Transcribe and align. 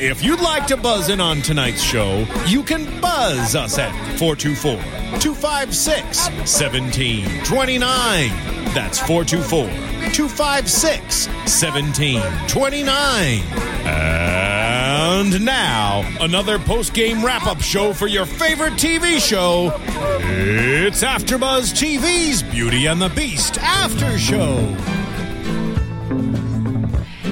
If 0.00 0.22
you'd 0.22 0.40
like 0.40 0.68
to 0.68 0.76
buzz 0.76 1.08
in 1.08 1.20
on 1.20 1.42
tonight's 1.42 1.82
show, 1.82 2.24
you 2.46 2.62
can 2.62 2.84
buzz 3.00 3.56
us 3.56 3.78
at 3.78 3.90
424 4.16 4.76
256 5.18 6.28
1729. 6.28 8.28
That's 8.74 9.00
424 9.00 9.66
256 10.12 11.26
1729. 11.26 13.42
And 13.88 15.44
now, 15.44 16.08
another 16.20 16.60
post 16.60 16.94
game 16.94 17.24
wrap 17.24 17.46
up 17.46 17.60
show 17.60 17.92
for 17.92 18.06
your 18.06 18.24
favorite 18.24 18.74
TV 18.74 19.18
show. 19.18 19.72
It's 20.20 21.02
AfterBuzz 21.02 21.72
TV's 21.74 22.44
Beauty 22.44 22.86
and 22.86 23.02
the 23.02 23.08
Beast 23.08 23.58
After 23.58 24.16
Show. 24.16 24.76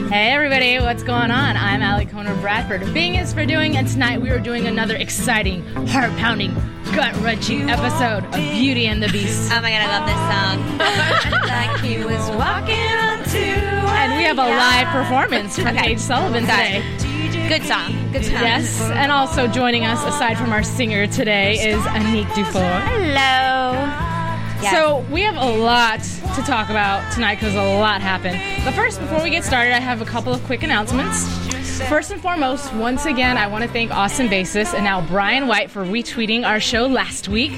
Hey 0.08 0.32
everybody, 0.32 0.78
what's 0.78 1.02
going 1.02 1.30
on? 1.30 1.56
I'm 1.56 1.82
Ali 1.82 2.06
Conor 2.06 2.34
Bradford. 2.40 2.80
Bing 2.94 3.16
is 3.16 3.32
for 3.34 3.44
doing, 3.44 3.76
and 3.76 3.86
tonight 3.88 4.20
we 4.20 4.30
are 4.30 4.38
doing 4.38 4.66
another 4.66 4.94
exciting, 4.96 5.62
heart 5.88 6.10
pounding, 6.18 6.54
gut 6.94 7.14
wrenching 7.16 7.68
episode 7.70 8.24
of 8.26 8.32
Beauty 8.34 8.86
and 8.86 9.02
the 9.02 9.08
Beast. 9.08 9.50
Oh 9.52 9.60
my 9.60 9.70
god, 9.70 9.82
I 9.82 9.98
love 9.98 10.06
this 10.06 10.22
song. 10.32 10.78
like 11.48 11.80
he 11.80 11.98
was 12.04 12.28
walking 12.36 12.74
onto 12.76 13.38
And 13.38 14.16
we 14.16 14.22
have 14.24 14.38
a 14.38 14.42
live 14.48 14.86
performance 14.88 15.56
from 15.56 15.68
Okay. 15.68 15.78
Paige 15.78 15.98
Sullivan 15.98 16.42
today. 16.42 16.82
Good 17.48 17.64
song. 17.64 18.12
Good 18.12 18.24
song. 18.24 18.34
Yes, 18.34 18.80
and 18.80 19.10
also 19.10 19.46
joining 19.48 19.84
us, 19.84 20.02
aside 20.04 20.38
from 20.38 20.52
our 20.52 20.62
singer 20.62 21.06
today, 21.08 21.54
is 21.70 21.80
Anique 21.82 22.32
Dufour. 22.34 22.62
Hello. 22.62 24.05
Yes. 24.62 24.72
So 24.72 25.04
we 25.12 25.22
have 25.22 25.36
a 25.36 25.58
lot 25.58 26.02
to 26.02 26.42
talk 26.42 26.70
about 26.70 27.12
tonight 27.12 27.36
because 27.36 27.54
a 27.54 27.78
lot 27.78 28.00
happened. 28.00 28.40
But 28.64 28.74
first, 28.74 29.00
before 29.00 29.22
we 29.22 29.30
get 29.30 29.44
started, 29.44 29.74
I 29.74 29.80
have 29.80 30.00
a 30.00 30.04
couple 30.06 30.32
of 30.32 30.42
quick 30.44 30.62
announcements. 30.62 31.26
First 31.88 32.10
and 32.10 32.20
foremost, 32.22 32.72
once 32.74 33.04
again, 33.04 33.36
I 33.36 33.48
want 33.48 33.62
to 33.64 33.70
thank 33.70 33.90
Austin 33.90 34.30
Basis 34.30 34.72
and 34.72 34.82
now 34.82 35.06
Brian 35.06 35.46
White 35.46 35.70
for 35.70 35.84
retweeting 35.84 36.46
our 36.46 36.58
show 36.58 36.86
last 36.86 37.28
week. 37.28 37.52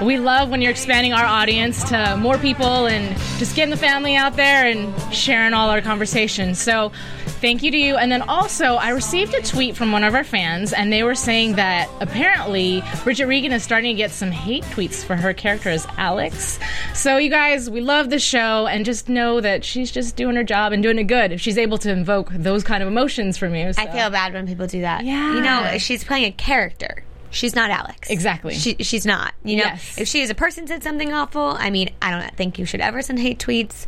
We 0.00 0.18
love 0.18 0.50
when 0.50 0.62
you're 0.62 0.70
expanding 0.70 1.12
our 1.12 1.24
audience 1.24 1.82
to 1.88 2.16
more 2.16 2.38
people 2.38 2.86
and 2.86 3.18
just 3.38 3.56
getting 3.56 3.70
the 3.70 3.76
family 3.76 4.14
out 4.14 4.36
there 4.36 4.66
and 4.66 4.94
sharing 5.12 5.52
all 5.52 5.68
our 5.68 5.80
conversations. 5.82 6.60
So 6.62 6.92
thank 7.36 7.62
you 7.62 7.70
to 7.70 7.76
you. 7.76 7.96
And 7.96 8.10
then 8.10 8.22
also, 8.22 8.74
I 8.74 8.90
received 8.90 9.34
a 9.34 9.42
tweet 9.42 9.76
from 9.76 9.92
one 9.92 10.04
of 10.04 10.14
our 10.14 10.24
fans, 10.24 10.72
and 10.72 10.92
they 10.92 11.02
were 11.02 11.14
saying 11.14 11.54
that 11.56 11.88
apparently 12.00 12.82
Bridget 13.04 13.26
Regan 13.26 13.52
is 13.52 13.62
starting 13.62 13.94
to 13.94 13.96
get 13.96 14.10
some 14.10 14.30
hate 14.30 14.64
tweets 14.64 15.04
for 15.04 15.16
her 15.16 15.32
character 15.32 15.70
as 15.70 15.86
Alex. 15.96 16.58
So, 16.94 17.16
you 17.16 17.30
guys, 17.30 17.68
we 17.70 17.80
love 17.80 18.10
the 18.10 18.18
show, 18.18 18.66
and 18.66 18.84
just 18.84 19.08
know 19.08 19.40
that 19.40 19.64
she's 19.64 19.90
just 19.90 20.16
doing 20.16 20.36
her 20.36 20.44
job 20.44 20.72
and 20.72 20.82
doing 20.82 20.98
it 20.98 21.04
good 21.04 21.32
if 21.32 21.40
she's 21.40 21.58
able 21.58 21.78
to 21.78 21.90
invoke 21.90 22.30
those 22.30 22.64
kind 22.64 22.82
of 22.82 22.88
emotions 22.88 23.36
from 23.38 23.54
you. 23.54 23.72
So. 23.72 23.82
I 23.82 23.86
feel 23.90 24.10
bad 24.10 24.32
when 24.32 24.46
people 24.46 24.66
do 24.66 24.80
that. 24.82 25.04
Yeah. 25.04 25.34
You 25.34 25.40
know, 25.40 25.78
she's 25.78 26.04
playing 26.04 26.24
a 26.24 26.32
character. 26.32 27.02
She's 27.30 27.54
not 27.54 27.70
Alex. 27.70 28.08
Exactly. 28.08 28.54
She, 28.54 28.76
she's 28.80 29.04
not. 29.04 29.34
You 29.44 29.56
know, 29.58 29.64
Yes. 29.64 29.98
if 29.98 30.08
she 30.08 30.22
as 30.22 30.30
a 30.30 30.34
person 30.34 30.66
said 30.66 30.82
something 30.82 31.12
awful, 31.12 31.56
I 31.58 31.68
mean, 31.70 31.90
I 32.00 32.10
don't 32.10 32.34
think 32.36 32.58
you 32.58 32.64
should 32.64 32.80
ever 32.80 33.02
send 33.02 33.18
hate 33.18 33.38
tweets. 33.38 33.84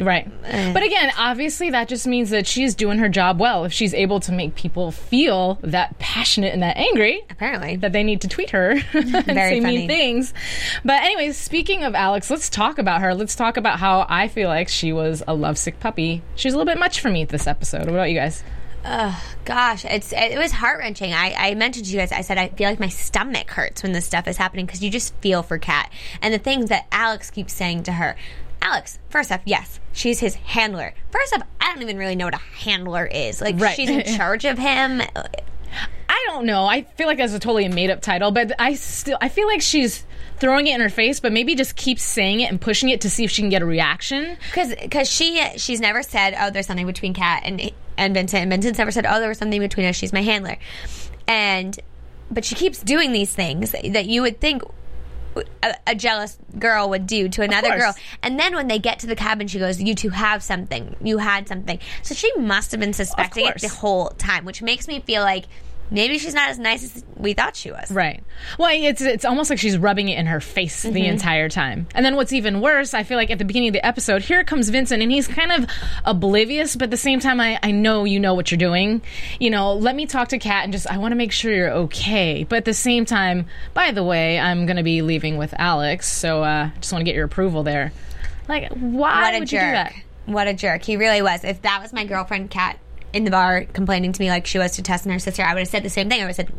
Right. 0.00 0.30
Eh. 0.44 0.72
But 0.72 0.82
again, 0.82 1.12
obviously, 1.18 1.70
that 1.70 1.88
just 1.88 2.06
means 2.06 2.30
that 2.30 2.46
she's 2.46 2.74
doing 2.74 2.98
her 2.98 3.08
job 3.08 3.38
well. 3.38 3.64
If 3.64 3.72
she's 3.72 3.92
able 3.94 4.20
to 4.20 4.32
make 4.32 4.54
people 4.54 4.90
feel 4.90 5.58
that 5.62 5.98
passionate 5.98 6.52
and 6.54 6.62
that 6.62 6.76
angry, 6.76 7.22
Apparently. 7.30 7.76
that 7.76 7.92
they 7.92 8.02
need 8.02 8.22
to 8.22 8.28
tweet 8.28 8.50
her 8.50 8.70
and 8.92 9.10
Very 9.26 9.26
say 9.26 9.60
funny. 9.60 9.78
mean 9.78 9.88
things. 9.88 10.32
But 10.84 11.02
anyways, 11.02 11.36
speaking 11.36 11.84
of 11.84 11.94
Alex, 11.94 12.30
let's 12.30 12.48
talk 12.48 12.78
about 12.78 13.00
her. 13.02 13.14
Let's 13.14 13.34
talk 13.36 13.56
about 13.56 13.78
how 13.78 14.06
I 14.08 14.28
feel 14.28 14.48
like 14.48 14.68
she 14.68 14.92
was 14.92 15.22
a 15.28 15.34
lovesick 15.34 15.80
puppy. 15.80 16.22
She's 16.34 16.54
a 16.54 16.56
little 16.56 16.70
bit 16.72 16.78
much 16.78 17.00
for 17.00 17.10
me 17.10 17.24
this 17.24 17.46
episode. 17.46 17.80
What 17.80 17.90
about 17.90 18.10
you 18.10 18.16
guys? 18.18 18.42
Oh, 18.82 19.22
Gosh, 19.44 19.84
it's 19.84 20.12
it 20.14 20.38
was 20.38 20.52
heart 20.52 20.78
wrenching. 20.78 21.12
I, 21.12 21.34
I 21.36 21.54
mentioned 21.54 21.84
to 21.86 21.92
you 21.92 21.98
guys. 21.98 22.12
I 22.12 22.22
said 22.22 22.38
I 22.38 22.48
feel 22.48 22.68
like 22.70 22.80
my 22.80 22.88
stomach 22.88 23.50
hurts 23.50 23.82
when 23.82 23.92
this 23.92 24.06
stuff 24.06 24.26
is 24.26 24.38
happening 24.38 24.64
because 24.64 24.82
you 24.82 24.90
just 24.90 25.12
feel 25.16 25.42
for 25.42 25.58
Kat 25.58 25.92
and 26.22 26.32
the 26.32 26.38
things 26.38 26.70
that 26.70 26.86
Alex 26.90 27.30
keeps 27.30 27.52
saying 27.52 27.82
to 27.82 27.92
her. 27.92 28.16
Alex, 28.62 28.98
first 29.08 29.32
off, 29.32 29.40
yes, 29.44 29.80
she's 29.92 30.20
his 30.20 30.34
handler. 30.34 30.94
First 31.10 31.34
off, 31.34 31.42
I 31.60 31.72
don't 31.72 31.82
even 31.82 31.96
really 31.98 32.16
know 32.16 32.26
what 32.26 32.34
a 32.34 32.38
handler 32.38 33.06
is. 33.06 33.40
Like 33.40 33.58
Right. 33.58 33.74
she's 33.74 33.88
in 33.90 34.04
charge 34.16 34.44
of 34.44 34.58
him. 34.58 35.00
I 36.08 36.24
don't 36.28 36.44
know. 36.46 36.66
I 36.66 36.82
feel 36.82 37.06
like 37.06 37.18
that's 37.18 37.32
a 37.32 37.38
totally 37.38 37.68
made 37.68 37.90
up 37.90 38.00
title, 38.02 38.30
but 38.32 38.52
I 38.58 38.74
still 38.74 39.16
I 39.20 39.28
feel 39.28 39.46
like 39.46 39.62
she's 39.62 40.04
throwing 40.38 40.66
it 40.66 40.74
in 40.74 40.80
her 40.80 40.88
face, 40.88 41.20
but 41.20 41.32
maybe 41.32 41.54
just 41.54 41.76
keeps 41.76 42.02
saying 42.02 42.40
it 42.40 42.50
and 42.50 42.60
pushing 42.60 42.88
it 42.88 43.00
to 43.02 43.10
see 43.10 43.24
if 43.24 43.30
she 43.30 43.42
can 43.42 43.48
get 43.50 43.62
a 43.62 43.66
reaction. 43.66 44.36
Because 44.46 44.74
because 44.74 45.08
she 45.08 45.40
she's 45.56 45.80
never 45.80 46.02
said 46.02 46.34
oh 46.38 46.50
there's 46.50 46.66
something 46.66 46.86
between 46.86 47.14
Kat 47.14 47.42
and 47.44 47.72
and 47.96 48.14
Vincent 48.14 48.42
and 48.42 48.50
Vincent's 48.50 48.78
never 48.78 48.90
said 48.90 49.06
oh 49.06 49.20
there 49.20 49.28
was 49.28 49.38
something 49.38 49.60
between 49.60 49.86
us 49.86 49.94
she's 49.96 50.12
my 50.12 50.22
handler, 50.22 50.56
and 51.28 51.78
but 52.30 52.44
she 52.44 52.54
keeps 52.54 52.82
doing 52.82 53.12
these 53.12 53.32
things 53.34 53.70
that 53.70 54.06
you 54.06 54.22
would 54.22 54.40
think 54.40 54.62
a, 55.62 55.74
a 55.86 55.94
jealous 55.94 56.38
girl 56.58 56.88
would 56.90 57.06
do 57.06 57.28
to 57.28 57.42
another 57.42 57.78
girl, 57.78 57.94
and 58.22 58.38
then 58.38 58.54
when 58.54 58.68
they 58.68 58.78
get 58.78 58.98
to 59.00 59.06
the 59.06 59.16
cabin 59.16 59.46
she 59.46 59.58
goes 59.58 59.80
you 59.80 59.94
two 59.94 60.10
have 60.10 60.42
something. 60.42 60.96
You 61.02 61.18
had 61.18 61.48
something. 61.48 61.78
So 62.02 62.14
she 62.14 62.32
must 62.36 62.70
have 62.72 62.80
been 62.80 62.92
suspecting 62.92 63.46
it 63.46 63.60
the 63.60 63.68
whole 63.68 64.10
time 64.10 64.44
which 64.44 64.62
makes 64.62 64.88
me 64.88 65.00
feel 65.00 65.22
like 65.22 65.46
maybe 65.90 66.18
she's 66.18 66.34
not 66.34 66.50
as 66.50 66.58
nice 66.58 66.84
as 66.84 67.04
we 67.16 67.32
thought 67.32 67.56
she 67.56 67.70
was. 67.70 67.90
Right. 67.90 68.22
Well, 68.58 68.70
it's 68.72 69.00
it's 69.00 69.24
almost 69.24 69.50
like 69.50 69.58
she's 69.58 69.76
rubbing 69.76 70.08
it 70.08 70.18
in 70.18 70.26
her 70.26 70.40
face 70.40 70.82
the 70.82 71.06
entire 71.06 71.48
time. 71.48 71.86
And 71.94 72.04
then 72.04 72.16
what's 72.16 72.32
even 72.32 72.60
worse, 72.60 72.94
I 72.94 73.02
feel 73.02 73.16
like 73.16 73.30
at 73.30 73.38
the 73.38 73.44
beginning 73.44 73.68
of 73.68 73.72
the 73.74 73.84
episode, 73.84 74.22
here 74.22 74.44
comes 74.44 74.68
Vincent, 74.68 75.02
and 75.02 75.10
he's 75.12 75.28
kind 75.28 75.52
of 75.52 75.70
oblivious, 76.04 76.76
but 76.76 76.84
at 76.84 76.90
the 76.90 76.96
same 76.96 77.20
time, 77.20 77.40
I, 77.40 77.58
I 77.62 77.70
know 77.70 78.04
you 78.04 78.20
know 78.20 78.34
what 78.34 78.50
you're 78.50 78.58
doing. 78.58 79.02
You 79.38 79.50
know, 79.50 79.74
let 79.74 79.94
me 79.94 80.06
talk 80.06 80.28
to 80.28 80.38
Kat 80.38 80.64
and 80.64 80.72
just 80.72 80.86
I 80.90 80.98
want 80.98 81.12
to 81.12 81.16
make 81.16 81.32
sure 81.32 81.52
you're 81.52 81.70
okay. 81.70 82.44
But 82.44 82.56
at 82.56 82.64
the 82.64 82.74
same 82.74 83.04
time, 83.04 83.46
by 83.74 83.90
the 83.92 84.02
way, 84.04 84.38
I'm 84.38 84.66
going 84.66 84.76
to 84.76 84.82
be 84.82 85.02
leaving 85.02 85.36
with 85.36 85.54
Alex, 85.58 86.10
so 86.10 86.42
uh, 86.42 86.70
just 86.80 86.92
want 86.92 87.00
to 87.00 87.04
get 87.04 87.14
your 87.14 87.24
approval 87.26 87.62
there. 87.62 87.92
Like, 88.48 88.68
why 88.72 89.22
What 89.22 89.34
a 89.34 89.38
would 89.40 89.52
you 89.52 89.60
do 89.60 89.64
that? 89.64 89.92
What 90.26 90.48
a 90.48 90.54
jerk. 90.54 90.82
He 90.82 90.96
really 90.96 91.22
was. 91.22 91.44
If 91.44 91.62
that 91.62 91.80
was 91.82 91.92
my 91.92 92.04
girlfriend, 92.04 92.50
Kat, 92.50 92.78
in 93.12 93.24
the 93.24 93.30
bar 93.30 93.64
complaining 93.64 94.12
to 94.12 94.20
me 94.20 94.28
like 94.30 94.46
she 94.46 94.58
was 94.58 94.72
to 94.72 94.82
Tess 94.82 95.04
and 95.04 95.12
her 95.12 95.18
sister, 95.18 95.42
I 95.42 95.54
would 95.54 95.60
have 95.60 95.68
said 95.68 95.82
the 95.82 95.90
same 95.90 96.08
thing. 96.08 96.20
I 96.20 96.24
would 96.24 96.36
have 96.36 96.36
said, 96.36 96.52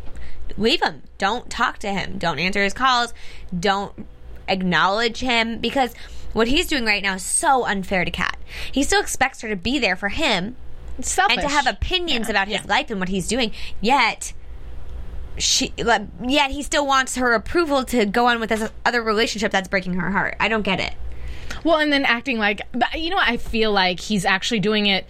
leave 0.56 0.82
him. 0.82 1.02
Don't 1.18 1.50
talk 1.50 1.78
to 1.78 1.92
him. 1.92 2.18
Don't 2.18 2.38
answer 2.38 2.62
his 2.62 2.72
calls. 2.74 3.14
Don't 3.58 4.06
acknowledge 4.48 5.20
him. 5.20 5.58
Because 5.58 5.94
what 6.32 6.48
he's 6.48 6.66
doing 6.66 6.84
right 6.84 7.02
now 7.02 7.14
is 7.14 7.22
so 7.22 7.64
unfair 7.64 8.04
to 8.04 8.10
Kat. 8.10 8.36
He 8.70 8.82
still 8.82 9.00
expects 9.00 9.40
her 9.40 9.48
to 9.48 9.56
be 9.56 9.78
there 9.78 9.96
for 9.96 10.08
him 10.08 10.56
and 10.96 11.40
to 11.40 11.48
have 11.48 11.66
opinions 11.66 12.26
Yeah, 12.26 12.32
about 12.32 12.48
his 12.48 12.60
yeah. 12.62 12.66
life 12.68 12.90
and 12.90 13.00
what 13.00 13.08
he's 13.08 13.28
doing. 13.28 13.52
Yet, 13.80 14.32
she, 15.38 15.72
yet 15.76 16.50
he 16.50 16.62
still 16.62 16.86
wants 16.86 17.16
her 17.16 17.32
approval 17.32 17.84
to 17.84 18.04
go 18.04 18.26
on 18.26 18.40
with 18.40 18.50
this 18.50 18.70
other 18.84 19.02
relationship 19.02 19.52
that's 19.52 19.68
breaking 19.68 19.94
her 19.94 20.10
heart. 20.10 20.36
I 20.38 20.48
don't 20.48 20.62
get 20.62 20.80
it. 20.80 20.94
Well, 21.64 21.78
and 21.78 21.92
then 21.92 22.04
acting 22.04 22.38
like, 22.38 22.62
you 22.94 23.10
know, 23.10 23.16
what? 23.16 23.28
I 23.28 23.36
feel 23.36 23.72
like 23.72 24.00
he's 24.00 24.24
actually 24.24 24.60
doing 24.60 24.86
it 24.86 25.06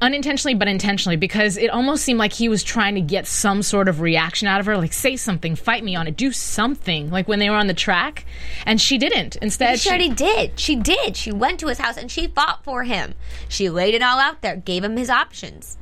unintentionally, 0.00 0.54
but 0.54 0.68
intentionally 0.68 1.16
because 1.16 1.56
it 1.56 1.68
almost 1.70 2.04
seemed 2.04 2.18
like 2.18 2.32
he 2.32 2.48
was 2.48 2.62
trying 2.62 2.94
to 2.94 3.00
get 3.00 3.26
some 3.26 3.62
sort 3.62 3.88
of 3.88 4.00
reaction 4.00 4.48
out 4.48 4.60
of 4.60 4.66
her, 4.66 4.76
like 4.76 4.92
say 4.92 5.16
something, 5.16 5.54
fight 5.56 5.82
me 5.84 5.94
on 5.96 6.06
it, 6.06 6.16
do 6.16 6.32
something, 6.32 7.10
like 7.10 7.28
when 7.28 7.38
they 7.38 7.50
were 7.50 7.56
on 7.56 7.66
the 7.66 7.74
track, 7.74 8.24
and 8.66 8.80
she 8.80 8.98
didn't. 8.98 9.36
Instead, 9.36 9.78
She 9.80 9.88
already 9.88 10.08
did. 10.10 10.58
She 10.58 10.76
did. 10.76 11.16
She 11.16 11.32
went 11.32 11.60
to 11.60 11.68
his 11.68 11.78
house 11.78 11.96
and 11.96 12.10
she 12.10 12.26
fought 12.28 12.62
for 12.64 12.84
him. 12.84 13.14
She 13.48 13.68
laid 13.70 13.94
it 13.94 14.02
all 14.02 14.18
out 14.18 14.42
there, 14.42 14.56
gave 14.56 14.84
him 14.84 14.96
his 14.96 15.10
options. 15.10 15.76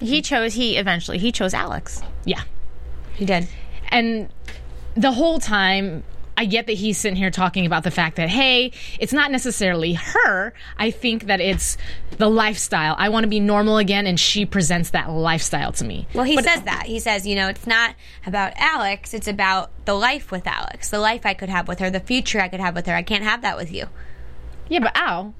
He 0.00 0.22
chose. 0.22 0.54
He 0.54 0.76
eventually 0.76 1.18
he 1.18 1.30
chose 1.32 1.54
Alex. 1.54 2.02
yeah, 2.24 2.42
He 3.14 3.24
did. 3.24 3.48
and 3.88 4.28
the 4.96 5.12
whole 5.12 5.38
time 5.40 6.04
I 6.36 6.46
get 6.46 6.66
that 6.66 6.74
he's 6.74 6.98
sitting 6.98 7.16
here 7.16 7.30
talking 7.30 7.64
about 7.66 7.84
the 7.84 7.90
fact 7.90 8.16
that, 8.16 8.28
hey, 8.28 8.72
it's 8.98 9.12
not 9.12 9.30
necessarily 9.30 9.94
her. 9.94 10.52
I 10.76 10.90
think 10.90 11.26
that 11.26 11.40
it's 11.40 11.76
the 12.18 12.28
lifestyle. 12.28 12.94
I 12.98 13.08
want 13.08 13.24
to 13.24 13.28
be 13.28 13.40
normal 13.40 13.78
again, 13.78 14.06
and 14.06 14.18
she 14.18 14.44
presents 14.44 14.90
that 14.90 15.10
lifestyle 15.10 15.72
to 15.72 15.84
me. 15.84 16.06
Well, 16.14 16.24
he 16.24 16.40
says 16.42 16.62
that. 16.62 16.86
He 16.86 16.98
says, 16.98 17.26
you 17.26 17.36
know, 17.36 17.48
it's 17.48 17.66
not 17.66 17.94
about 18.26 18.52
Alex, 18.56 19.14
it's 19.14 19.28
about 19.28 19.70
the 19.84 19.94
life 19.94 20.30
with 20.30 20.46
Alex, 20.46 20.90
the 20.90 20.98
life 20.98 21.24
I 21.24 21.34
could 21.34 21.48
have 21.48 21.68
with 21.68 21.78
her, 21.78 21.90
the 21.90 22.00
future 22.00 22.40
I 22.40 22.48
could 22.48 22.60
have 22.60 22.74
with 22.74 22.86
her. 22.86 22.94
I 22.94 23.02
can't 23.02 23.24
have 23.24 23.42
that 23.42 23.56
with 23.56 23.72
you. 23.72 23.86
Yeah, 24.68 24.80
but 24.80 24.96
ow. 24.96 25.34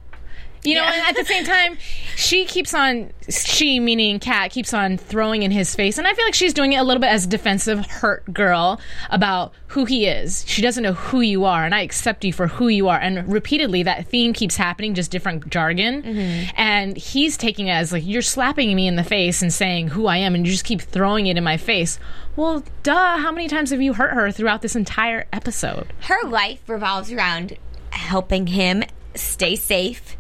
You 0.65 0.77
know, 0.77 0.85
and 0.85 1.07
at 1.07 1.15
the 1.15 1.25
same 1.25 1.45
time, 1.45 1.77
she 2.17 2.47
keeps 2.47 2.73
on, 2.73 3.13
she 3.29 3.81
meaning 3.81 4.19
Kat, 4.19 4.51
keeps 4.51 4.73
on 4.73 4.97
throwing 4.97 5.43
in 5.43 5.51
his 5.51 5.75
face. 5.75 5.99
And 5.99 6.07
I 6.07 6.15
feel 6.15 6.25
like 6.25 6.35
she's 6.35 6.55
doing 6.55 6.73
it 6.73 6.77
a 6.77 6.83
little 6.83 7.01
bit 7.01 7.11
as 7.11 7.27
a 7.27 7.29
defensive, 7.29 7.85
hurt 7.85 8.33
girl 8.33 8.81
about 9.11 9.53
who 9.69 9.85
he 9.85 10.07
is. 10.07 10.43
She 10.49 10.63
doesn't 10.63 10.83
know 10.83 10.95
who 10.95 11.21
you 11.21 11.45
are, 11.45 11.65
and 11.65 11.75
I 11.75 11.83
accept 11.83 12.25
you 12.25 12.33
for 12.33 12.47
who 12.47 12.69
you 12.69 12.89
are. 12.89 12.99
And 12.99 13.31
repeatedly, 13.31 13.83
that 13.83 14.07
theme 14.07 14.33
keeps 14.33 14.57
happening, 14.57 14.95
just 14.95 15.11
different 15.11 15.51
jargon. 15.51 16.03
Mm-hmm. 16.03 16.51
And 16.57 16.97
he's 16.97 17.37
taking 17.37 17.67
it 17.67 17.73
as 17.73 17.93
like, 17.93 18.07
you're 18.07 18.23
slapping 18.23 18.75
me 18.75 18.87
in 18.87 18.97
the 18.97 19.05
face 19.05 19.43
and 19.43 19.53
saying 19.53 19.89
who 19.89 20.07
I 20.07 20.17
am, 20.17 20.35
and 20.35 20.47
you 20.47 20.53
just 20.53 20.65
keep 20.65 20.81
throwing 20.81 21.27
it 21.27 21.37
in 21.37 21.45
my 21.45 21.59
face. 21.59 21.99
Well, 22.37 22.65
duh, 22.83 23.19
how 23.19 23.33
many 23.33 23.49
times 23.49 23.71
have 23.71 23.83
you 23.83 23.93
hurt 23.93 24.15
her 24.15 24.33
throughout 24.33 24.63
this 24.63 24.75
entire 24.75 25.27
episode? 25.31 25.93
Her 26.01 26.27
life 26.27 26.61
revolves 26.67 27.13
around 27.13 27.59
helping 27.91 28.47
him 28.49 28.83
stay 29.15 29.55
safe, 29.55 30.17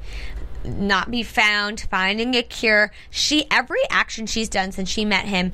not 0.64 1.10
be 1.10 1.22
found, 1.22 1.86
finding 1.90 2.34
a 2.34 2.42
cure. 2.42 2.90
She 3.10 3.46
every 3.50 3.80
action 3.90 4.26
she's 4.26 4.48
done 4.48 4.72
since 4.72 4.88
she 4.88 5.04
met 5.04 5.26
him 5.26 5.52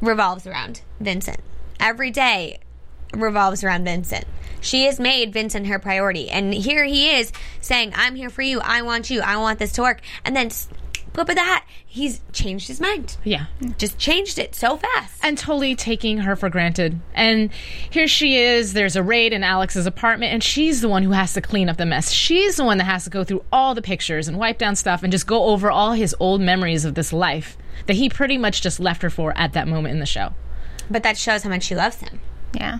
revolves 0.00 0.46
around 0.46 0.82
Vincent. 1.00 1.40
Every 1.80 2.10
day 2.10 2.58
revolves 3.12 3.64
around 3.64 3.84
Vincent. 3.84 4.24
She 4.60 4.84
has 4.84 4.98
made 4.98 5.32
Vincent 5.32 5.66
her 5.66 5.78
priority. 5.78 6.28
And 6.30 6.52
here 6.52 6.84
he 6.84 7.10
is 7.10 7.32
saying, 7.60 7.92
I'm 7.94 8.16
here 8.16 8.30
for 8.30 8.42
you. 8.42 8.60
I 8.60 8.82
want 8.82 9.10
you. 9.10 9.20
I 9.20 9.36
want 9.36 9.58
this 9.58 9.72
to 9.72 9.82
work. 9.82 10.00
And 10.24 10.34
then, 10.34 10.50
flip 11.14 11.28
of 11.28 11.34
the 11.34 11.42
hat, 11.42 11.64
he's 11.84 12.20
changed 12.32 12.68
his 12.68 12.80
mind. 12.80 13.16
Yeah. 13.24 13.46
Just 13.76 13.98
changed 13.98 14.38
it 14.38 14.54
so 14.54 14.76
fast. 14.76 15.18
and 15.22 15.36
totally 15.36 15.74
taking 15.74 16.18
her 16.18 16.36
for 16.36 16.48
granted. 16.48 17.00
And 17.14 17.52
here 17.90 18.06
she 18.08 18.36
is. 18.36 18.72
There's 18.72 18.96
a 18.96 19.02
raid 19.02 19.32
in 19.32 19.42
Alex's 19.42 19.86
apartment, 19.86 20.32
and 20.32 20.42
she's 20.42 20.80
the 20.80 20.88
one 20.88 21.02
who 21.02 21.12
has 21.12 21.32
to 21.34 21.40
clean 21.40 21.68
up 21.68 21.76
the 21.76 21.86
mess. 21.86 22.10
She's 22.10 22.56
the 22.56 22.64
one 22.64 22.78
that 22.78 22.84
has 22.84 23.04
to 23.04 23.10
go 23.10 23.24
through 23.24 23.44
all 23.52 23.74
the 23.74 23.82
pictures 23.82 24.28
and 24.28 24.38
wipe 24.38 24.58
down 24.58 24.76
stuff 24.76 25.02
and 25.02 25.10
just 25.12 25.26
go 25.26 25.44
over 25.44 25.70
all 25.70 25.92
his 25.92 26.14
old 26.20 26.40
memories 26.40 26.84
of 26.84 26.94
this 26.94 27.12
life 27.12 27.56
that 27.86 27.94
he 27.94 28.08
pretty 28.08 28.38
much 28.38 28.60
just 28.62 28.80
left 28.80 29.02
her 29.02 29.10
for 29.10 29.36
at 29.36 29.52
that 29.54 29.66
moment 29.68 29.92
in 29.92 30.00
the 30.00 30.06
show. 30.06 30.34
But 30.90 31.02
that 31.02 31.16
shows 31.18 31.42
how 31.42 31.50
much 31.50 31.64
she 31.64 31.74
loves 31.74 31.96
him. 31.96 32.20
Yeah. 32.52 32.78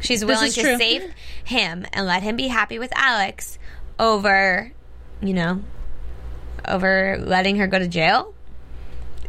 She's 0.00 0.24
willing 0.24 0.52
to 0.52 0.60
true. 0.60 0.76
save 0.78 1.12
him 1.44 1.86
and 1.92 2.06
let 2.06 2.22
him 2.22 2.36
be 2.36 2.48
happy 2.48 2.78
with 2.78 2.92
Alex 2.94 3.58
over, 3.98 4.72
you 5.20 5.34
know, 5.34 5.62
over 6.68 7.18
letting 7.20 7.56
her 7.56 7.66
go 7.66 7.78
to 7.78 7.88
jail. 7.88 8.34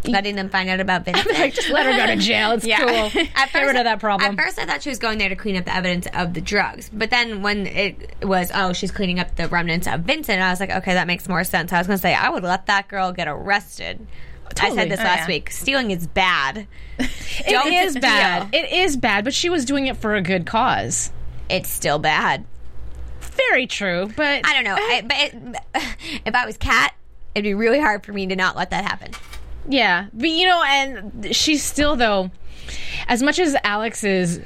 Letting 0.06 0.38
them 0.38 0.50
find 0.50 0.70
out 0.70 0.80
about 0.80 1.04
Vincent. 1.06 1.30
Like, 1.38 1.54
just 1.54 1.70
let 1.70 1.86
her 1.86 1.92
go 1.92 2.06
to 2.08 2.16
jail. 2.16 2.52
It's 2.52 2.64
cool. 2.80 3.22
At 3.36 3.52
Get 3.52 3.64
rid 3.66 3.76
of 3.76 3.84
that 3.84 4.00
problem. 4.00 4.32
At 4.40 4.44
first, 4.46 4.58
I 4.58 4.66
thought 4.66 4.82
she 4.82 4.90
was 4.90 4.98
going 4.98 5.18
there 5.18 5.28
to 5.28 5.36
clean 5.36 5.58
up 5.58 5.66
the 5.66 5.76
evidence 5.76 6.08
of 6.14 6.34
the 6.34 6.40
drugs. 6.40 6.90
But 6.92 7.10
then 7.10 7.42
when 7.42 7.68
it 7.68 8.16
was, 8.24 8.50
oh, 8.56 8.72
she's 8.72 8.92
cleaning 8.92 9.20
up 9.20 9.36
the 9.36 9.50
remnants 9.50 9.88
of 9.88 10.02
Vincent, 10.02 10.42
I 10.42 10.52
was 10.52 10.62
like, 10.62 10.72
okay, 10.72 10.94
that 10.94 11.06
makes 11.06 11.28
more 11.28 11.44
sense. 11.44 11.74
I 11.74 11.80
was 11.80 11.88
going 11.88 11.98
to 11.98 12.02
say, 12.02 12.14
I 12.14 12.30
would 12.30 12.44
let 12.44 12.66
that 12.68 12.88
girl 12.88 13.12
get 13.12 13.28
arrested. 13.28 14.08
I 14.62 14.74
said 14.74 14.90
this 14.90 15.00
Oh, 15.02 15.04
last 15.04 15.20
yeah. 15.22 15.28
week. 15.28 15.52
Stealing 15.52 15.92
is 15.92 16.08
bad. 16.08 16.66
it 17.00 17.08
is 17.74 17.92
steal. 17.92 18.02
bad. 18.02 18.56
It 18.56 18.72
is 18.72 18.96
bad, 18.98 19.26
but 19.26 19.34
she 19.34 19.50
was 19.50 19.66
doing 19.66 19.88
it 19.88 19.98
for 19.98 20.16
a 20.16 20.22
good 20.22 20.46
cause. 20.46 21.12
It's 21.50 21.70
still 21.70 22.00
bad. 22.00 22.46
Very 23.50 23.68
true, 23.68 24.10
but 24.16 24.46
I 24.46 24.54
don't 24.54 24.64
know. 24.64 24.76
Eh. 24.76 24.80
I, 24.80 25.02
but 25.02 25.18
it, 25.18 26.22
if 26.26 26.36
I 26.36 26.46
was 26.46 26.58
Kat, 26.58 26.94
it'd 27.40 27.50
be 27.50 27.54
really 27.54 27.80
hard 27.80 28.06
for 28.06 28.14
me 28.14 28.28
to 28.28 28.36
not 28.36 28.56
let 28.56 28.70
that 28.70 28.84
happen. 28.84 29.12
Yeah, 29.68 30.08
but 30.14 30.30
you 30.30 30.48
know, 30.48 30.64
and 30.66 31.36
she's 31.36 31.64
still 31.64 31.96
though, 31.96 32.32
as 33.08 33.22
much 33.24 33.40
as 33.40 33.56
Alex 33.64 34.04
is. 34.04 34.42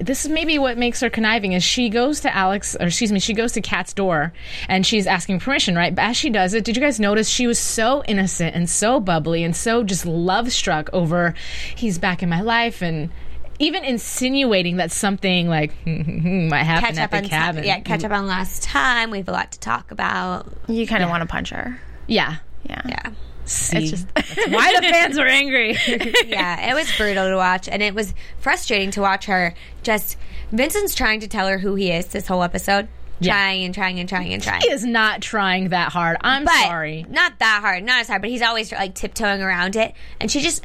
This 0.00 0.24
is 0.24 0.30
maybe 0.30 0.60
what 0.60 0.78
makes 0.78 1.00
her 1.00 1.10
conniving 1.10 1.54
is 1.54 1.64
she 1.64 1.88
goes 1.88 2.20
to 2.20 2.32
Alex, 2.32 2.76
or 2.78 2.86
excuse 2.86 3.10
me, 3.10 3.18
she 3.18 3.34
goes 3.34 3.50
to 3.54 3.60
Kat's 3.60 3.92
door 3.92 4.32
and 4.68 4.86
she's 4.86 5.08
asking 5.08 5.40
permission, 5.40 5.74
right? 5.74 5.92
But 5.92 6.02
as 6.02 6.16
she 6.16 6.30
does 6.30 6.54
it, 6.54 6.62
did 6.62 6.76
you 6.76 6.80
guys 6.80 7.00
notice 7.00 7.28
she 7.28 7.48
was 7.48 7.58
so 7.58 8.04
innocent 8.06 8.54
and 8.54 8.70
so 8.70 9.00
bubbly 9.00 9.42
and 9.42 9.56
so 9.56 9.82
just 9.82 10.06
love 10.06 10.52
struck 10.52 10.88
over 10.92 11.34
he's 11.74 11.98
back 11.98 12.22
in 12.22 12.28
my 12.28 12.40
life 12.40 12.80
and 12.80 13.10
even 13.58 13.82
insinuating 13.82 14.76
that 14.76 14.92
something 14.92 15.48
like 15.48 15.72
might 15.84 16.62
happen 16.62 16.84
Catch 16.94 16.98
at 16.98 17.04
up 17.04 17.10
the 17.10 17.16
on 17.16 17.24
cabin. 17.24 17.64
yeah, 17.64 17.80
catch 17.80 18.04
up 18.04 18.12
on 18.12 18.28
last 18.28 18.62
time. 18.62 19.10
We 19.10 19.18
have 19.18 19.28
a 19.28 19.32
lot 19.32 19.50
to 19.50 19.58
talk 19.58 19.90
about. 19.90 20.46
You 20.68 20.86
kind 20.86 21.02
of 21.02 21.10
want 21.10 21.22
to 21.22 21.26
punch 21.26 21.50
her. 21.50 21.80
Yeah. 22.08 22.36
Yeah. 22.68 22.82
Yeah. 22.88 23.10
See, 23.44 23.78
It's 23.78 23.90
just 23.90 24.14
that's 24.14 24.36
why 24.48 24.74
the 24.74 24.82
fans 24.88 25.16
were 25.18 25.26
angry. 25.26 25.72
yeah, 26.26 26.70
it 26.70 26.74
was 26.74 26.90
brutal 26.96 27.28
to 27.28 27.36
watch, 27.36 27.66
and 27.68 27.82
it 27.82 27.94
was 27.94 28.12
frustrating 28.40 28.90
to 28.92 29.00
watch 29.00 29.26
her 29.26 29.54
just. 29.82 30.16
Vincent's 30.50 30.94
trying 30.94 31.20
to 31.20 31.28
tell 31.28 31.46
her 31.46 31.58
who 31.58 31.74
he 31.74 31.90
is 31.90 32.06
this 32.06 32.26
whole 32.26 32.42
episode, 32.42 32.88
Yeah. 33.20 33.32
trying 33.34 33.64
and 33.64 33.74
trying 33.74 34.00
and 34.00 34.08
trying 34.08 34.32
and 34.32 34.42
trying. 34.42 34.62
he 34.62 34.70
is 34.70 34.84
not 34.84 35.20
trying 35.22 35.68
that 35.70 35.92
hard. 35.92 36.16
I'm 36.22 36.44
but 36.44 36.54
sorry. 36.62 37.04
not 37.08 37.38
that 37.38 37.60
hard, 37.62 37.84
not 37.84 38.00
as 38.00 38.08
hard, 38.08 38.22
but 38.22 38.30
he's 38.30 38.40
always 38.42 38.72
like 38.72 38.94
tiptoeing 38.94 39.42
around 39.42 39.76
it, 39.76 39.92
and 40.20 40.30
she 40.30 40.40
just 40.40 40.62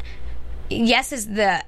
yes 0.69 1.11
is 1.13 1.27
the 1.27 1.63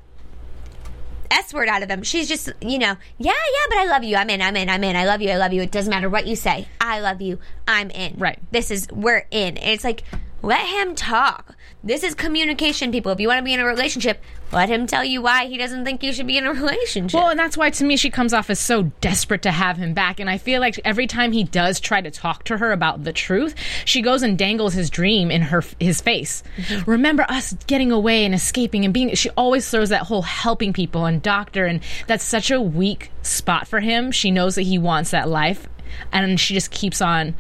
S 1.32 1.54
word 1.54 1.68
out 1.68 1.84
of 1.84 1.90
him. 1.90 2.04
She's 2.04 2.28
just, 2.28 2.52
you 2.62 2.78
know, 2.80 2.96
yeah, 3.18 3.32
yeah, 3.32 3.66
but 3.70 3.78
I 3.78 3.86
love 3.86 4.04
you. 4.04 4.16
I'm 4.16 4.30
in, 4.30 4.42
I'm 4.42 4.56
in, 4.56 4.70
I'm 4.70 4.84
in. 4.84 4.96
I 4.96 5.06
love 5.06 5.22
you, 5.22 5.32
I 5.32 5.38
love 5.38 5.54
you. 5.54 5.62
It 5.62 5.72
doesn't 5.72 5.90
matter 5.90 6.10
what 6.10 6.28
you 6.28 6.36
say. 6.36 6.68
I 6.80 7.00
love 7.00 7.22
you. 7.22 7.40
I'm 7.68 7.90
in. 7.92 8.16
Right. 8.18 8.40
This 8.52 8.72
is, 8.72 8.88
we're 8.92 9.26
in. 9.32 9.58
And 9.58 9.70
it's 9.70 9.84
like, 9.84 10.04
let 10.42 10.68
him 10.68 10.96
talk. 10.96 11.55
This 11.86 12.04
is 12.04 12.16
communication, 12.16 12.92
people. 12.92 13.12
If 13.12 13.20
you 13.20 13.28
want 13.28 13.38
to 13.38 13.44
be 13.44 13.54
in 13.54 13.60
a 13.60 13.66
relationship, 13.66 14.20
let 14.52 14.70
him 14.70 14.88
tell 14.88 15.06
you 15.06 15.22
why 15.22 15.46
he 15.46 15.56
doesn't 15.56 15.86
think 15.86 16.02
you 16.02 16.14
should 16.14 16.26
be 16.26 16.36
in 16.36 16.48
a 16.48 16.54
relationship. 16.54 17.16
Well, 17.16 17.30
and 17.30 17.40
that's 17.40 17.56
why 17.56 17.70
to 17.70 17.84
me 17.84 17.96
she 17.96 18.10
comes 18.10 18.34
off 18.34 18.50
as 18.50 18.60
so 18.60 18.92
desperate 19.02 19.44
to 19.44 19.52
have 19.52 19.78
him 19.78 19.94
back. 19.94 20.20
And 20.20 20.28
I 20.28 20.40
feel 20.40 20.62
like 20.62 20.80
every 20.84 21.06
time 21.06 21.32
he 21.32 21.44
does 21.44 21.80
try 21.80 22.02
to 22.02 22.10
talk 22.10 22.44
to 22.46 22.58
her 22.58 22.72
about 22.72 23.04
the 23.04 23.14
truth, 23.14 23.54
she 23.86 24.02
goes 24.02 24.24
and 24.24 24.36
dangles 24.36 24.74
his 24.74 24.90
dream 24.90 25.30
in 25.30 25.44
her 25.44 25.64
his 25.80 26.02
face. 26.02 26.42
Mm-hmm. 26.58 26.90
Remember 26.90 27.24
us 27.30 27.54
getting 27.68 27.92
away 27.92 28.26
and 28.26 28.34
escaping 28.34 28.84
and 28.84 28.92
being. 28.92 29.14
She 29.14 29.30
always 29.32 29.70
throws 29.70 29.90
that 29.90 30.04
whole 30.04 30.24
helping 30.24 30.74
people 30.74 31.06
and 31.06 31.22
doctor, 31.22 31.68
and 31.68 31.82
that's 32.08 32.24
such 32.24 32.50
a 32.50 32.60
weak 32.60 33.12
spot 33.22 33.68
for 33.68 33.80
him. 33.80 34.12
She 34.12 34.32
knows 34.32 34.56
that 34.56 34.64
he 34.64 34.80
wants 34.80 35.12
that 35.12 35.30
life, 35.30 35.68
and 36.12 36.40
she 36.40 36.56
just 36.56 36.72
keeps 36.72 37.00
on 37.00 37.36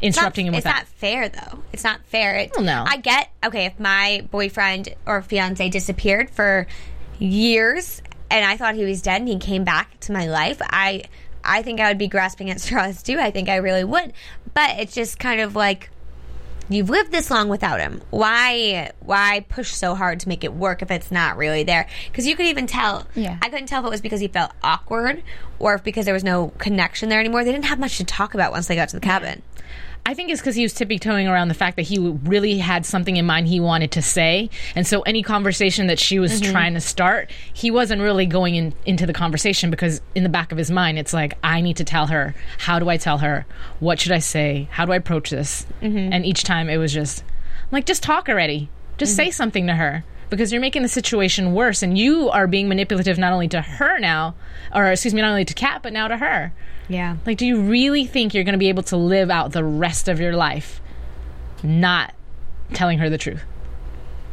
It's 0.00 0.16
not- 0.16 0.22
interrupting 0.22 0.46
him 0.46 0.52
with 0.52 0.58
it's 0.58 0.64
that. 0.64 0.76
not 0.76 0.86
fair 0.88 1.28
though. 1.28 1.62
It's 1.72 1.84
not 1.84 2.00
fair. 2.06 2.36
It, 2.36 2.52
Well, 2.56 2.64
no. 2.64 2.84
I 2.86 2.96
get 2.98 3.30
okay 3.44 3.66
if 3.66 3.78
my 3.80 4.24
boyfriend 4.30 4.94
or 5.06 5.22
fiance 5.22 5.68
disappeared 5.68 6.30
for 6.30 6.66
years 7.18 8.02
and 8.30 8.44
I 8.44 8.56
thought 8.56 8.74
he 8.74 8.84
was 8.84 9.02
dead 9.02 9.20
and 9.20 9.28
he 9.28 9.38
came 9.38 9.64
back 9.64 9.98
to 10.00 10.12
my 10.12 10.26
life. 10.26 10.58
I 10.62 11.04
I 11.44 11.62
think 11.62 11.80
I 11.80 11.88
would 11.88 11.98
be 11.98 12.08
grasping 12.08 12.50
at 12.50 12.60
straws 12.62 13.02
too. 13.02 13.18
I 13.18 13.30
think 13.30 13.48
I 13.48 13.56
really 13.56 13.84
would. 13.84 14.12
But 14.54 14.78
it's 14.80 14.94
just 14.94 15.18
kind 15.18 15.40
of 15.40 15.54
like 15.56 15.90
you've 16.70 16.90
lived 16.90 17.10
this 17.10 17.30
long 17.30 17.48
without 17.48 17.80
him. 17.80 18.02
Why 18.10 18.90
why 19.00 19.44
push 19.48 19.70
so 19.72 19.94
hard 19.94 20.20
to 20.20 20.28
make 20.28 20.44
it 20.44 20.52
work 20.52 20.82
if 20.82 20.90
it's 20.90 21.10
not 21.10 21.36
really 21.38 21.62
there? 21.64 21.86
Because 22.10 22.26
you 22.26 22.36
could 22.36 22.46
even 22.46 22.66
tell. 22.66 23.06
Yeah. 23.14 23.38
I 23.40 23.48
couldn't 23.48 23.66
tell 23.66 23.80
if 23.80 23.86
it 23.86 23.90
was 23.90 24.00
because 24.02 24.20
he 24.20 24.28
felt 24.28 24.52
awkward 24.62 25.22
or 25.58 25.74
if 25.74 25.82
because 25.84 26.04
there 26.04 26.14
was 26.14 26.24
no 26.24 26.48
connection 26.58 27.08
there 27.08 27.20
anymore. 27.20 27.44
They 27.44 27.52
didn't 27.52 27.64
have 27.66 27.78
much 27.78 27.96
to 27.98 28.04
talk 28.04 28.34
about 28.34 28.52
once 28.52 28.66
they 28.68 28.76
got 28.76 28.90
to 28.90 28.96
the 28.96 29.00
cabin. 29.00 29.42
I 30.08 30.14
think 30.14 30.30
it's 30.30 30.40
because 30.40 30.54
he 30.54 30.62
was 30.62 30.72
tiptoeing 30.72 31.28
around 31.28 31.48
the 31.48 31.54
fact 31.54 31.76
that 31.76 31.82
he 31.82 31.98
really 31.98 32.56
had 32.56 32.86
something 32.86 33.18
in 33.18 33.26
mind 33.26 33.46
he 33.46 33.60
wanted 33.60 33.90
to 33.92 34.00
say, 34.00 34.48
and 34.74 34.86
so 34.86 35.02
any 35.02 35.22
conversation 35.22 35.88
that 35.88 35.98
she 35.98 36.18
was 36.18 36.40
mm-hmm. 36.40 36.50
trying 36.50 36.72
to 36.72 36.80
start, 36.80 37.30
he 37.52 37.70
wasn't 37.70 38.00
really 38.00 38.24
going 38.24 38.54
in, 38.54 38.72
into 38.86 39.04
the 39.04 39.12
conversation 39.12 39.68
because 39.68 40.00
in 40.14 40.22
the 40.22 40.30
back 40.30 40.50
of 40.50 40.56
his 40.56 40.70
mind, 40.70 40.98
it's 40.98 41.12
like 41.12 41.36
I 41.44 41.60
need 41.60 41.76
to 41.76 41.84
tell 41.84 42.06
her. 42.06 42.34
How 42.56 42.78
do 42.78 42.88
I 42.88 42.96
tell 42.96 43.18
her? 43.18 43.44
What 43.80 44.00
should 44.00 44.12
I 44.12 44.20
say? 44.20 44.66
How 44.70 44.86
do 44.86 44.92
I 44.92 44.96
approach 44.96 45.28
this? 45.28 45.66
Mm-hmm. 45.82 46.10
And 46.10 46.24
each 46.24 46.42
time 46.42 46.70
it 46.70 46.78
was 46.78 46.90
just 46.90 47.22
I'm 47.22 47.68
like, 47.72 47.84
just 47.84 48.02
talk 48.02 48.30
already. 48.30 48.70
Just 48.96 49.12
mm-hmm. 49.12 49.26
say 49.26 49.30
something 49.30 49.66
to 49.66 49.74
her 49.74 50.04
because 50.30 50.52
you're 50.52 50.60
making 50.60 50.82
the 50.82 50.88
situation 50.88 51.52
worse, 51.54 51.82
and 51.82 51.96
you 51.98 52.28
are 52.30 52.46
being 52.46 52.68
manipulative 52.68 53.18
not 53.18 53.32
only 53.32 53.48
to 53.48 53.60
her 53.62 53.98
now, 53.98 54.34
or 54.74 54.86
excuse 54.86 55.14
me, 55.14 55.22
not 55.22 55.30
only 55.30 55.44
to 55.44 55.54
Kat 55.54 55.82
but 55.82 55.92
now 55.92 56.08
to 56.08 56.16
her. 56.18 56.52
Yeah. 56.88 57.16
Like, 57.26 57.36
do 57.38 57.46
you 57.46 57.60
really 57.60 58.06
think 58.06 58.32
you're 58.34 58.44
going 58.44 58.54
to 58.54 58.58
be 58.58 58.68
able 58.70 58.82
to 58.84 58.96
live 58.96 59.30
out 59.30 59.52
the 59.52 59.64
rest 59.64 60.08
of 60.08 60.18
your 60.20 60.32
life 60.34 60.80
not 61.62 62.14
telling 62.72 62.98
her 62.98 63.10
the 63.10 63.18
truth? 63.18 63.42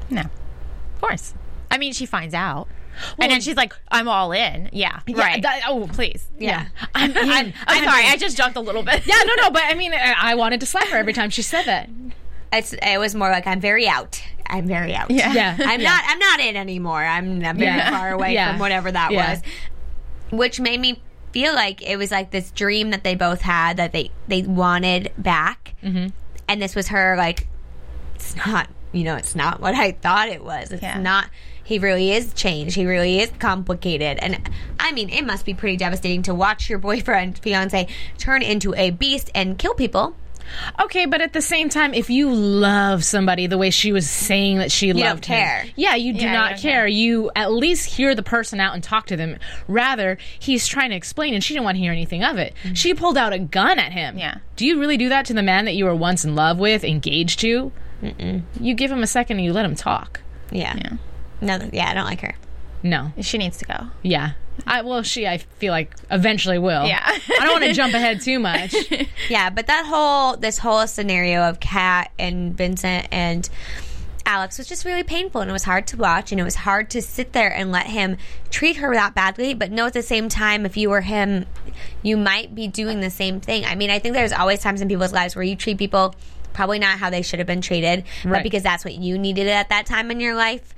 no. 0.10 0.22
Of 0.22 1.02
course. 1.02 1.34
I 1.70 1.78
mean, 1.78 1.92
she 1.94 2.06
finds 2.06 2.34
out. 2.34 2.68
and 3.20 3.30
then 3.30 3.42
she's 3.42 3.58
like, 3.58 3.74
I'm 3.92 4.08
all 4.08 4.32
in. 4.32 4.70
Yeah. 4.72 5.02
right. 5.14 5.42
that- 5.42 5.64
oh, 5.68 5.88
Please. 5.92 6.26
Yeah. 6.40 6.68
I'm, 6.96 7.12
I'm, 7.18 7.54
I'm 7.68 7.84
sorry. 7.84 8.06
I 8.06 8.16
just 8.18 8.38
jumped 8.38 8.56
a 8.56 8.62
little 8.62 8.82
bit. 8.82 9.06
Yeah, 9.06 9.22
no, 9.26 9.34
no, 9.44 9.50
but 9.52 9.64
I 9.66 9.74
mean, 9.78 9.94
I 9.94 10.36
wanted 10.36 10.62
to 10.62 10.66
slap 10.66 10.88
her 10.88 10.98
every 10.98 11.12
time 11.14 11.30
she 11.30 11.42
said 11.42 11.64
that. 11.66 11.90
It's 12.58 12.74
it 12.74 13.00
was 13.00 13.16
more 13.16 13.30
like 13.30 13.48
I'm 13.48 13.60
very 13.62 13.88
out. 13.88 14.22
I'm 14.48 14.68
very 14.68 14.94
out. 14.96 15.10
Yeah. 15.12 15.34
Yeah. 15.40 15.58
I'm 15.60 15.82
not 15.82 16.04
I'm 16.08 16.20
not 16.20 16.40
in 16.40 16.56
anymore. 16.56 17.04
I'm, 17.04 17.44
I'm 17.44 17.58
very 17.58 17.76
Yeah. 17.76 17.90
far 17.90 18.12
away 18.12 18.34
Yeah. 18.34 18.52
from 18.52 18.60
whatever 18.60 18.92
that 18.92 19.12
Yeah. 19.12 19.32
was. 19.34 19.42
Which 20.32 20.60
made 20.60 20.80
me 20.80 21.02
feel 21.32 21.54
like 21.54 21.82
it 21.82 21.98
was 21.98 22.12
like 22.12 22.32
this 22.32 22.52
dream 22.52 22.92
that 22.92 23.04
they 23.04 23.16
both 23.16 23.42
had 23.42 23.78
that 23.78 23.92
they 23.92 24.12
they 24.28 24.42
wanted 24.44 25.12
back, 25.18 25.74
mm-hmm. 25.84 26.08
and 26.48 26.62
this 26.62 26.76
was 26.76 26.88
her 26.90 27.16
like, 27.18 27.48
it's 28.16 28.36
not, 28.38 28.70
you 28.92 29.04
know, 29.04 29.16
it's 29.16 29.36
not 29.36 29.60
what 29.60 29.76
I 29.76 29.92
thought 29.92 30.30
it 30.30 30.44
was. 30.44 30.72
It's 30.72 30.82
Yeah. 30.82 30.98
not. 31.00 31.30
He 31.64 31.80
really 31.80 32.12
is 32.12 32.32
changed. 32.34 32.76
He 32.76 32.86
really 32.86 33.20
is 33.20 33.32
complicated, 33.40 34.20
and 34.20 34.50
I 34.80 34.92
mean, 34.92 35.10
it 35.10 35.24
must 35.26 35.46
be 35.46 35.54
pretty 35.56 35.78
devastating 35.78 36.22
to 36.24 36.34
watch 36.36 36.70
your 36.70 36.78
boyfriend, 36.80 37.40
fiance, 37.40 37.88
turn 38.20 38.42
into 38.44 38.74
a 38.76 38.92
beast 38.92 39.32
and 39.34 39.58
kill 39.58 39.74
people. 39.74 40.16
Okay, 40.82 41.06
but 41.06 41.22
at 41.22 41.34
the 41.34 41.42
same 41.42 41.70
time, 41.70 41.94
if 41.94 42.10
you 42.10 42.34
love 42.34 43.04
somebody 43.04 43.48
the 43.48 43.58
way 43.58 43.70
she 43.70 43.92
was 43.92 44.10
saying 44.10 44.58
that 44.60 44.72
she 44.72 44.92
don't 44.92 45.02
loved 45.02 45.26
him, 45.26 45.38
care. 45.38 45.66
yeah, 45.76 45.96
you 45.96 46.14
do 46.14 46.20
Yeah, 46.26 46.34
not 46.34 46.50
care. 46.52 46.58
care. 46.82 46.88
You 46.88 47.32
at 47.36 47.52
least 47.52 47.86
hear 47.86 48.16
the 48.16 48.24
person 48.24 48.60
out 48.60 48.74
and 48.74 48.84
talk 48.84 49.06
to 49.08 49.18
them. 49.18 49.38
Rather, 49.68 50.18
he's 50.40 50.68
trying 50.68 50.90
to 50.92 50.96
explain, 50.96 51.34
and 51.34 51.44
she 51.44 51.54
didn't 51.54 51.66
want 51.66 51.76
to 51.76 51.82
hear 51.82 51.92
anything 51.92 52.24
of 52.24 52.38
it. 52.38 52.54
Mm-hmm. 52.64 52.74
She 52.74 52.94
pulled 52.94 53.18
out 53.18 53.34
a 53.34 53.40
gun 53.40 53.80
at 53.80 53.92
him. 53.92 54.18
Yeah. 54.18 54.38
Do 54.56 54.66
you 54.66 54.80
really 54.80 54.98
do 54.98 55.10
that 55.10 55.26
to 55.28 55.34
the 55.34 55.44
man 55.44 55.66
that 55.66 55.76
you 55.76 55.86
were 55.86 55.96
once 55.96 56.24
in 56.24 56.36
love 56.36 56.58
with, 56.60 56.84
engaged 56.84 57.40
to? 57.42 57.72
Mm-mm. 58.02 58.44
You 58.60 58.74
give 58.74 58.92
him 58.92 59.02
a 59.04 59.08
second 59.08 59.38
and 59.38 59.46
you 59.46 59.54
let 59.54 59.66
him 59.66 59.76
talk. 59.76 60.22
Yeah. 60.52 60.76
Yeah. 60.78 60.90
No, 61.42 61.70
yeah, 61.74 61.90
I 61.90 61.94
don't 61.94 62.06
like 62.06 62.22
her. 62.22 62.36
No. 62.84 63.12
She 63.22 63.38
needs 63.38 63.58
to 63.58 63.66
go. 63.66 63.88
Yeah. 64.04 64.32
I, 64.66 64.82
well, 64.82 65.04
she, 65.04 65.28
I 65.28 65.38
feel 65.38 65.72
like, 65.72 65.96
eventually 66.12 66.58
will. 66.58 66.86
Yeah. 66.86 67.04
I 67.06 67.46
don't 67.46 67.52
want 67.52 67.66
to 67.66 67.74
jump 67.74 67.94
ahead 67.94 68.22
too 68.22 68.40
much. 68.40 68.76
Yeah, 69.30 69.50
but 69.50 69.68
that 69.68 69.86
whole 69.86 70.38
this 70.38 70.60
whole 70.60 70.86
scenario 70.86 71.42
of 71.50 71.60
Kat 71.60 72.12
and 72.20 72.56
Vincent 72.56 73.08
and 73.12 73.50
Alex 74.26 74.58
was 74.58 74.68
just 74.68 74.86
really 74.86 75.04
painful 75.04 75.42
and 75.42 75.50
it 75.50 75.54
was 75.54 75.64
hard 75.64 75.88
to 75.88 75.98
watch 75.98 76.32
and 76.32 76.40
it 76.40 76.44
was 76.44 76.56
hard 76.56 76.90
to 76.92 77.02
sit 77.02 77.34
there 77.34 77.52
and 77.52 77.72
let 77.72 77.88
him 77.88 78.18
treat 78.52 78.78
her 78.78 78.94
that 78.94 79.16
badly 79.16 79.54
but 79.54 79.72
know 79.72 79.88
at 79.88 79.94
the 79.94 80.04
same 80.04 80.30
time 80.30 80.66
if 80.66 80.78
you 80.78 80.90
were 80.90 81.02
him 81.02 81.46
you 82.02 82.18
might 82.18 82.54
be 82.54 82.68
doing 82.68 83.00
the 83.00 83.10
same 83.10 83.40
thing. 83.40 83.66
I 83.66 83.76
mean, 83.76 83.90
I 83.90 84.00
think 84.00 84.14
there's 84.14 84.32
always 84.32 84.62
times 84.62 84.82
in 84.82 84.88
people's 84.88 85.14
lives 85.14 85.36
where 85.36 85.44
you 85.44 85.56
treat 85.56 85.78
people 85.78 86.16
probably 86.54 86.80
not 86.80 87.00
how 87.00 87.10
they 87.10 87.22
should 87.22 87.40
have 87.40 87.48
been 87.48 87.62
treated, 87.62 88.04
but 88.24 88.44
because 88.44 88.64
that's 88.64 88.86
what 88.86 88.94
you 88.94 89.18
needed 89.18 89.48
at 89.48 89.70
that 89.70 89.86
time 89.86 90.10
in 90.12 90.20
your 90.20 90.36
life. 90.36 90.74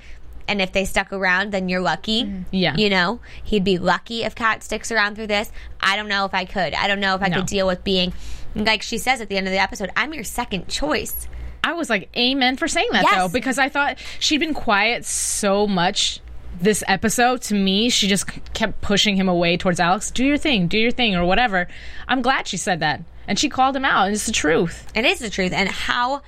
And 0.48 0.60
if 0.62 0.72
they 0.72 0.84
stuck 0.86 1.12
around, 1.12 1.52
then 1.52 1.68
you're 1.68 1.80
lucky. 1.82 2.24
Mm-hmm. 2.24 2.42
Yeah. 2.50 2.74
You 2.76 2.88
know, 2.90 3.20
he'd 3.44 3.64
be 3.64 3.78
lucky 3.78 4.24
if 4.24 4.34
Kat 4.34 4.62
sticks 4.64 4.90
around 4.90 5.14
through 5.14 5.26
this. 5.28 5.52
I 5.80 5.94
don't 5.96 6.08
know 6.08 6.24
if 6.24 6.32
I 6.34 6.44
could. 6.46 6.74
I 6.74 6.88
don't 6.88 7.00
know 7.00 7.14
if 7.14 7.22
I 7.22 7.28
No. 7.28 7.36
could 7.36 7.46
deal 7.46 7.66
with 7.66 7.84
being, 7.84 8.12
like 8.54 8.82
she 8.82 8.98
says 8.98 9.20
at 9.20 9.28
the 9.28 9.36
end 9.36 9.46
of 9.46 9.52
the 9.52 9.58
episode, 9.60 9.90
I'm 9.94 10.14
your 10.14 10.24
second 10.24 10.68
choice. 10.68 11.28
I 11.62 11.72
was 11.74 11.90
like, 11.90 12.08
amen 12.16 12.56
for 12.56 12.66
saying 12.66 12.88
that 12.92 13.02
Yes. 13.02 13.14
though, 13.14 13.28
because 13.28 13.58
I 13.58 13.68
thought 13.68 13.98
she'd 14.18 14.38
been 14.38 14.54
quiet 14.54 15.04
so 15.04 15.66
much 15.66 16.20
this 16.60 16.82
episode. 16.88 17.42
To 17.42 17.54
me, 17.54 17.90
she 17.90 18.08
just 18.08 18.26
kept 18.54 18.80
pushing 18.80 19.16
him 19.16 19.28
away 19.28 19.56
towards 19.58 19.78
Alex. 19.80 20.10
Do 20.10 20.24
your 20.24 20.38
thing, 20.38 20.66
do 20.66 20.78
your 20.78 20.90
thing, 20.92 21.14
or 21.14 21.24
whatever. 21.24 21.68
I'm 22.08 22.22
glad 22.22 22.48
she 22.48 22.56
said 22.56 22.80
that. 22.80 23.02
And 23.26 23.38
she 23.38 23.50
called 23.50 23.76
him 23.76 23.84
out, 23.84 24.06
and 24.06 24.14
it's 24.14 24.24
the 24.24 24.32
truth. 24.32 24.86
It 24.94 25.04
is 25.04 25.18
the 25.18 25.28
truth. 25.28 25.52
And 25.52 25.68
how 25.68 26.22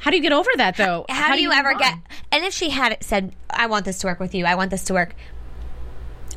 How 0.00 0.10
do 0.10 0.16
you 0.16 0.22
get 0.22 0.32
over 0.32 0.50
that 0.56 0.76
though? 0.76 1.04
how, 1.08 1.34
do 1.34 1.40
you, 1.42 1.48
move 1.50 1.58
ever 1.58 1.72
on? 1.72 1.78
get? 1.78 1.94
And 2.32 2.44
if 2.44 2.52
she 2.54 2.70
had 2.70 2.96
said, 3.02 3.32
"I 3.48 3.66
want 3.66 3.84
this 3.84 3.98
to 4.00 4.06
work 4.06 4.18
with 4.20 4.34
you. 4.34 4.44
I 4.46 4.54
want 4.54 4.70
this 4.70 4.84
to 4.84 4.94
work," 4.94 5.14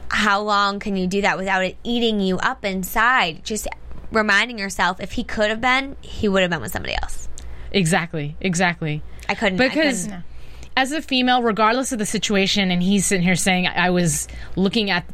how 0.09 0.41
long 0.41 0.79
can 0.79 0.95
you 0.95 1.07
do 1.07 1.21
that 1.21 1.37
without 1.37 1.63
it 1.63 1.77
eating 1.83 2.19
you 2.19 2.37
up 2.37 2.63
inside? 2.65 3.43
Just 3.43 3.67
reminding 4.11 4.59
yourself, 4.59 4.99
if 4.99 5.13
he 5.13 5.23
could 5.23 5.49
have 5.49 5.61
been, 5.61 5.95
he 6.01 6.27
would 6.27 6.41
have 6.41 6.51
been 6.51 6.61
with 6.61 6.71
somebody 6.71 6.95
else. 7.01 7.27
Exactly, 7.71 8.35
exactly. 8.39 9.01
I 9.27 9.33
couldn't 9.35 9.59
I 9.59 9.67
Because 9.67 10.03
couldn't. 10.05 10.23
as 10.77 10.91
a 10.91 11.01
female, 11.01 11.41
regardless 11.41 11.91
of 11.91 11.99
the 11.99 12.05
situation, 12.05 12.69
and 12.69 12.83
he's 12.83 13.05
sitting 13.05 13.23
here 13.23 13.35
saying, 13.35 13.67
I 13.67 13.89
was 13.89 14.27
looking 14.55 14.91
at 14.91 15.05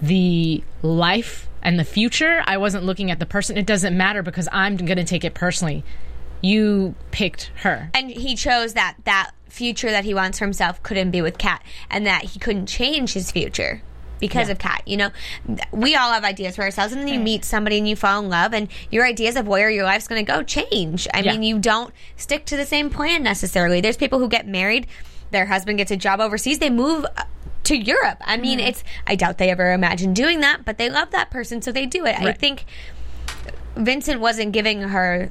the 0.00 0.62
life 0.82 1.48
and 1.62 1.78
the 1.78 1.84
future, 1.84 2.42
I 2.46 2.56
wasn't 2.56 2.84
looking 2.84 3.10
at 3.10 3.18
the 3.18 3.26
person. 3.26 3.58
It 3.58 3.66
doesn't 3.66 3.96
matter 3.96 4.22
because 4.22 4.48
I'm 4.52 4.76
going 4.76 4.96
to 4.96 5.04
take 5.04 5.24
it 5.24 5.34
personally. 5.34 5.84
You 6.46 6.94
picked 7.10 7.50
her. 7.62 7.90
and 7.94 8.10
he 8.10 8.34
chose 8.36 8.74
that 8.74 8.96
that 9.04 9.30
future 9.48 9.90
that 9.90 10.04
he 10.04 10.12
wants 10.14 10.38
for 10.38 10.44
himself 10.44 10.82
couldn't 10.82 11.10
be 11.10 11.22
with 11.22 11.38
Kat, 11.38 11.62
and 11.90 12.06
that 12.06 12.22
he 12.24 12.38
couldn't 12.38 12.66
change 12.66 13.12
his 13.14 13.30
future 13.32 13.80
because 14.20 14.48
Yeah. 14.48 14.52
of 14.52 14.58
Kat. 14.58 14.82
You 14.86 14.96
know, 14.98 15.10
we 15.72 15.94
all 15.96 16.12
have 16.12 16.24
ideas 16.24 16.56
for 16.56 16.62
ourselves, 16.62 16.92
and 16.92 17.00
then 17.02 17.08
you 17.08 17.18
meet 17.20 17.44
somebody 17.44 17.78
and 17.78 17.88
you 17.88 17.96
fall 17.96 18.20
in 18.22 18.28
love, 18.28 18.52
and 18.54 18.68
your 18.90 19.06
ideas 19.06 19.34
of 19.36 19.46
where 19.48 19.70
your 19.70 19.84
life's 19.84 20.08
going 20.08 20.24
to 20.24 20.30
go 20.30 20.42
change. 20.42 21.08
I 21.14 21.20
Yeah. 21.20 21.32
mean, 21.32 21.42
you 21.42 21.58
don't 21.58 21.92
stick 22.16 22.44
to 22.46 22.56
the 22.56 22.66
same 22.66 22.90
plan 22.90 23.22
necessarily. 23.22 23.80
There's 23.80 23.96
people 23.96 24.18
who 24.18 24.28
get 24.28 24.46
married, 24.46 24.86
their 25.30 25.46
husband 25.46 25.78
gets 25.78 25.90
a 25.90 25.96
job 25.96 26.20
overseas, 26.20 26.58
they 26.58 26.70
move. 26.70 27.04
uh, 27.16 27.22
To 27.64 27.76
Europe. 27.76 28.18
I 28.24 28.36
mean, 28.36 28.60
Mm-hmm. 28.60 28.68
it's. 28.68 28.84
I 29.08 29.16
doubt 29.16 29.38
they 29.38 29.50
ever 29.50 29.72
imagined 29.72 30.14
doing 30.14 30.38
that, 30.40 30.64
but 30.64 30.78
they 30.78 30.88
love 30.88 31.10
that 31.10 31.30
person, 31.30 31.60
so 31.62 31.72
they 31.72 31.84
do 31.84 32.06
it. 32.06 32.14
I 32.16 32.30
think 32.30 32.64
Vincent 33.76 34.20
wasn't 34.20 34.52
giving 34.52 34.80
her 34.82 35.30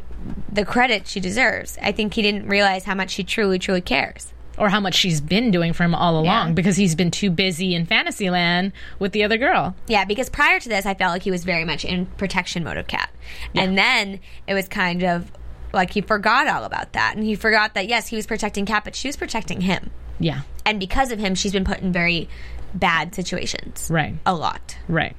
the 0.51 0.65
credit 0.65 1.07
she 1.07 1.19
deserves. 1.19 1.77
I 1.81 1.91
think 1.91 2.13
he 2.13 2.21
didn't 2.21 2.47
realize 2.47 2.83
how 2.85 2.95
much 2.95 3.11
she 3.11 3.23
truly, 3.23 3.59
truly 3.59 3.81
cares. 3.81 4.31
or 4.57 4.69
how 4.69 4.79
much 4.79 4.95
she's 4.95 5.19
been 5.19 5.51
doing 5.51 5.73
for 5.73 5.83
him 5.83 5.93
all 5.93 6.13
along 6.13 6.47
Yeah. 6.47 6.53
because 6.53 6.77
he's 6.77 6.95
been 6.95 7.11
too 7.11 7.29
busy 7.29 7.75
in 7.75 7.85
Fantasyland 7.85 8.71
with 8.99 9.11
the 9.11 9.21
other 9.25 9.37
girl. 9.37 9.75
Yeah, 9.87 10.05
because 10.05 10.29
prior 10.29 10.61
to 10.61 10.69
this, 10.69 10.85
I 10.85 10.93
felt 10.93 11.11
like 11.11 11.23
he 11.23 11.31
was 11.31 11.43
very 11.43 11.65
much 11.65 11.83
in 11.83 12.05
protection 12.05 12.63
mode 12.63 12.77
of 12.77 12.87
Kat, 12.87 13.09
and 13.53 13.77
then 13.77 14.21
it 14.47 14.53
was 14.53 14.69
kind 14.69 15.03
of 15.03 15.29
like 15.73 15.91
he 15.91 15.99
forgot 15.99 16.47
all 16.47 16.63
about 16.63 16.93
that, 16.93 17.15
and 17.17 17.25
he 17.25 17.35
forgot 17.35 17.73
that 17.73 17.89
yes, 17.89 18.07
he 18.07 18.15
was 18.15 18.25
protecting 18.25 18.65
Kat, 18.65 18.85
but 18.85 18.95
she 18.95 19.09
was 19.09 19.17
protecting 19.17 19.59
him, 19.59 19.91
Yeah, 20.21 20.43
and 20.65 20.79
because 20.79 21.11
of 21.11 21.19
him, 21.19 21.35
she's 21.35 21.51
been 21.51 21.65
put 21.65 21.79
in 21.81 21.91
very 21.91 22.29
bad 22.73 23.13
situations. 23.13 23.89
right, 23.91 24.15
a 24.25 24.33
lot. 24.33 24.77
right. 24.87 25.17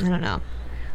I 0.00 0.08
don't 0.08 0.20
know. 0.20 0.40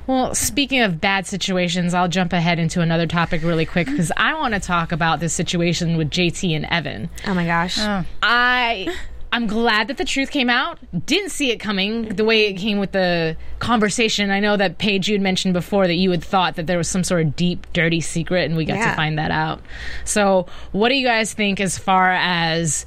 Well, 0.07 0.35
speaking 0.35 0.81
of 0.81 0.99
bad 0.99 1.25
situations, 1.25 1.93
I'll 1.93 2.07
jump 2.09 2.33
ahead 2.33 2.59
into 2.59 2.81
another 2.81 3.07
topic 3.07 3.41
really 3.43 3.65
quick 3.65 3.87
because 3.87 4.11
I 4.17 4.33
want 4.33 4.53
to 4.53 4.59
talk 4.59 4.91
about 4.91 5.19
this 5.19 5.33
situation 5.33 5.95
with 5.97 6.09
JT 6.09 6.55
and 6.55 6.65
Evan. 6.65 7.09
Oh 7.25 7.33
my 7.33 7.45
gosh. 7.45 7.77
Oh. 7.79 8.03
I 8.21 8.87
I'm 9.31 9.47
glad 9.47 9.87
that 9.87 9.97
the 9.97 10.05
truth 10.05 10.29
came 10.29 10.47
out. 10.49 10.77
Didn't 11.07 11.31
see 11.31 11.49
it 11.49 11.57
coming 11.59 12.09
the 12.09 12.23
way 12.23 12.45
it 12.45 12.53
came 12.53 12.77
with 12.79 12.91
the 12.91 13.35
conversation. 13.57 14.29
I 14.29 14.39
know 14.39 14.57
that 14.57 14.77
Paige 14.77 15.07
you 15.07 15.15
had 15.15 15.23
mentioned 15.23 15.55
before 15.55 15.87
that 15.87 15.95
you 15.95 16.11
had 16.11 16.23
thought 16.23 16.55
that 16.57 16.67
there 16.67 16.77
was 16.77 16.87
some 16.87 17.03
sort 17.03 17.21
of 17.25 17.35
deep, 17.35 17.65
dirty 17.73 17.99
secret, 17.99 18.45
and 18.45 18.55
we 18.55 18.63
got 18.65 18.77
Yeah. 18.77 18.91
to 18.91 18.95
find 18.95 19.17
that 19.17 19.31
out. 19.31 19.59
So, 20.05 20.45
what 20.71 20.89
do 20.89 20.95
you 20.95 21.07
guys 21.07 21.33
think 21.33 21.59
as 21.59 21.79
far 21.79 22.11
as 22.11 22.85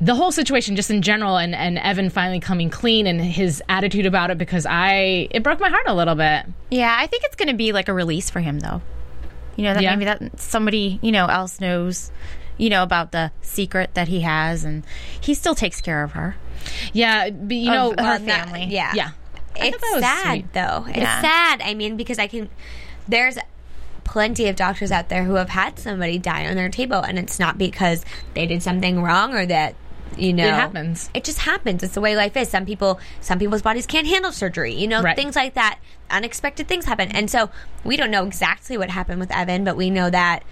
the 0.00 0.14
whole 0.14 0.32
situation, 0.32 0.76
just 0.76 0.90
in 0.90 1.02
general, 1.02 1.36
and, 1.36 1.54
and 1.54 1.78
Evan 1.78 2.10
finally 2.10 2.40
coming 2.40 2.68
clean 2.70 3.06
and 3.06 3.20
his 3.20 3.62
attitude 3.68 4.06
about 4.06 4.30
it? 4.30 4.38
Because 4.38 4.66
I 4.66 5.28
it 5.30 5.42
broke 5.42 5.60
my 5.60 5.68
heart 5.68 5.84
a 5.86 5.94
little 5.94 6.14
bit. 6.16 6.46
Yeah, 6.70 6.94
I 6.98 7.06
think 7.06 7.22
it's 7.24 7.36
going 7.36 7.48
to 7.48 7.54
be 7.54 7.72
like 7.72 7.88
a 7.88 7.94
release 7.94 8.28
for 8.30 8.40
him, 8.40 8.58
though. 8.58 8.82
You 9.56 9.64
know, 9.64 9.74
that 9.74 9.82
Yeah. 9.82 9.94
maybe 9.94 10.04
that 10.06 10.40
somebody 10.40 10.98
you 11.00 11.12
know 11.12 11.26
else 11.26 11.60
knows, 11.60 12.10
you 12.58 12.70
know, 12.70 12.82
about 12.82 13.12
the 13.12 13.30
secret 13.40 13.90
that 13.94 14.08
he 14.08 14.20
has, 14.20 14.64
and 14.64 14.84
he 15.20 15.32
still 15.34 15.54
takes 15.54 15.80
care 15.80 16.02
of 16.02 16.12
her. 16.12 16.34
Yeah, 16.92 17.30
but 17.30 17.54
you 17.54 17.70
know, 17.70 17.92
Of 17.92 17.98
her 18.00 18.02
Well, 18.04 18.20
not- 18.20 18.48
family. 18.48 18.66
yeah. 18.70 18.92
yeah. 18.94 19.10
I 19.60 19.66
it's 19.66 19.76
thought 19.76 19.80
that 19.82 19.94
was 19.94 20.02
sad 20.02 20.30
sweet. 20.32 20.52
though. 20.54 20.84
It's 20.88 20.98
Yeah. 20.98 21.20
sad. 21.20 21.62
I 21.62 21.74
mean, 21.74 21.96
because 21.96 22.18
I 22.18 22.26
can. 22.26 22.50
There's 23.06 23.38
plenty 24.02 24.48
of 24.48 24.56
doctors 24.56 24.90
out 24.90 25.08
there 25.08 25.24
who 25.24 25.34
have 25.34 25.50
had 25.50 25.78
somebody 25.78 26.18
die 26.18 26.46
on 26.46 26.56
their 26.56 26.68
table, 26.68 26.96
and 27.00 27.18
it's 27.18 27.38
not 27.38 27.56
because 27.58 28.04
they 28.34 28.46
did 28.46 28.62
something 28.62 29.00
wrong 29.02 29.32
or 29.34 29.46
that 29.46 29.74
you 30.18 30.32
know 30.32 30.46
It 30.46 30.52
happens. 30.54 31.10
It 31.14 31.24
just 31.24 31.38
happens. 31.38 31.82
It's 31.82 31.94
the 31.94 32.00
way 32.00 32.16
life 32.16 32.36
is. 32.36 32.48
Some 32.48 32.64
people, 32.66 33.00
some 33.20 33.38
people's 33.38 33.62
bodies 33.62 33.86
can't 33.86 34.06
handle 34.06 34.32
surgery. 34.32 34.74
You 34.74 34.88
know, 34.88 35.02
Right. 35.02 35.16
things 35.16 35.36
like 35.36 35.54
that. 35.54 35.78
Unexpected 36.10 36.68
things 36.68 36.84
happen, 36.84 37.10
and 37.12 37.30
so 37.30 37.50
we 37.82 37.96
don't 37.96 38.10
know 38.10 38.24
exactly 38.26 38.76
what 38.76 38.90
happened 38.90 39.20
with 39.20 39.30
Evan, 39.30 39.64
but 39.64 39.76
we 39.76 39.90
know 39.90 40.10
that. 40.10 40.42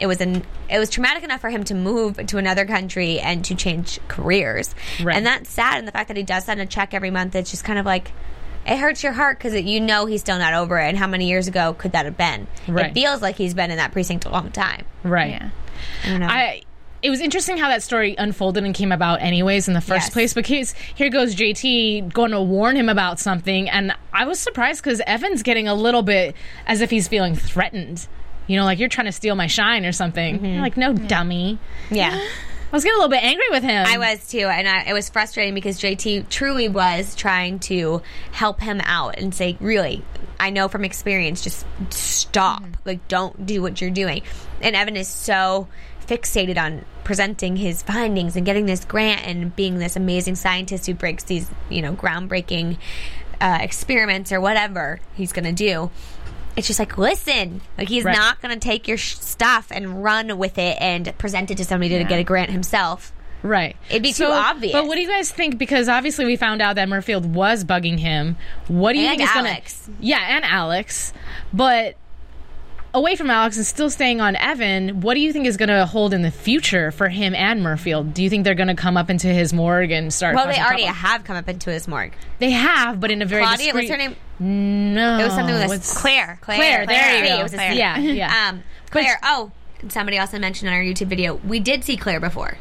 It 0.00 0.08
was 0.08 0.20
an 0.20 0.42
it 0.68 0.78
was 0.80 0.90
traumatic 0.90 1.22
enough 1.22 1.40
for 1.40 1.48
him 1.48 1.62
to 1.64 1.74
move 1.74 2.16
to 2.26 2.38
another 2.38 2.66
country 2.66 3.20
and 3.20 3.44
to 3.46 3.54
change 3.54 4.00
careers, 4.08 4.74
Right. 5.00 5.16
and 5.16 5.24
that's 5.24 5.48
sad. 5.48 5.78
And 5.78 5.86
the 5.86 5.92
fact 5.92 6.08
that 6.08 6.16
he 6.16 6.24
does 6.24 6.44
send 6.44 6.60
a 6.60 6.66
check 6.66 6.92
every 6.92 7.10
month, 7.10 7.34
it's 7.36 7.50
just 7.52 7.64
kind 7.64 7.78
of 7.78 7.86
like 7.86 8.10
it 8.66 8.78
hurts 8.78 9.04
your 9.04 9.12
heart 9.12 9.38
because 9.38 9.54
you 9.54 9.80
know 9.80 10.04
he's 10.06 10.20
still 10.22 10.38
not 10.38 10.52
over 10.54 10.76
it. 10.80 10.88
And 10.88 10.98
how 10.98 11.06
many 11.06 11.28
years 11.28 11.46
ago 11.46 11.72
could 11.72 11.92
that 11.92 12.04
have 12.04 12.16
been? 12.16 12.48
Right. 12.66 12.86
It 12.86 12.94
feels 12.94 13.22
like 13.22 13.36
he's 13.36 13.54
been 13.54 13.70
in 13.70 13.76
that 13.76 13.92
precinct 13.92 14.24
a 14.24 14.28
long 14.28 14.50
time. 14.50 14.84
Right. 15.04 15.30
Yeah. 15.30 15.50
I 16.04 16.08
don't 16.08 16.20
know. 16.20 16.26
I 16.26 16.62
it 17.06 17.10
was 17.10 17.20
interesting 17.20 17.56
how 17.56 17.68
that 17.68 17.82
story 17.84 18.16
unfolded 18.18 18.64
and 18.64 18.74
came 18.74 18.90
about 18.90 19.22
anyways 19.22 19.68
in 19.68 19.74
the 19.74 19.80
first 19.80 20.06
Yes. 20.06 20.12
place 20.12 20.34
because 20.34 20.72
here 20.96 21.08
goes 21.08 21.34
JT 21.36 22.12
going 22.12 22.32
to 22.32 22.42
warn 22.42 22.74
him 22.76 22.88
about 22.88 23.20
something 23.20 23.70
and 23.70 23.92
I 24.12 24.24
was 24.26 24.40
surprised 24.40 24.82
cuz 24.82 25.00
Evan's 25.06 25.42
getting 25.44 25.68
a 25.68 25.74
little 25.74 26.02
bit 26.02 26.34
as 26.66 26.80
if 26.80 26.90
he's 26.90 27.06
feeling 27.06 27.36
threatened. 27.36 28.06
You 28.48 28.56
know, 28.56 28.64
like 28.64 28.78
you're 28.78 28.88
trying 28.88 29.06
to 29.06 29.12
steal 29.12 29.34
my 29.36 29.46
shine 29.46 29.84
or 29.86 29.92
something. 29.92 30.36
Mm-hmm. 30.36 30.46
You're 30.46 30.62
like, 30.62 30.76
"No, 30.76 30.92
dummy." 30.92 31.58
yeah. 31.90 32.14
I 32.18 32.76
was 32.76 32.82
getting 32.82 32.96
a 32.96 33.00
little 33.00 33.10
bit 33.16 33.22
angry 33.22 33.46
with 33.50 33.62
him. 33.62 33.86
I 33.86 33.98
was 33.98 34.26
too, 34.28 34.46
and 34.48 34.68
I, 34.68 34.82
it 34.88 34.92
was 34.92 35.08
frustrating 35.08 35.54
because 35.54 35.80
JT 35.80 36.28
truly 36.28 36.68
was 36.68 37.14
trying 37.14 37.60
to 37.60 38.02
help 38.32 38.60
him 38.60 38.80
out 38.84 39.18
and 39.18 39.32
say, 39.34 39.56
"Really, 39.60 40.02
I 40.38 40.50
know 40.50 40.66
from 40.68 40.84
experience, 40.84 41.42
just 41.42 41.64
stop. 41.90 42.62
Mm-hmm. 42.62 42.72
Like, 42.84 43.08
don't 43.08 43.46
do 43.46 43.62
what 43.62 43.80
you're 43.80 43.90
doing." 43.90 44.22
And 44.60 44.74
Evan 44.76 44.96
is 44.96 45.08
so 45.08 45.68
fixated 46.06 46.56
on 46.58 46.84
presenting 47.04 47.56
his 47.56 47.82
findings 47.82 48.36
and 48.36 48.44
getting 48.46 48.66
this 48.66 48.84
grant 48.84 49.26
and 49.26 49.54
being 49.56 49.78
this 49.78 49.96
amazing 49.96 50.34
scientist 50.36 50.86
who 50.86 50.94
breaks 50.94 51.24
these, 51.24 51.50
you 51.70 51.82
know, 51.82 51.92
groundbreaking 51.94 52.78
uh, 53.40 53.58
experiments 53.60 54.32
or 54.32 54.40
whatever 54.40 55.00
he's 55.14 55.32
going 55.32 55.44
to 55.44 55.52
do. 55.52 55.90
It's 56.56 56.66
just 56.66 56.78
like 56.78 56.96
listen, 56.96 57.60
like 57.76 57.88
he's 57.88 58.04
Right. 58.04 58.16
not 58.16 58.40
going 58.40 58.54
to 58.54 58.60
take 58.60 58.88
your 58.88 58.96
sh- 58.96 59.16
stuff 59.16 59.68
and 59.70 60.02
run 60.02 60.38
with 60.38 60.56
it 60.58 60.78
and 60.80 61.16
present 61.18 61.50
it 61.50 61.58
to 61.58 61.64
somebody 61.64 61.98
to 61.98 62.04
get 62.04 62.18
a 62.18 62.24
grant 62.24 62.50
himself. 62.50 63.12
Right. 63.42 63.76
It'd 63.90 64.02
be 64.02 64.14
too 64.14 64.24
obvious. 64.24 64.72
But 64.72 64.86
what 64.86 64.94
do 64.96 65.02
you 65.02 65.08
guys 65.08 65.30
think? 65.30 65.58
Because 65.58 65.88
obviously 65.88 66.24
we 66.24 66.36
found 66.36 66.62
out 66.62 66.76
that 66.76 66.88
Muirfield 66.88 67.26
was 67.26 67.62
bugging 67.64 67.98
him. 68.00 68.36
What 68.68 68.94
do 68.94 68.98
you 68.98 69.06
And 69.06 69.18
think 69.18 69.30
is 69.30 69.36
Alex. 69.36 69.86
gonna? 69.86 69.98
Yeah, 70.00 70.36
and 70.36 70.44
Alex. 70.44 71.12
But 71.52 71.96
away 72.96 73.14
from 73.14 73.30
Alex 73.30 73.58
and 73.58 73.66
still 73.66 73.90
staying 73.90 74.22
on 74.22 74.36
Evan, 74.36 75.02
what 75.02 75.14
do 75.14 75.20
you 75.20 75.30
think 75.32 75.46
is 75.46 75.58
going 75.58 75.68
to 75.68 75.84
hold 75.84 76.14
in 76.14 76.22
the 76.22 76.30
future 76.30 76.90
for 76.90 77.08
him 77.08 77.34
and 77.34 77.60
Muirfield? 77.60 78.14
Do 78.14 78.22
you 78.22 78.30
think 78.30 78.44
they're 78.44 78.54
going 78.54 78.68
to 78.68 78.74
come 78.74 78.96
up 78.96 79.10
into 79.10 79.26
his 79.26 79.52
morgue 79.52 79.90
and 79.90 80.12
start? 80.12 80.34
Well, 80.34 80.46
they 80.46 80.58
already 80.58 80.84
trouble? 80.84 80.96
have 80.96 81.24
come 81.24 81.36
up 81.36 81.48
into 81.48 81.70
his 81.70 81.86
morgue. 81.86 82.12
They 82.38 82.50
have, 82.50 82.98
but 82.98 83.10
in 83.10 83.20
a 83.20 83.26
very 83.26 83.42
Claudia, 83.42 83.66
discreet. 83.66 83.90
what's 83.90 83.90
her 83.90 83.96
name? 84.08 84.16
No, 84.94 85.18
It 85.20 85.24
was 85.24 85.34
something 85.34 85.54
with 85.54 85.92
a 85.92 85.94
Claire. 85.94 86.38
Claire. 86.40 86.58
Claire, 86.58 86.86
there 86.86 87.22
you 87.22 87.28
go. 87.28 87.40
It 87.40 87.42
was 87.42 87.52
a 87.52 87.56
Claire. 87.56 87.72
Yeah, 87.74 87.98
yeah. 87.98 88.48
Um, 88.48 88.62
Claire. 88.90 89.18
Oh, 89.22 89.52
somebody 89.88 90.18
also 90.18 90.38
mentioned 90.38 90.70
on 90.70 90.74
our 90.74 90.82
YouTube 90.82 91.08
video 91.08 91.34
we 91.34 91.60
did 91.60 91.84
see 91.84 91.96
Claire 91.98 92.20
before. 92.20 92.56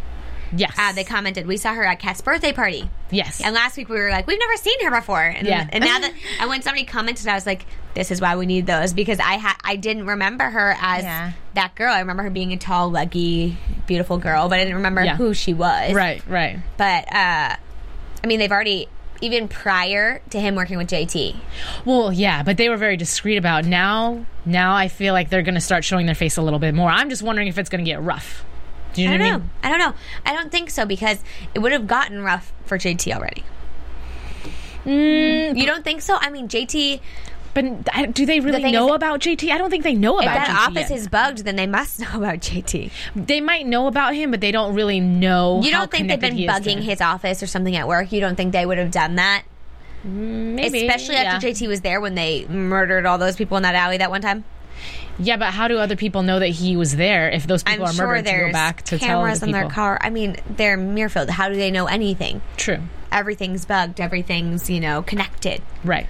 Yes. 0.55 0.74
Uh, 0.77 0.91
they 0.93 1.03
commented 1.03 1.47
we 1.47 1.57
saw 1.57 1.74
her 1.74 1.83
at 1.83 2.00
Kat's 2.00 2.21
birthday 2.21 2.51
party. 2.53 2.89
yes. 3.12 3.41
And 3.43 3.53
last 3.53 3.77
week 3.77 3.89
we 3.89 3.97
were 3.97 4.09
like, 4.09 4.27
we've 4.27 4.39
never 4.39 4.57
seen 4.57 4.83
her 4.85 4.91
before. 4.91 5.21
And, 5.21 5.47
Yeah. 5.47 5.67
and 5.71 5.83
now 5.83 6.00
that 6.01 6.13
and 6.39 6.50
when 6.50 6.62
somebody 6.62 6.85
commented, 6.85 7.27
I 7.27 7.33
was 7.35 7.45
like, 7.45 7.65
this 7.93 8.12
is 8.12 8.19
why 8.21 8.35
we 8.35 8.45
need 8.45 8.65
those 8.65 8.93
because 8.93 9.19
I 9.19 9.38
ha- 9.38 9.57
I 9.63 9.75
didn't 9.75 10.05
remember 10.05 10.43
her 10.50 10.75
as 10.79 11.03
Yeah. 11.03 11.31
that 11.53 11.75
girl. 11.75 11.93
I 11.93 12.00
remember 12.00 12.24
her 12.24 12.29
being 12.29 12.51
a 12.53 12.57
tall, 12.57 12.91
leggy, 12.91 13.57
beautiful 13.88 14.17
girl, 14.17 14.50
but 14.50 14.55
I 14.59 14.63
didn't 14.63 14.75
remember 14.77 15.03
Yeah. 15.03 15.15
who 15.15 15.33
she 15.33 15.53
was. 15.53 15.93
right, 15.93 16.21
right. 16.27 16.59
But 16.77 17.05
uh, 17.13 17.55
I 18.24 18.27
mean, 18.27 18.39
they've 18.39 18.51
already 18.51 18.88
even 19.21 19.47
prior 19.47 20.21
to 20.29 20.39
him 20.39 20.55
working 20.55 20.77
with 20.77 20.88
JT. 20.89 21.38
Well, 21.85 22.12
yeah, 22.12 22.43
but 22.43 22.57
they 22.57 22.67
were 22.67 22.75
very 22.75 22.97
discreet 22.97 23.38
about 23.38 23.65
it. 23.65 23.69
now. 23.69 24.25
Now 24.45 24.75
I 24.75 24.89
feel 24.89 25.13
like 25.13 25.29
they're 25.29 25.41
going 25.41 25.55
to 25.55 25.62
start 25.62 25.85
showing 25.85 26.05
their 26.05 26.15
face 26.15 26.35
a 26.38 26.41
little 26.41 26.59
bit 26.59 26.75
more. 26.75 26.89
I'm 26.89 27.09
just 27.09 27.24
wondering 27.24 27.47
if 27.47 27.57
it's 27.57 27.69
going 27.69 27.83
to 27.83 27.89
get 27.89 28.01
rough. 28.01 28.43
Do 28.95 29.01
you 29.03 29.09
know 29.09 29.13
I 29.13 29.17
don't 29.17 29.25
what 29.27 29.27
I 29.27 29.31
know. 29.31 29.37
mean? 29.39 29.49
I 29.63 29.69
don't 29.69 29.79
know. 29.79 29.93
I 30.25 30.33
don't 30.33 30.51
think 30.51 30.69
so 30.71 30.85
because 30.85 31.19
it 31.53 31.59
would 31.59 31.71
have 31.71 31.85
gotten 31.87 32.21
rough 32.23 32.51
for 32.65 32.77
JT 32.77 33.13
already. 33.15 33.43
Mm, 34.85 35.57
You 35.57 35.65
don't 35.65 35.83
think 35.83 36.01
so? 36.01 36.17
I 36.19 36.29
mean, 36.29 36.47
JT. 36.47 36.99
but 37.53 38.13
do 38.13 38.25
they 38.25 38.39
really 38.39 38.61
thing 38.61 38.73
know 38.73 38.89
is- 38.89 38.95
about 38.95 39.19
JT? 39.21 39.51
I 39.51 39.57
don't 39.57 39.69
think 39.69 39.83
they 39.83 39.95
know 39.95 40.19
If 40.19 40.23
about 40.25 40.35
that 40.35 40.47
JT 40.47 40.67
office 40.67 40.89
yet. 40.89 40.99
is 40.99 41.07
bugged, 41.07 41.37
then 41.45 41.55
they 41.55 41.67
must 41.67 41.99
know 42.01 42.07
about 42.13 42.39
JT. 42.39 42.91
They 43.15 43.41
might 43.41 43.65
know 43.65 43.87
about 43.87 44.13
him, 44.15 44.31
but 44.31 44.41
they 44.41 44.51
don't 44.51 44.75
really 44.75 44.99
know. 44.99 45.61
You 45.63 45.71
don't 45.71 45.89
think 45.89 46.07
they've 46.07 46.19
been 46.19 46.35
he 46.35 46.45
is 46.45 46.53
to 46.53 46.61
bugging 46.61 46.81
his 46.81 47.01
office 47.01 47.41
or 47.41 47.47
something 47.47 47.75
at 47.75 47.87
work? 47.87 48.11
You 48.11 48.19
don't 48.21 48.35
think 48.35 48.51
they 48.51 48.65
would 48.65 48.77
have 48.77 48.91
done 48.91 49.15
that? 49.15 49.43
Maybe, 50.03 50.85
Especially 50.85 51.15
after 51.15 51.47
yeah. 51.47 51.53
JT 51.53 51.67
was 51.67 51.81
there 51.81 51.99
when 51.99 52.13
they 52.13 52.45
murdered 52.45 53.07
all 53.07 53.17
those 53.17 53.35
people 53.35 53.57
in 53.57 53.63
that 53.63 53.73
alley 53.73 53.97
that 53.97 54.11
one 54.11 54.21
time. 54.21 54.43
Yeah, 55.17 55.38
but 55.38 55.53
how 55.53 55.67
do 55.67 55.77
other 55.77 55.95
people 55.95 56.24
know 56.24 56.39
that 56.39 56.48
he 56.50 56.75
was 56.75 56.95
there 56.95 57.29
if 57.29 57.48
those 57.48 57.63
people 57.63 57.86
I'm 57.86 57.91
are 57.91 57.93
sure 57.93 58.07
murdered 58.07 58.25
to 58.25 58.38
go 58.48 58.51
back 58.51 58.81
to 58.84 59.00
tell 59.00 59.22
cameras 59.22 59.39
the 59.39 59.45
in 59.48 59.53
people? 59.53 59.62
their 59.62 59.69
car. 59.69 59.98
I 60.01 60.10
mean, 60.10 60.36
they're 60.50 60.77
Muirfield. 60.77 61.29
How 61.29 61.48
do 61.50 61.55
they 61.55 61.72
know 61.72 61.86
anything? 61.86 62.41
True. 62.57 62.79
Everything's 63.12 63.65
bugged. 63.65 64.01
Everything's 64.01 64.69
you 64.69 64.79
know 64.81 65.01
connected. 65.03 65.62
Right. 65.84 66.07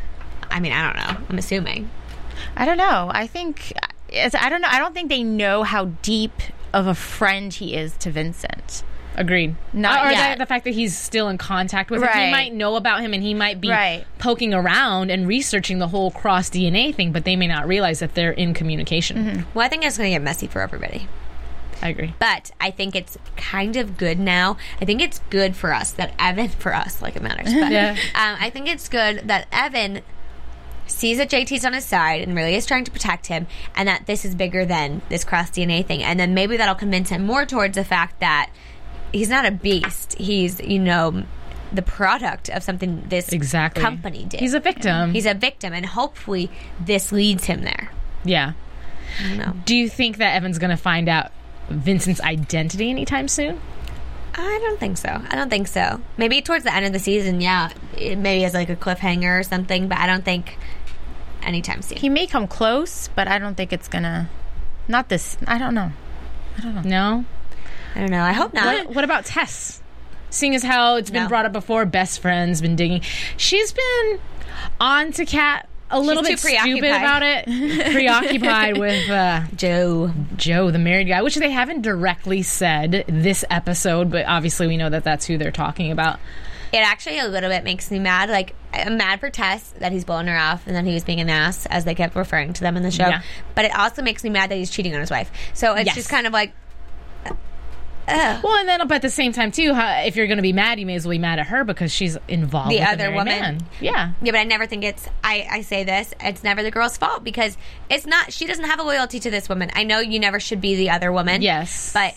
I 0.50 0.60
mean, 0.60 0.72
I 0.72 0.82
don't 0.92 0.96
know. 0.96 1.26
I'm 1.30 1.38
assuming. 1.38 1.90
I 2.56 2.66
don't 2.66 2.78
know. 2.78 3.10
I 3.14 3.28
think 3.28 3.74
it's, 4.10 4.36
I 4.36 4.50
don't 4.50 4.62
know. 4.62 4.70
I 4.72 4.80
don't 4.80 4.94
think 4.94 5.10
they 5.10 5.24
know 5.24 5.64
how 5.64 5.86
deep 6.02 6.34
of 6.74 6.88
a 6.88 6.96
friend 6.96 7.54
he 7.54 7.76
is 7.76 7.96
to 7.98 8.12
Vincent. 8.12 8.84
Agreed. 9.18 9.56
Not 9.74 10.08
or 10.08 10.12
yet. 10.12 10.38
The, 10.38 10.44
the 10.44 10.46
fact 10.46 10.66
that 10.66 10.74
he's 10.74 10.98
still 10.98 11.30
in 11.30 11.38
contact 11.38 11.90
with 11.90 12.02
him. 12.04 12.10
He 12.12 12.32
might 12.32 12.54
know 12.54 12.76
about 12.76 13.02
him 13.02 13.14
and 13.14 13.24
he 13.24 13.34
might 13.34 13.62
be 13.62 13.70
Right. 13.70 14.06
poking 14.20 14.54
around 14.54 15.10
and 15.12 15.28
researching 15.28 15.80
the 15.80 15.88
whole 15.88 16.12
cross 16.12 16.50
DNA 16.50 16.94
thing, 16.94 17.12
but 17.12 17.24
they 17.26 17.36
may 17.36 17.48
not 17.48 17.68
realize 17.68 18.00
that 18.00 18.14
they're 18.14 18.32
in 18.32 18.54
communication. 18.54 19.18
Mm-hmm. 19.18 19.42
Well, 19.54 19.66
I 19.66 19.70
think 19.70 19.86
it's 19.86 19.98
going 19.98 20.10
to 20.12 20.16
get 20.16 20.22
messy 20.22 20.48
for 20.48 20.62
everybody. 20.62 21.08
I 21.82 21.90
agree. 21.90 22.14
But 22.20 22.52
I 22.60 22.72
think 22.72 22.96
it's 22.96 23.18
kind 23.38 23.76
of 23.76 23.98
good 23.98 24.18
now. 24.20 24.58
I 24.82 24.86
think 24.86 25.02
it's 25.02 25.20
good 25.30 25.56
for 25.56 25.74
us 25.74 25.92
that 25.92 26.14
Evan, 26.20 26.50
for 26.50 26.74
us, 26.74 27.02
like 27.02 27.16
it 27.16 27.22
matters. 27.22 27.54
But 27.54 27.72
Yeah. 27.72 27.92
um, 28.16 28.38
I 28.40 28.50
think 28.50 28.68
it's 28.68 28.90
good 28.90 29.28
that 29.28 29.48
Evan 29.52 30.02
sees 30.88 31.18
that 31.18 31.30
JT's 31.30 31.66
on 31.66 31.74
his 31.74 31.84
side 31.84 32.22
and 32.22 32.36
really 32.36 32.56
is 32.56 32.66
trying 32.66 32.84
to 32.86 32.92
protect 32.92 33.28
him, 33.28 33.48
and 33.76 33.88
that 33.88 34.06
this 34.06 34.24
is 34.24 34.36
bigger 34.36 34.66
than 34.66 35.02
this 35.10 35.24
cross 35.24 35.50
DNA 35.50 35.86
thing. 35.86 36.04
And 36.04 36.20
then 36.20 36.34
maybe 36.34 36.58
that'll 36.58 36.76
convince 36.76 37.10
him 37.10 37.26
more 37.26 37.46
towards 37.46 37.76
the 37.76 37.84
fact 37.84 38.20
that 38.20 38.52
he's 39.16 39.30
not 39.30 39.46
a 39.46 39.52
beast. 39.52 40.16
He's, 40.20 40.60
you 40.60 40.80
know, 40.80 41.24
the 41.74 41.82
product 41.82 42.50
of 42.50 42.64
something 42.64 43.04
this 43.10 43.30
Exactly. 43.30 43.82
company 43.84 44.26
did. 44.26 44.40
He's 44.40 44.54
a 44.54 44.60
victim. 44.60 45.14
He's 45.14 45.26
a 45.26 45.34
victim, 45.34 45.74
and 45.74 45.86
hopefully 45.86 46.50
this 46.80 47.12
leads 47.12 47.46
him 47.46 47.62
there. 47.64 47.90
yeah. 48.24 48.54
I 49.24 49.38
don't. 49.38 49.66
Do 49.66 49.76
you 49.76 49.88
think 49.88 50.18
that 50.18 50.36
Evan's 50.36 50.58
going 50.60 50.72
to 50.72 50.78
find 50.78 51.08
out 51.08 51.32
Vincent's 51.70 52.20
identity 52.22 52.90
anytime 52.90 53.28
soon? 53.30 53.62
I 54.34 54.60
don't 54.64 54.80
think 54.80 54.98
so. 54.98 55.22
I 55.30 55.36
don't 55.36 55.50
think 55.50 55.68
so. 55.68 56.02
Maybe 56.18 56.42
towards 56.42 56.66
the 56.66 56.74
end 56.74 56.86
of 56.86 56.92
the 56.92 57.00
season, 57.00 57.40
yeah, 57.40 57.70
it 57.98 58.18
maybe 58.18 58.44
as 58.44 58.54
like 58.54 58.68
a 58.70 58.76
cliffhanger 58.76 59.40
or 59.40 59.44
something. 59.44 59.88
But 59.88 60.00
I 60.00 60.08
don't 60.08 60.26
think 60.26 60.58
anytime 61.44 61.82
soon. 61.82 61.98
He 62.00 62.10
may 62.10 62.28
come 62.28 62.46
close, 62.48 63.08
but 63.16 63.28
I 63.30 63.38
don't 63.40 63.56
think 63.56 63.72
it's 63.72 63.88
gonna. 63.88 64.30
Not 64.90 65.08
this. 65.08 65.38
I 65.48 65.58
don't 65.58 65.74
know. 65.74 65.92
I 66.58 66.62
don't 66.62 66.76
know. 66.76 66.82
No. 66.82 67.26
I 67.96 68.00
don't 68.02 68.12
know. 68.12 68.22
I 68.24 68.34
hope 68.34 68.54
not. 68.54 68.86
What, 68.88 68.96
what 68.96 69.04
about 69.04 69.26
Tess? 69.26 69.82
Seeing 70.30 70.54
as 70.54 70.64
how 70.64 70.96
it's 70.98 71.10
been 71.10 71.24
No. 71.24 71.30
brought 71.30 71.46
up 71.46 71.54
before, 71.54 71.86
best 71.86 72.20
friends 72.20 72.62
been 72.62 72.76
digging. 72.76 73.02
She's 73.38 73.72
been 73.72 74.20
on 74.82 75.12
to 75.14 75.26
Cat 75.26 75.70
a 75.90 76.00
little 76.00 76.24
too 76.24 76.30
bit 76.32 76.40
stupid 76.40 76.60
preoccupied. 76.80 76.90
about 77.02 77.22
it, 77.24 77.92
preoccupied 77.94 78.78
with 78.78 79.10
uh, 79.10 79.42
Joe. 79.56 80.12
Joe, 80.36 80.72
the 80.72 80.80
married 80.80 81.08
guy, 81.08 81.22
which 81.22 81.36
they 81.36 81.52
haven't 81.52 81.84
directly 81.84 82.42
said 82.42 83.06
this 83.08 83.46
episode, 83.50 84.12
but 84.12 84.26
obviously 84.26 84.68
we 84.68 84.78
know 84.78 84.90
that 84.90 85.04
that's 85.04 85.26
who 85.26 85.38
they're 85.38 85.52
talking 85.52 85.92
about. 85.92 86.20
It 86.74 86.80
actually 86.80 87.20
a 87.20 87.28
little 87.28 87.50
bit 87.50 87.64
makes 87.64 87.90
me 87.92 88.00
mad. 88.00 88.30
Like 88.30 88.56
I'm 88.74 88.98
mad 88.98 89.20
for 89.22 89.30
Tess 89.30 89.70
that 89.80 89.92
he's 89.94 90.04
blowing 90.04 90.28
her 90.28 90.36
off 90.38 90.66
and 90.68 90.76
that 90.76 90.84
he 90.84 90.94
was 90.94 91.04
being 91.06 91.22
an 91.22 91.30
ass, 91.30 91.66
as 91.68 91.86
they 91.86 91.96
kept 91.96 92.16
referring 92.16 92.52
to 92.54 92.62
them 92.62 92.76
in 92.76 92.84
the 92.84 92.92
show. 92.92 93.08
Yeah. 93.08 93.22
But 93.54 93.66
it 93.66 93.76
also 93.78 94.02
makes 94.02 94.24
me 94.24 94.32
mad 94.32 94.52
that 94.52 94.56
he's 94.58 94.72
cheating 94.72 94.94
on 94.94 95.00
his 95.00 95.12
wife. 95.12 95.32
So 95.54 95.76
it's 95.76 95.86
Yes. 95.86 95.96
just 95.96 96.10
kind 96.10 96.28
of 96.28 96.34
like, 96.34 96.52
ugh. 98.08 98.44
Well, 98.44 98.56
and 98.58 98.68
then 98.70 98.80
but 98.88 98.96
at 98.96 99.02
the 99.02 99.10
same 99.10 99.32
time 99.32 99.52
too, 99.52 99.74
how, 99.74 100.02
if 100.04 100.16
you're 100.16 100.28
going 100.28 100.38
to 100.38 100.42
be 100.44 100.54
mad, 100.54 100.80
you 100.80 100.86
may 100.86 100.96
as 100.96 101.06
well 101.06 101.12
be 101.12 101.18
mad 101.20 101.40
at 101.40 101.48
her 101.48 101.64
because 101.64 101.92
she's 101.92 102.18
involved. 102.28 102.72
The 102.72 102.82
other 102.82 103.10
woman. 103.12 103.26
man. 103.26 103.60
Yeah, 103.82 104.12
Yeah, 104.22 104.32
but 104.32 104.40
I 104.40 104.44
never 104.44 104.66
think 104.68 104.84
it's. 104.84 105.08
I, 105.24 105.48
I 105.50 105.62
say 105.62 105.84
this. 105.84 106.14
It's 106.20 106.44
never 106.44 106.64
the 106.64 106.72
girl's 106.72 106.98
fault 106.98 107.24
because 107.24 107.58
it's 107.90 108.06
not. 108.06 108.32
She 108.34 108.46
doesn't 108.46 108.66
have 108.66 108.80
a 108.80 108.84
loyalty 108.84 109.20
to 109.20 109.32
this 109.32 109.50
woman. 109.50 109.72
I 109.74 109.84
know 109.84 110.00
you 110.00 110.20
never 110.20 110.40
should 110.40 110.62
be 110.62 110.76
the 110.76 110.90
other 110.92 111.12
woman. 111.12 111.42
Yes. 111.42 111.92
but 111.94 112.14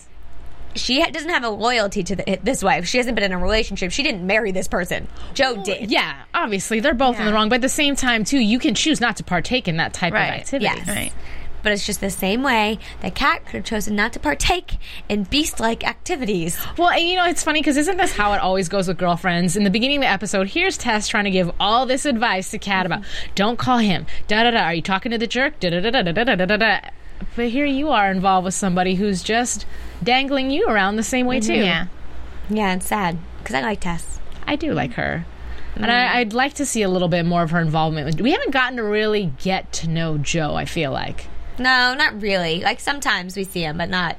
she 0.77 1.01
ha- 1.01 1.11
doesn't 1.11 1.31
have 1.31 1.42
a 1.44 1.48
loyalty 1.48 2.05
to 2.05 2.14
the, 2.14 2.38
this 2.42 2.62
wife. 2.62 2.87
She 2.87 2.98
hasn't 2.98 3.14
been 3.16 3.24
in 3.24 3.33
a 3.33 3.38
relationship. 3.38 3.90
She 3.90 4.03
didn't 4.03 4.24
marry 4.27 4.53
this 4.53 4.68
person. 4.68 5.09
Joe 5.35 5.62
did. 5.64 5.90
yeah. 5.90 6.24
Obviously, 6.35 6.81
they're 6.81 6.94
both 6.94 7.18
in 7.18 7.24
the 7.27 7.33
wrong, 7.33 7.48
but 7.48 7.57
at 7.57 7.61
the 7.62 7.68
same 7.68 7.96
time 7.96 8.22
too, 8.24 8.38
you 8.38 8.59
can 8.59 8.74
choose 8.74 9.01
not 9.01 9.16
to 9.16 9.24
partake 9.24 9.66
in 9.66 9.79
that 9.79 9.92
type 9.94 10.12
Right. 10.12 10.27
of 10.35 10.40
activity. 10.40 10.64
Yes. 10.66 10.87
Right. 10.87 11.12
But 11.62 11.73
it's 11.73 11.87
just 11.87 12.01
the 12.01 12.11
same 12.11 12.42
way 12.42 12.79
that 13.01 13.14
Cat 13.14 13.44
could 13.44 13.55
have 13.55 13.64
chosen 13.64 13.97
not 13.97 14.12
to 14.12 14.21
partake 14.21 14.79
in 15.09 15.25
beast 15.25 15.61
like 15.61 15.87
activities. 15.87 16.59
Well, 16.77 16.90
and 16.90 17.09
you 17.09 17.16
know, 17.16 17.27
it's 17.27 17.42
funny 17.42 17.61
because 17.61 17.77
isn't 17.77 17.97
this 17.97 18.12
how 18.12 18.33
it 18.33 18.40
always 18.40 18.68
goes 18.68 18.88
with 18.88 18.99
girlfriends? 18.99 19.57
In 19.57 19.64
the 19.64 19.71
beginning 19.71 19.99
of 19.99 20.03
the 20.03 20.09
episode, 20.09 20.49
here's 20.49 20.79
Tess 20.79 21.09
trying 21.09 21.25
to 21.25 21.31
give 21.31 21.51
all 21.59 21.87
this 21.87 22.05
advice 22.07 22.51
to 22.53 22.59
Cat 22.59 22.87
about 22.87 23.03
don't 23.35 23.59
call 23.59 23.79
him, 23.79 24.07
da 24.27 24.44
da 24.44 24.51
da, 24.53 24.59
are 24.59 24.75
you 24.75 24.83
talking 24.83 25.11
to 25.11 25.18
the 25.18 25.27
jerk? 25.27 25.59
Da 25.61 25.71
da 25.71 25.81
da 25.81 25.90
da 25.90 26.12
da 26.12 26.25
da 26.25 26.47
da 26.47 26.57
da. 26.57 26.81
But 27.35 27.49
here 27.49 27.66
you 27.66 27.90
are 27.90 28.11
involved 28.11 28.44
with 28.44 28.55
somebody 28.55 28.94
who's 28.94 29.23
just 29.23 29.66
dangling 30.03 30.51
you 30.51 30.68
around 30.68 30.97
the 30.97 31.03
same 31.03 31.27
way, 31.27 31.40
mm-hmm. 31.40 31.53
too. 31.53 31.61
Yeah. 31.61 31.87
Yeah, 32.51 32.75
it's 32.75 32.87
sad 32.87 33.18
because 33.38 33.55
I 33.55 33.61
like 33.61 33.81
Tess. 33.81 34.21
I 34.47 34.57
do 34.57 34.73
like 34.73 34.92
her. 34.94 35.27
Mm. 35.75 35.83
And 35.83 35.90
I, 35.90 36.07
mm-hmm. 36.07 36.18
would 36.18 36.35
like 36.35 36.55
to 36.55 36.66
see 36.66 36.83
a 36.83 36.88
little 36.88 37.09
bit 37.09 37.25
more 37.25 37.42
of 37.42 37.51
her 37.51 37.61
involvement. 37.61 38.21
We 38.21 38.33
haven't 38.33 38.53
gotten 38.53 38.77
to 38.79 38.85
really 38.85 39.33
get 39.42 39.73
to 39.75 39.88
know 39.88 40.18
Joe, 40.18 40.55
I 40.55 40.64
feel 40.64 40.90
like. 40.92 41.27
No, 41.59 41.94
not 41.94 42.21
really. 42.21 42.61
Like 42.61 42.81
sometimes 42.81 43.37
we 43.37 43.44
see 43.44 43.62
him, 43.62 43.79
but 43.79 43.88
not. 43.88 44.16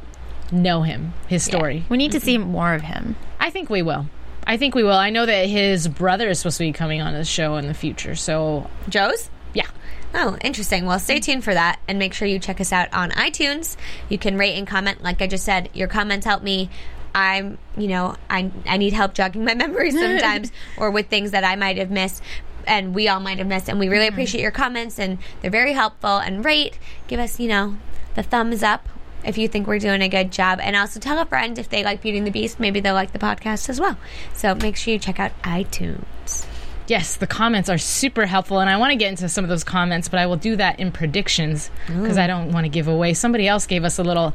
Know 0.52 0.82
him, 0.82 1.13
his 1.28 1.43
story. 1.43 1.86
We 1.89 1.97
need 1.97 2.12
to 2.13 2.19
see 2.19 2.38
more 2.38 2.73
of 2.73 2.82
him. 2.82 3.15
I 3.39 3.49
think 3.52 3.69
we 3.69 3.82
will. 3.82 4.08
I 4.45 4.58
think 4.58 4.73
we 4.73 4.84
will. 4.84 4.93
I 4.93 5.12
know 5.12 5.25
that 5.25 5.45
his 5.47 5.88
brother 5.88 6.28
is 6.30 6.39
supposed 6.39 6.58
to 6.58 6.63
be 6.63 6.73
coming 6.73 7.02
on 7.02 7.13
the 7.13 7.23
show 7.23 7.58
in 7.58 7.67
the 7.67 7.73
future. 7.75 8.15
So, 8.15 8.67
Joe's. 8.89 9.30
yeah. 9.54 9.67
Oh, 10.15 10.38
interesting. 10.41 10.88
Well, 10.88 10.97
stay 10.97 11.19
tuned 11.19 11.43
for 11.43 11.54
that 11.54 11.80
and 11.88 11.99
make 11.99 12.13
sure 12.15 12.28
you 12.28 12.39
check 12.39 12.60
us 12.60 12.73
out 12.73 12.91
on 12.93 13.12
iTunes. 13.12 13.78
You 14.10 14.17
can 14.17 14.39
rate 14.39 14.56
and 14.58 14.65
comment. 14.65 15.04
Like 15.04 15.21
I 15.21 15.28
just 15.28 15.45
said, 15.45 15.69
your 15.73 15.88
comments 15.88 16.25
help 16.25 16.41
me. 16.41 16.71
I'm, 17.13 17.60
you 17.78 17.88
know, 17.88 18.15
I, 18.28 18.52
I 18.65 18.78
need 18.78 18.93
help 18.93 19.13
jogging 19.13 19.45
my 19.45 19.54
memory 19.56 19.91
sometimes 19.91 20.52
or 20.78 20.89
with 20.89 21.10
things 21.10 21.32
that 21.32 21.43
I 21.43 21.56
might 21.56 21.78
have 21.78 21.91
missed 21.91 22.23
and 22.69 22.93
we 22.93 23.08
all 23.08 23.19
might 23.19 23.39
have 23.39 23.47
missed. 23.47 23.67
And 23.67 23.79
we 23.79 23.89
really 23.89 24.05
mm-hmm. 24.05 24.13
appreciate 24.13 24.41
your 24.41 24.51
comments 24.51 24.99
and 24.99 25.17
they're 25.41 25.51
very 25.51 25.73
helpful. 25.73 26.17
And 26.17 26.45
rate, 26.45 26.77
give 27.08 27.19
us, 27.19 27.39
you 27.39 27.49
know, 27.49 27.75
the 28.15 28.23
thumbs 28.23 28.63
up 28.63 28.88
if 29.25 29.38
you 29.38 29.47
think 29.47 29.67
we're 29.67 29.79
doing 29.79 30.01
a 30.01 30.08
good 30.08 30.32
job. 30.32 30.60
And 30.62 30.75
also 30.75 30.99
tell 30.99 31.19
a 31.19 31.25
friend 31.25 31.58
if 31.58 31.67
they 31.67 31.84
like 31.84 32.01
Beauty 32.01 32.19
and 32.19 32.27
the 32.27 32.32
Beast. 32.32 32.60
Maybe 32.60 32.79
they'll 32.79 32.93
like 32.93 33.12
the 33.12 33.19
podcast 33.19 33.67
as 33.67 33.79
well. 33.79 33.97
So 34.34 34.55
make 34.55 34.77
sure 34.77 34.93
you 34.93 34.99
check 34.99 35.19
out 35.19 35.32
iTunes. 35.43 36.45
Yes, 36.88 37.17
the 37.17 37.27
comments 37.27 37.69
are 37.69 37.77
super 37.77 38.25
helpful, 38.25 38.60
and 38.60 38.67
I 38.67 38.77
want 38.77 38.89
to 38.89 38.95
get 38.95 39.10
into 39.10 39.29
some 39.29 39.45
of 39.45 39.49
those 39.49 39.63
comments, 39.63 40.10
but 40.10 40.19
I 40.19 40.25
will 40.25 40.38
do 40.38 40.55
that 40.55 40.79
in 40.79 40.91
predictions 40.91 41.69
because 41.86 42.17
I 42.17 42.25
don't 42.25 42.51
want 42.51 42.65
to 42.65 42.69
give 42.69 42.88
away. 42.88 43.13
Somebody 43.13 43.47
else 43.47 43.67
gave 43.67 43.84
us 43.84 43.99
a 43.99 44.03
little 44.03 44.34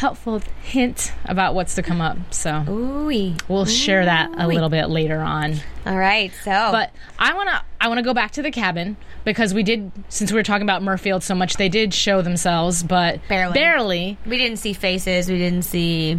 helpful 0.00 0.40
hint 0.62 1.12
about 1.26 1.54
what's 1.54 1.74
to 1.74 1.82
come 1.82 2.00
up, 2.00 2.16
so 2.32 2.64
Ooh. 2.66 3.34
we'll 3.48 3.66
share 3.66 4.06
that 4.06 4.30
a 4.34 4.48
little 4.48 4.70
bit 4.70 4.88
later 4.88 5.20
on. 5.20 5.56
All 5.84 5.98
right. 5.98 6.32
So, 6.42 6.50
But 6.50 6.90
I 7.18 7.34
want 7.34 7.50
to 7.50 7.62
I 7.82 7.88
want 7.88 7.98
to 7.98 8.02
go 8.02 8.14
back 8.14 8.32
to 8.32 8.42
the 8.42 8.50
cabin 8.50 8.96
because 9.24 9.52
we 9.52 9.62
did 9.62 9.92
since 10.08 10.32
we 10.32 10.36
were 10.36 10.42
talking 10.42 10.62
about 10.62 10.80
Muirfield 10.80 11.22
so 11.22 11.34
much, 11.34 11.56
they 11.56 11.68
did 11.68 11.92
show 11.92 12.22
themselves, 12.22 12.82
but 12.82 13.20
Barely. 13.28 13.52
barely 13.52 14.18
we 14.24 14.38
didn't 14.38 14.56
see 14.56 14.72
faces. 14.72 15.28
We 15.28 15.36
didn't 15.36 15.64
see 15.66 16.18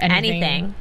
anything. 0.00 0.42
anything. 0.42 0.74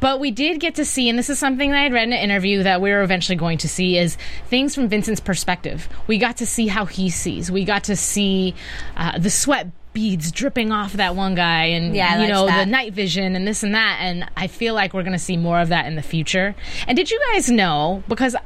But 0.00 0.18
we 0.18 0.32
did 0.32 0.58
get 0.58 0.74
to 0.74 0.84
see, 0.84 1.08
and 1.08 1.16
this 1.16 1.30
is 1.30 1.38
something 1.38 1.70
that 1.70 1.78
I 1.78 1.82
had 1.84 1.92
read 1.92 2.08
in 2.08 2.12
an 2.12 2.18
interview 2.18 2.64
that 2.64 2.80
we 2.80 2.90
were 2.90 3.02
eventually 3.02 3.36
going 3.36 3.58
to 3.58 3.68
see, 3.68 3.96
is 3.96 4.18
things 4.48 4.74
from 4.74 4.88
Vincent's 4.88 5.20
perspective. 5.20 5.88
We 6.08 6.18
got 6.18 6.38
to 6.38 6.46
see 6.46 6.66
how 6.66 6.86
he 6.86 7.08
sees. 7.08 7.52
We 7.52 7.64
got 7.64 7.84
to 7.84 7.94
see 7.94 8.56
uh, 8.96 9.16
the 9.16 9.30
sweat 9.30 9.68
beads 9.94 10.30
dripping 10.30 10.70
off 10.72 10.92
that 10.94 11.16
one 11.16 11.34
guy, 11.34 11.64
and 11.66 11.94
Yeah, 11.96 12.20
you 12.20 12.28
know 12.28 12.44
that. 12.46 12.64
the 12.64 12.70
night 12.70 12.92
vision 12.92 13.34
and 13.34 13.46
this 13.48 13.62
and 13.62 13.74
that. 13.74 13.98
And 14.02 14.28
I 14.36 14.48
feel 14.48 14.74
like 14.74 14.92
we're 14.92 15.02
going 15.04 15.12
to 15.14 15.18
see 15.18 15.36
more 15.38 15.60
of 15.60 15.70
that 15.70 15.86
in 15.86 15.94
the 15.94 16.02
future. 16.02 16.54
And 16.86 16.96
did 16.96 17.10
you 17.10 17.20
guys 17.32 17.50
know 17.50 18.02
because? 18.08 18.36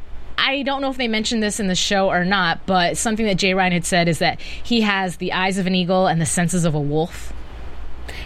I 0.40 0.62
don't 0.62 0.80
know 0.80 0.88
if 0.88 0.96
they 0.96 1.08
mentioned 1.08 1.42
this 1.42 1.58
in 1.58 1.66
the 1.66 1.74
show 1.74 2.08
or 2.08 2.24
not, 2.24 2.64
but 2.64 2.96
something 2.96 3.26
that 3.26 3.34
Jay 3.38 3.54
Ryan 3.54 3.72
had 3.72 3.84
said 3.84 4.06
is 4.08 4.20
that 4.20 4.40
he 4.40 4.82
has 4.82 5.16
the 5.16 5.32
eyes 5.32 5.58
of 5.58 5.66
an 5.66 5.74
eagle 5.74 6.06
and 6.06 6.20
the 6.20 6.26
senses 6.26 6.64
of 6.64 6.76
a 6.76 6.80
wolf. 6.80 7.32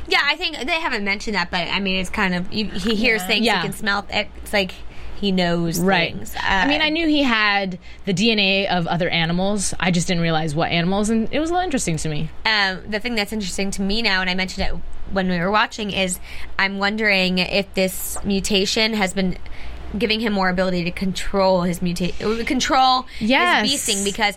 Yeah, 0.09 0.21
I 0.23 0.37
think 0.37 0.59
they 0.59 0.79
haven't 0.79 1.05
mentioned 1.05 1.37
that, 1.37 1.51
but 1.51 1.67
I 1.69 1.81
mean, 1.81 1.97
it's 1.97 2.11
kind 2.11 2.35
of 2.35 2.53
you, 2.53 2.67
he 2.67 2.95
hears 2.97 3.25
things, 3.25 3.47
Yeah. 3.47 3.63
he 3.63 3.69
can 3.69 3.73
smell. 3.73 4.07
It 4.11 4.29
it's 4.43 4.53
like 4.53 4.75
he 5.23 5.31
knows 5.33 5.79
Right. 5.79 6.13
things. 6.15 6.35
I 6.39 6.67
mean, 6.67 6.81
Uh, 6.83 6.85
I 6.87 6.89
knew 6.91 7.07
he 7.07 7.23
had 7.23 7.79
the 8.05 8.13
DNA 8.13 8.67
of 8.67 8.87
other 8.89 9.09
animals. 9.09 9.73
I 9.81 9.91
just 9.93 10.09
didn't 10.09 10.23
realize 10.23 10.55
what 10.55 10.71
animals, 10.71 11.09
and 11.11 11.29
it 11.33 11.39
was 11.41 11.49
a 11.49 11.53
little 11.55 11.65
interesting 11.65 11.97
to 11.99 12.09
me. 12.09 12.29
um, 12.45 12.81
the 12.89 12.99
thing 13.01 13.15
that's 13.15 13.33
interesting 13.33 13.71
to 13.71 13.83
me 13.83 14.03
now, 14.03 14.21
and 14.21 14.29
I 14.29 14.35
mentioned 14.35 14.67
it 14.67 14.75
when 15.13 15.29
we 15.31 15.39
were 15.39 15.51
watching, 15.51 15.93
is 15.93 16.19
I'm 16.59 16.79
wondering 16.79 17.39
if 17.39 17.73
this 17.75 18.19
mutation 18.25 18.95
has 18.95 19.15
been 19.15 19.39
giving 19.97 20.21
him 20.21 20.33
more 20.33 20.49
ability 20.49 20.83
to 20.85 20.91
control 20.91 21.63
his 21.63 21.81
mutation, 21.81 22.45
control 22.45 23.07
Yes. 23.21 23.71
his 23.71 23.81
beasting. 23.81 24.05
Because, 24.05 24.37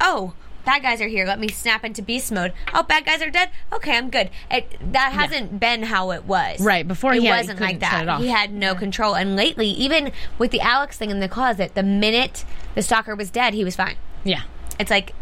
oh, 0.00 0.32
bad 0.64 0.82
guys 0.82 1.00
are 1.00 1.08
here. 1.08 1.26
Let 1.26 1.38
me 1.38 1.48
snap 1.48 1.84
into 1.84 2.02
beast 2.02 2.32
mode. 2.32 2.52
Oh, 2.72 2.82
bad 2.82 3.04
guys 3.04 3.22
are 3.22 3.30
dead. 3.30 3.50
Okay, 3.72 3.96
I'm 3.96 4.10
good. 4.10 4.30
It, 4.50 4.92
that 4.92 5.12
hasn't 5.12 5.58
been 5.60 5.82
how 5.82 6.10
it 6.12 6.24
was. 6.24 6.60
Right, 6.60 6.86
before 6.86 7.14
it 7.14 7.22
had- 7.22 7.38
wasn't 7.38 7.60
like 7.60 7.80
that. 7.80 8.20
He 8.20 8.28
had 8.28 8.52
no 8.52 8.74
control, 8.74 9.14
and 9.14 9.36
lately, 9.36 9.68
even 9.68 10.12
with 10.38 10.50
the 10.50 10.60
Alex 10.60 10.96
thing 10.96 11.10
in 11.10 11.20
the 11.20 11.28
closet, 11.28 11.74
the 11.74 11.82
minute 11.82 12.44
the 12.74 12.82
stalker 12.82 13.14
was 13.14 13.30
dead, 13.30 13.54
he 13.54 13.64
was 13.64 13.76
fine 13.76 13.96
Yeah. 14.24 14.42
it's 14.78 14.90
like 14.90 15.14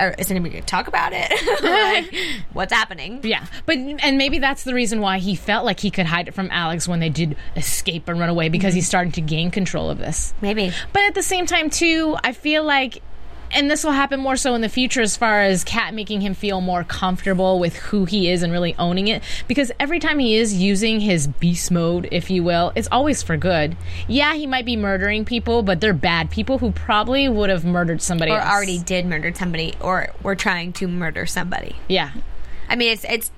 or 0.00 0.08
is 0.18 0.28
anybody 0.30 0.50
going 0.50 0.62
to 0.64 0.68
talk 0.68 0.88
about 0.88 1.12
it 1.14 1.30
like, 1.62 2.14
what's 2.52 2.72
happening 2.72 3.20
Yeah, 3.22 3.46
but 3.64 3.76
and 3.76 4.18
maybe 4.18 4.38
that's 4.38 4.64
the 4.64 4.74
reason 4.74 5.00
why 5.00 5.18
he 5.18 5.36
felt 5.36 5.64
like 5.64 5.78
he 5.80 5.90
could 5.90 6.06
hide 6.06 6.28
it 6.28 6.34
from 6.34 6.48
Alex 6.50 6.88
when 6.88 7.00
they 7.00 7.10
did 7.10 7.36
escape 7.56 8.08
and 8.08 8.18
run 8.18 8.28
away 8.28 8.48
because 8.48 8.70
mm-hmm. 8.70 8.76
he's 8.76 8.88
starting 8.88 9.12
to 9.12 9.20
gain 9.20 9.50
control 9.50 9.90
of 9.90 9.98
this. 9.98 10.34
maybe 10.40 10.72
But 10.92 11.02
at 11.02 11.14
the 11.14 11.22
same 11.22 11.46
time, 11.46 11.70
too, 11.70 12.16
I 12.24 12.32
feel 12.32 12.64
like, 12.64 13.02
and 13.54 13.70
this 13.70 13.84
will 13.84 13.92
happen 13.92 14.20
more 14.20 14.36
so 14.36 14.54
in 14.54 14.60
the 14.60 14.68
future 14.68 15.00
as 15.00 15.16
far 15.16 15.42
as 15.42 15.64
Cat 15.64 15.94
making 15.94 16.20
him 16.20 16.34
feel 16.34 16.60
more 16.60 16.84
comfortable 16.84 17.58
with 17.58 17.76
who 17.76 18.04
he 18.04 18.28
is 18.30 18.42
and 18.42 18.52
really 18.52 18.74
owning 18.78 19.08
it. 19.08 19.22
Because 19.48 19.70
every 19.80 20.00
time 20.00 20.18
he 20.18 20.36
is 20.36 20.52
using 20.54 21.00
his 21.00 21.26
beast 21.28 21.70
mode, 21.70 22.08
if 22.10 22.30
you 22.30 22.42
will, 22.42 22.72
it's 22.74 22.88
always 22.90 23.22
for 23.22 23.36
good. 23.36 23.76
Yeah, 24.08 24.34
he 24.34 24.46
might 24.46 24.64
be 24.66 24.76
murdering 24.76 25.24
people, 25.24 25.62
but 25.62 25.80
they're 25.80 25.92
bad 25.94 26.30
people 26.30 26.58
who 26.58 26.72
probably 26.72 27.28
would 27.28 27.48
have 27.50 27.64
murdered 27.64 28.02
somebody 28.02 28.32
or 28.32 28.38
else. 28.40 28.50
already 28.52 28.78
did 28.80 29.06
murder 29.06 29.32
somebody 29.34 29.74
or 29.80 30.08
were 30.22 30.34
trying 30.36 30.72
to 30.74 30.88
murder 30.88 31.24
somebody 31.26 31.76
Yeah. 31.88 32.10
i 32.68 32.76
mean 32.76 32.92
it's 32.92 33.04
it's 33.08 33.30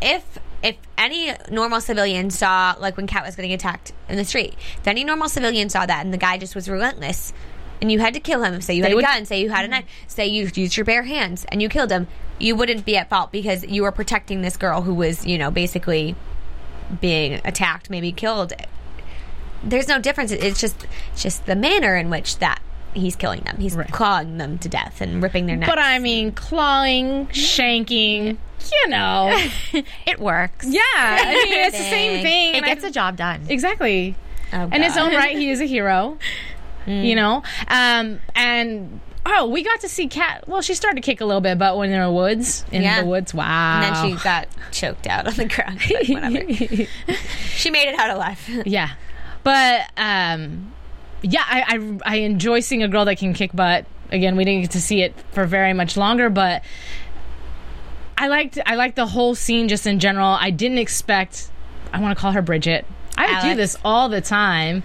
if 0.00 0.38
if 0.62 0.76
any 0.96 1.32
normal 1.50 1.80
civilian 1.80 2.30
saw 2.30 2.74
like 2.78 2.96
when 2.96 3.06
Cat 3.06 3.24
was 3.24 3.34
getting 3.36 3.52
attacked 3.52 3.92
in 4.08 4.16
the 4.16 4.24
street 4.24 4.54
if 4.78 4.86
any 4.86 5.04
normal 5.04 5.28
civilian 5.28 5.68
saw 5.68 5.84
that 5.86 6.04
and 6.04 6.12
the 6.12 6.18
guy 6.18 6.38
just 6.38 6.54
was 6.54 6.68
relentless 6.68 7.32
and 7.82 7.92
you 7.92 7.98
had 7.98 8.14
to 8.14 8.20
kill 8.20 8.42
him 8.42 8.60
say 8.62 8.72
you 8.74 8.82
They 8.82 8.88
had 8.88 8.92
a 8.92 8.96
would- 8.96 9.04
gun 9.04 9.26
say 9.26 9.40
you 9.42 9.50
had 9.50 9.64
a 9.64 9.68
mm-hmm. 9.68 9.72
knife 9.72 10.04
say 10.06 10.26
you 10.26 10.48
used 10.54 10.76
your 10.76 10.86
bare 10.86 11.02
hands 11.02 11.44
and 11.50 11.60
you 11.60 11.68
killed 11.68 11.90
him 11.92 12.06
you 12.38 12.56
wouldn't 12.56 12.84
be 12.86 12.96
at 12.96 13.10
fault 13.10 13.30
because 13.32 13.64
you 13.66 13.82
were 13.82 13.92
protecting 13.92 14.40
this 14.40 14.56
girl 14.56 14.82
who 14.82 14.94
was 14.94 15.26
you 15.26 15.36
know 15.36 15.50
basically 15.50 16.14
being 17.00 17.40
attacked 17.44 17.90
maybe 17.90 18.12
killed 18.12 18.52
there's 19.62 19.88
no 19.88 19.98
difference 19.98 20.30
it's 20.32 20.60
just 20.60 20.86
it's 21.12 21.22
just 21.22 21.46
the 21.46 21.54
manner 21.56 21.96
in 21.96 22.08
which 22.10 22.38
that 22.38 22.60
he's 22.94 23.16
killing 23.16 23.40
them 23.40 23.56
he's 23.58 23.74
Right. 23.74 23.90
clawing 23.90 24.38
them 24.38 24.58
to 24.58 24.68
death 24.68 25.00
and 25.00 25.22
ripping 25.22 25.46
their 25.46 25.56
necks 25.56 25.70
But 25.70 25.78
I 25.78 25.98
mean, 25.98 26.32
clawing, 26.32 27.26
shanking, 27.28 28.36
you 28.72 28.88
know. 28.88 29.34
It 30.06 30.18
works. 30.20 30.66
Yeah, 30.68 30.80
I 30.94 31.24
mean, 31.44 31.58
it's 31.66 31.78
the 31.78 31.84
same 31.84 32.22
Thing. 32.22 32.54
It 32.54 32.56
and 32.58 32.64
I- 32.66 32.68
gets 32.68 32.82
the 32.82 32.90
job 32.90 33.16
done. 33.16 33.46
Exactly. 33.48 34.14
Oh, 34.52 34.64
In 34.70 34.82
his 34.82 34.96
own 34.98 35.14
right, 35.14 35.34
he 35.36 35.48
is 35.50 35.60
a 35.60 35.64
hero. 35.64 36.18
You 36.86 37.14
know? 37.14 37.42
Um, 37.68 38.18
and 38.34 39.00
oh, 39.24 39.46
we 39.48 39.62
got 39.62 39.80
to 39.80 39.88
see 39.88 40.08
Cat. 40.08 40.48
Well, 40.48 40.62
she 40.62 40.74
started 40.74 40.96
to 40.96 41.06
kick 41.06 41.20
a 41.20 41.24
little 41.24 41.40
bit, 41.40 41.58
but 41.58 41.76
when 41.76 41.90
in 41.90 42.00
the 42.00 42.10
woods, 42.10 42.64
in 42.72 42.82
Yeah. 42.82 43.02
the 43.02 43.06
woods, 43.06 43.32
wow. 43.32 43.80
and 43.80 43.94
then 43.94 44.18
she 44.18 44.24
got 44.24 44.48
choked 44.72 45.06
out 45.06 45.26
on 45.26 45.34
the 45.34 45.44
ground 45.44 45.80
she 47.54 47.70
made 47.70 47.88
it 47.88 47.98
out 47.98 48.10
alive 48.10 48.40
yeah. 48.66 48.90
But 49.44 49.90
um, 49.96 50.72
yeah, 51.22 51.42
I, 51.44 51.98
I 52.04 52.14
I 52.14 52.16
enjoy 52.18 52.60
seeing 52.60 52.82
a 52.82 52.88
girl 52.88 53.04
that 53.06 53.18
can 53.18 53.32
kick 53.34 53.52
butt. 53.52 53.86
Again, 54.10 54.36
we 54.36 54.44
didn't 54.44 54.62
get 54.62 54.70
to 54.72 54.80
see 54.80 55.02
it 55.02 55.14
for 55.32 55.46
very 55.46 55.72
much 55.72 55.96
longer, 55.96 56.28
but 56.30 56.62
I 58.16 58.28
liked 58.28 58.58
I 58.64 58.74
liked 58.76 58.96
the 58.96 59.06
whole 59.06 59.34
scene 59.34 59.68
just 59.68 59.86
in 59.86 59.98
general. 59.98 60.28
I 60.28 60.50
didn't 60.50 60.78
expect. 60.78 61.50
I 61.92 62.00
want 62.00 62.16
to 62.16 62.20
call 62.20 62.32
her 62.32 62.42
Bridget. 62.42 62.86
I 63.16 63.50
do 63.50 63.54
this 63.56 63.76
all 63.84 64.08
the 64.08 64.20
time. 64.20 64.82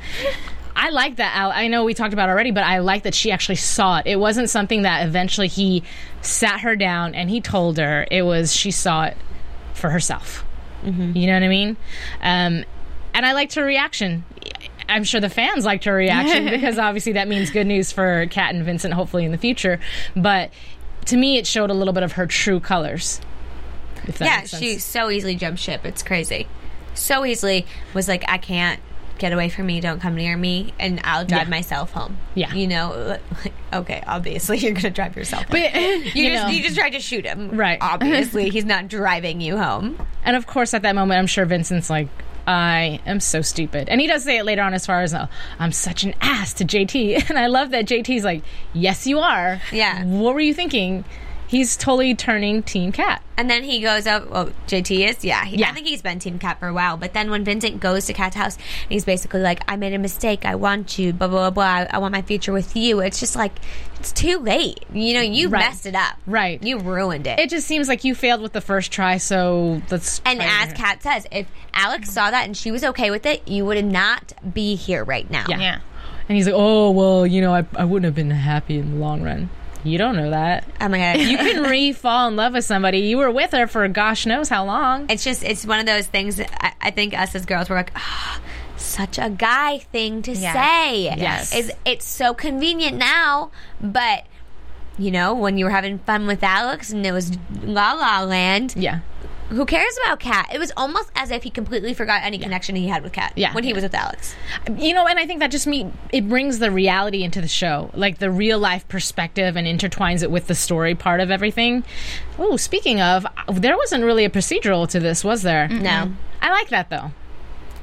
I 0.79 0.89
like 0.91 1.15
that. 1.15 1.35
Al- 1.35 1.51
I 1.51 1.67
know 1.67 1.83
we 1.83 1.93
talked 1.93 2.13
about 2.13 2.29
it 2.29 2.31
already, 2.31 2.51
but 2.51 2.63
I 2.63 2.79
like 2.79 3.03
that 3.03 3.15
she 3.15 3.31
actually 3.31 3.55
saw 3.55 3.97
it. 3.97 4.05
It 4.05 4.19
wasn't 4.19 4.49
something 4.49 4.83
that 4.83 5.05
eventually 5.07 5.47
he 5.47 5.83
sat 6.21 6.59
her 6.61 6.75
down 6.75 7.15
and 7.15 7.29
he 7.29 7.41
told 7.41 7.77
her. 7.77 8.05
It 8.11 8.21
was 8.21 8.53
she 8.53 8.69
saw 8.71 9.05
it 9.05 9.17
for 9.73 9.89
herself. 9.89 10.45
You 10.85 11.27
know 11.27 11.33
what 11.33 11.43
I 11.43 11.47
mean? 11.47 11.75
Um, 12.21 12.63
and 13.13 13.25
I 13.25 13.33
liked 13.33 13.55
her 13.55 13.63
reaction. 13.63 14.23
I'm 14.87 15.03
sure 15.03 15.19
the 15.19 15.29
fans 15.29 15.65
liked 15.65 15.83
her 15.85 15.93
reaction 15.95 16.45
because 16.49 16.77
obviously 16.77 17.13
that 17.13 17.27
means 17.27 17.49
good 17.49 17.67
news 17.67 17.91
for 17.91 18.27
Kat 18.27 18.53
and 18.53 18.63
Vincent, 18.63 18.93
hopefully 18.93 19.25
in 19.25 19.31
the 19.31 19.37
future. 19.37 19.79
But 20.15 20.51
to 21.05 21.17
me, 21.17 21.37
it 21.37 21.47
showed 21.47 21.69
a 21.71 21.73
little 21.73 21.93
bit 21.93 22.03
of 22.03 22.13
her 22.13 22.27
true 22.27 22.59
colors. 22.59 23.19
If 24.05 24.19
that 24.19 24.25
yeah 24.25 24.37
makes 24.37 24.51
sense. 24.51 24.63
she 24.63 24.77
so 24.79 25.09
easily 25.09 25.35
jumped 25.35 25.59
ship 25.59 25.85
it's 25.85 26.01
crazy 26.01 26.47
so 26.93 27.25
easily 27.25 27.65
was 27.93 28.07
like 28.07 28.23
i 28.29 28.37
can't 28.37 28.79
get 29.17 29.33
away 29.33 29.49
from 29.49 29.65
me 29.65 29.79
don't 29.81 29.99
come 29.99 30.15
near 30.15 30.35
me 30.37 30.73
and 30.79 30.99
i'll 31.03 31.25
drive 31.25 31.47
Yeah. 31.47 31.49
myself 31.49 31.91
home 31.91 32.17
Yeah. 32.35 32.53
you 32.53 32.67
know 32.67 33.19
like, 33.43 33.53
okay 33.73 34.03
obviously 34.07 34.57
you're 34.59 34.73
gonna 34.73 34.89
drive 34.91 35.15
yourself 35.15 35.43
home. 35.43 35.51
But 35.51 35.73
you, 35.75 36.11
you, 36.13 36.29
just 36.31 36.45
know, 36.45 36.49
you 36.51 36.63
just 36.63 36.75
tried 36.77 36.91
to 36.91 36.99
shoot 36.99 37.25
him 37.25 37.49
Right. 37.57 37.77
obviously 37.81 38.49
he's 38.49 38.65
not 38.65 38.87
driving 38.87 39.41
you 39.41 39.57
home 39.57 39.99
and 40.23 40.35
of 40.35 40.45
course, 40.45 40.73
at 40.73 40.81
that 40.81 40.93
moment, 40.93 41.17
I'm 41.19 41.27
sure 41.27 41.45
Vincent's 41.45 41.89
like, 41.89 42.09
"I 42.45 42.99
am 43.05 43.21
so 43.21 43.41
stupid," 43.41 43.87
and 43.87 44.01
he 44.01 44.07
does 44.07 44.25
say 44.25 44.37
it 44.39 44.43
later 44.43 44.61
on, 44.61 44.73
as 44.73 44.85
far 44.85 44.99
as 45.01 45.13
oh, 45.13 45.29
I'm 45.57 45.71
such 45.71 46.03
an 46.03 46.13
ass 46.19 46.51
to 46.55 46.65
JT, 46.65 47.29
and 47.29 47.39
I 47.39 47.47
love 47.47 47.69
that 47.71 47.85
JT's 47.85 48.25
like, 48.25 48.43
"Yes, 48.73 49.07
you 49.07 49.19
are." 49.19 49.61
Yeah. 49.71 50.03
What 50.03 50.33
were 50.33 50.41
you 50.41 50.53
thinking? 50.53 51.05
He's 51.47 51.77
totally 51.77 52.13
turning 52.13 52.61
Team 52.63 52.91
Cat. 52.91 53.21
And 53.37 53.49
then 53.49 53.63
he 53.63 53.79
goes 53.81 54.05
up. 54.07 54.27
Oh, 54.31 54.51
JT 54.67 55.07
is 55.09 55.23
yeah. 55.23 55.45
He, 55.45 55.57
Yeah. 55.57 55.69
I 55.69 55.73
think 55.73 55.87
he's 55.87 56.01
been 56.01 56.19
Team 56.19 56.39
Cat 56.39 56.59
for 56.59 56.67
a 56.67 56.73
while. 56.73 56.97
But 56.97 57.13
then 57.13 57.29
when 57.29 57.43
Vincent 57.43 57.79
goes 57.79 58.05
to 58.07 58.13
Cat's 58.13 58.35
house, 58.35 58.57
he's 58.89 59.05
basically 59.05 59.41
like, 59.41 59.61
"I 59.67 59.75
made 59.77 59.93
a 59.93 59.97
mistake. 59.99 60.43
I 60.43 60.55
want 60.55 60.97
you. 60.99 61.13
Blah 61.13 61.27
blah 61.27 61.49
blah. 61.51 61.63
I, 61.63 61.87
I 61.91 61.97
want 61.99 62.11
my 62.11 62.21
future 62.21 62.51
with 62.51 62.75
you." 62.75 62.99
It's 62.99 63.19
just 63.19 63.35
like 63.35 63.53
it's 63.99 64.11
too 64.11 64.39
late. 64.39 64.83
You 64.91 65.13
know, 65.13 65.21
you 65.21 65.49
Right. 65.49 65.59
messed 65.59 65.85
it 65.85 65.95
up. 65.95 66.15
Right. 66.25 66.61
You 66.61 66.79
ruined 66.79 67.27
it. 67.27 67.39
It 67.39 67.49
just 67.49 67.67
seems 67.67 67.87
like 67.87 68.03
you 68.03 68.13
failed 68.15 68.41
with 68.41 68.53
the 68.53 68.61
first 68.61 68.91
try, 68.91 69.17
so 69.17 69.81
let's. 69.89 70.21
and 70.25 70.39
try 70.39 70.47
as 70.63 70.71
again. 70.71 70.75
Kat 70.75 71.03
says, 71.03 71.27
if 71.31 71.47
Alex 71.73 72.09
saw 72.11 72.29
that 72.31 72.45
and 72.45 72.57
she 72.57 72.71
was 72.71 72.83
okay 72.83 73.09
with 73.11 73.25
it, 73.25 73.47
you 73.47 73.65
would 73.65 73.85
not 73.85 74.33
be 74.53 74.75
here 74.75 75.03
right 75.03 75.29
now. 75.29 75.45
Yeah. 75.47 75.59
Yeah. 75.59 75.79
And 76.29 76.35
he's 76.35 76.45
like, 76.45 76.55
oh, 76.57 76.91
well, 76.91 77.25
you 77.25 77.39
know, 77.39 77.53
I, 77.53 77.65
I 77.77 77.85
wouldn't 77.85 78.03
have 78.05 78.15
been 78.15 78.31
happy 78.31 78.77
in 78.79 78.91
the 78.91 78.97
long 78.97 79.21
run. 79.23 79.49
You 79.87 79.97
don't 79.97 80.15
know 80.15 80.29
that. 80.31 80.65
Oh 80.81 80.87
my 80.89 80.97
god. 80.97 81.19
You 81.19 81.37
can 81.37 81.63
re 81.69 81.91
fall 81.93 82.27
in 82.27 82.35
love 82.35 82.53
with 82.53 82.65
somebody. 82.65 82.99
You 82.99 83.17
were 83.17 83.31
with 83.31 83.51
her 83.51 83.67
for 83.67 83.87
gosh 83.87 84.25
knows 84.25 84.49
how 84.49 84.65
long. 84.65 85.05
it's 85.09 85.23
just 85.23 85.43
it's 85.43 85.65
one 85.65 85.79
of 85.79 85.85
those 85.85 86.07
things 86.07 86.39
I, 86.39 86.73
I 86.81 86.91
think 86.91 87.17
us 87.17 87.33
as 87.35 87.45
girls 87.45 87.69
we're 87.69 87.77
like 87.77 87.91
"Ah, 87.95 88.41
such 88.75 89.17
a 89.17 89.29
guy 89.29 89.79
thing 89.79 90.21
to 90.23 90.31
Yes. 90.33 90.53
say 90.53 91.03
Yes. 91.03 91.55
is 91.55 91.71
it's 91.85 92.05
so 92.05 92.33
convenient 92.33 92.97
now 92.97 93.51
but 93.81 94.25
you 94.99 95.11
know 95.11 95.33
when 95.35 95.57
you 95.57 95.65
were 95.65 95.71
having 95.71 95.99
fun 95.99 96.25
with 96.27 96.43
alex 96.43 96.91
and 96.91 97.05
it 97.05 97.11
was 97.11 97.37
la 97.63 97.93
la 97.93 98.21
land 98.23 98.73
Yeah. 98.75 98.99
Who 99.49 99.65
cares 99.65 99.97
about 100.03 100.19
Kat? 100.19 100.49
It 100.53 100.59
was 100.59 100.71
almost 100.75 101.09
as 101.15 101.31
if 101.31 101.43
he 101.43 101.49
completely 101.49 101.93
forgot 101.93 102.23
any 102.23 102.37
connection 102.37 102.75
he 102.75 102.87
had 102.87 103.01
with 103.03 103.13
Kat. 103.13 103.33
Yeah. 103.35 103.53
when 103.53 103.63
he 103.63 103.73
was 103.73 103.83
with 103.83 103.95
Alex. 103.95 104.35
you 104.77 104.93
know, 104.93 105.07
and 105.07 105.17
I 105.17 105.25
think 105.25 105.39
that 105.39 105.51
just 105.51 105.67
me 105.67 105.91
it 106.11 106.27
brings 106.27 106.59
the 106.59 106.69
reality 106.69 107.23
into 107.23 107.39
the 107.39 107.47
show, 107.47 107.89
like 107.93 108.17
the 108.19 108.29
real 108.29 108.59
life 108.59 108.87
perspective, 108.87 109.55
and 109.55 109.65
intertwines 109.65 110.21
it 110.21 110.31
with 110.31 110.47
the 110.47 110.55
story 110.55 110.95
part 110.95 111.21
of 111.21 111.31
everything. 111.31 111.83
Oh, 112.37 112.57
speaking 112.57 112.99
of, 112.99 113.25
there 113.51 113.77
wasn't 113.77 114.03
really 114.03 114.25
a 114.25 114.29
procedural 114.29 114.87
to 114.89 114.99
this, 114.99 115.23
was 115.23 115.43
there? 115.43 115.67
No. 115.67 116.11
I 116.41 116.51
like 116.51 116.69
that 116.69 116.89
though. 116.89 117.11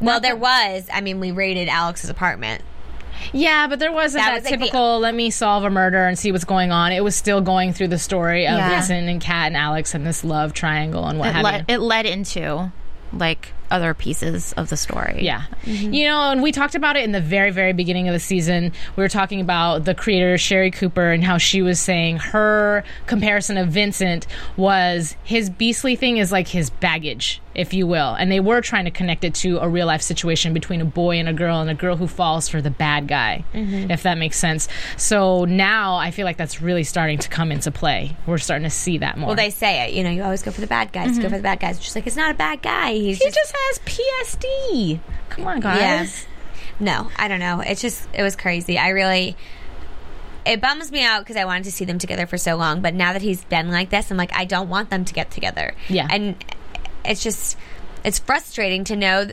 Well, 0.00 0.20
there 0.20 0.36
was. 0.36 0.86
I 0.92 1.00
mean, 1.00 1.18
we 1.20 1.30
raided 1.30 1.68
Alex's 1.68 2.10
apartment. 2.10 2.62
Yeah, 3.32 3.66
but 3.68 3.78
there 3.78 3.92
wasn't 3.92 4.24
That 4.24 4.30
that, 4.30 4.34
was 4.42 4.44
like 4.44 4.52
the- 4.60 4.66
typical 4.66 4.98
let 5.00 5.14
me 5.14 5.30
solve 5.30 5.64
a 5.64 5.70
murder 5.70 6.06
and 6.06 6.18
see 6.18 6.32
what's 6.32 6.44
going 6.44 6.72
on. 6.72 6.92
It 6.92 7.02
was 7.04 7.14
still 7.16 7.40
going 7.40 7.72
through 7.72 7.88
the 7.88 7.98
story 7.98 8.46
of 8.46 8.58
Yeah. 8.58 8.68
Vincent 8.70 9.08
and 9.08 9.20
Kat 9.20 9.48
and 9.48 9.56
Alex 9.56 9.94
and 9.94 10.06
this 10.06 10.24
love 10.24 10.52
triangle 10.54 11.06
and 11.06 11.18
what 11.18 11.28
It 11.28 11.32
have 11.34 11.44
led, 11.44 11.64
you. 11.68 11.74
it 11.74 11.78
led 11.80 12.06
into 12.06 12.72
like 13.12 13.52
other 13.74 13.92
pieces 13.92 14.52
of 14.52 14.68
the 14.68 14.76
story. 14.76 15.18
Yeah. 15.24 15.42
You 15.64 16.04
know, 16.04 16.30
and 16.30 16.42
we 16.42 16.52
talked 16.52 16.76
about 16.76 16.96
it 16.96 17.02
in 17.02 17.10
the 17.10 17.20
very, 17.20 17.50
very 17.50 17.72
beginning 17.72 18.06
of 18.08 18.12
the 18.12 18.20
season. 18.20 18.72
We 18.94 19.02
were 19.02 19.08
talking 19.08 19.40
about 19.40 19.84
the 19.84 19.96
creator, 19.96 20.38
Sherri 20.38 20.70
Cooper, 20.70 21.10
and 21.10 21.24
how 21.24 21.38
she 21.38 21.60
was 21.60 21.80
saying 21.80 22.18
her 22.18 22.84
comparison 23.06 23.58
of 23.58 23.68
Vincent 23.68 24.28
was 24.56 25.16
his 25.24 25.50
beastly 25.50 25.96
thing 25.96 26.18
is 26.18 26.30
like 26.30 26.46
his 26.46 26.70
baggage, 26.70 27.40
if 27.52 27.74
you 27.74 27.88
will. 27.88 28.14
And 28.14 28.30
they 28.30 28.38
were 28.38 28.60
trying 28.60 28.84
to 28.84 28.92
connect 28.92 29.24
it 29.24 29.34
to 29.36 29.58
a 29.58 29.68
real 29.68 29.88
life 29.88 30.02
situation 30.02 30.54
between 30.54 30.80
a 30.80 30.84
boy 30.84 31.18
and 31.18 31.28
a 31.28 31.32
girl, 31.32 31.60
and 31.60 31.68
a 31.68 31.74
girl 31.74 31.96
who 31.96 32.06
falls 32.06 32.48
for 32.48 32.62
the 32.62 32.70
bad 32.70 33.08
guy, 33.08 33.44
mm-hmm. 33.52 33.90
if 33.90 34.04
that 34.04 34.18
makes 34.18 34.38
sense. 34.38 34.68
So 34.96 35.46
now 35.46 35.96
I 35.96 36.12
feel 36.12 36.26
like 36.26 36.36
that's 36.36 36.62
really 36.62 36.84
starting 36.84 37.18
to 37.18 37.28
come 37.28 37.50
into 37.50 37.72
play. 37.72 38.16
We're 38.24 38.38
starting 38.38 38.64
to 38.64 38.70
see 38.70 38.98
that 38.98 39.18
more. 39.18 39.28
Well, 39.28 39.36
they 39.36 39.50
say 39.50 39.88
it. 39.88 39.94
You 39.94 40.04
know, 40.04 40.10
you 40.10 40.22
always 40.22 40.42
go 40.42 40.52
for 40.52 40.60
the 40.60 40.68
bad 40.68 40.92
guys. 40.92 41.12
Mm-hmm. 41.12 41.22
Go 41.22 41.28
for 41.30 41.36
the 41.38 41.42
bad 41.42 41.58
guys. 41.58 41.80
Just 41.80 41.96
like 41.96 42.06
it's 42.06 42.16
not 42.16 42.30
a 42.30 42.34
bad 42.34 42.62
guy. 42.62 42.92
He's 42.92 43.18
he 43.18 43.24
just, 43.24 43.36
just 43.36 43.52
has 43.68 43.78
PSD. 43.80 45.00
Come 45.30 45.46
on, 45.46 45.60
guys. 45.60 45.80
Yes. 45.80 46.26
No, 46.80 47.10
I 47.16 47.28
don't 47.28 47.40
know. 47.40 47.60
It's 47.60 47.80
just 47.80 48.08
it 48.12 48.22
was 48.22 48.36
crazy. 48.36 48.78
I 48.78 48.88
really 48.90 49.36
it 50.44 50.60
bums 50.60 50.92
me 50.92 51.02
out 51.04 51.20
because 51.20 51.36
I 51.36 51.44
wanted 51.44 51.64
to 51.64 51.72
see 51.72 51.84
them 51.84 51.98
together 51.98 52.26
for 52.26 52.36
so 52.36 52.56
long. 52.56 52.80
But 52.80 52.94
now 52.94 53.12
that 53.12 53.22
he's 53.22 53.44
been 53.44 53.70
like 53.70 53.90
this, 53.90 54.10
I'm 54.10 54.16
like, 54.16 54.34
I 54.36 54.44
don't 54.44 54.68
want 54.68 54.90
them 54.90 55.04
to 55.04 55.14
get 55.14 55.30
together. 55.30 55.74
Yeah. 55.88 56.08
and 56.10 56.36
it's 57.04 57.22
just 57.22 57.56
it's 58.04 58.18
frustrating 58.18 58.84
to 58.84 58.96
know 58.96 59.24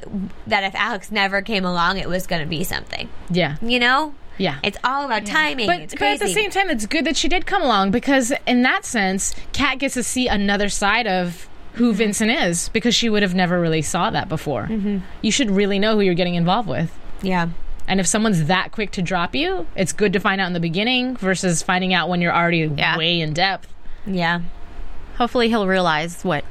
that 0.48 0.63
if 0.63 0.76
Alex 0.76 1.12
never 1.12 1.41
came 1.41 1.65
along, 1.65 1.98
it 1.98 2.08
was 2.08 2.26
going 2.26 2.41
to 2.41 2.48
be 2.48 2.63
something. 2.63 3.10
Yeah. 3.30 3.58
You 3.62 3.80
know? 3.80 4.15
Yeah. 4.38 4.60
It's 4.63 4.78
all 4.84 5.06
about 5.06 5.26
timing. 5.26 5.67
But, 5.67 5.82
it's 5.82 5.94
but 5.94 6.04
at 6.04 6.20
the 6.20 6.30
same 6.30 6.52
time, 6.52 6.70
it's 6.70 6.86
good 6.86 7.06
that 7.06 7.17
she 7.17 7.28
did 7.28 7.46
come 7.46 7.62
along 7.62 7.91
because, 7.91 8.32
in 8.48 8.63
that 8.63 8.86
sense, 8.86 9.36
Kat 9.52 9.80
gets 9.80 9.96
to 9.96 10.04
see 10.04 10.30
another 10.30 10.70
side 10.70 11.06
of 11.06 11.50
who 11.74 11.90
Mm-hmm. 11.90 11.98
Vincent 11.98 12.32
is 12.32 12.70
because 12.70 12.94
she 12.96 13.10
would 13.10 13.22
have 13.24 13.34
never 13.36 13.60
really 13.60 13.82
saw 13.82 14.10
that 14.10 14.28
before. 14.30 14.64
Mm-hmm. 14.68 15.00
You 15.22 15.32
should 15.32 15.50
really 15.52 15.80
know 15.80 15.96
who 15.96 16.02
you're 16.02 16.14
getting 16.14 16.36
involved 16.36 16.68
with. 16.70 16.92
yeah. 17.22 17.50
And 17.88 18.00
if 18.00 18.06
someone's 18.08 18.46
that 18.46 18.72
quick 18.72 18.92
to 18.92 19.02
drop 19.02 19.36
you, 19.36 19.66
it's 19.76 19.92
good 19.92 20.14
to 20.14 20.20
find 20.20 20.40
out 20.40 20.48
in 20.48 20.54
the 20.54 20.60
beginning 20.62 21.18
versus 21.18 21.62
finding 21.62 21.94
out 21.94 22.08
when 22.08 22.22
you're 22.22 22.34
already 22.34 22.60
Yeah. 22.60 22.96
way 22.98 23.20
in 23.20 23.34
depth. 23.34 23.68
Yeah. 24.06 24.42
Hopefully 25.18 25.50
he'll 25.50 25.68
realize 25.68 26.24
what 26.24 26.46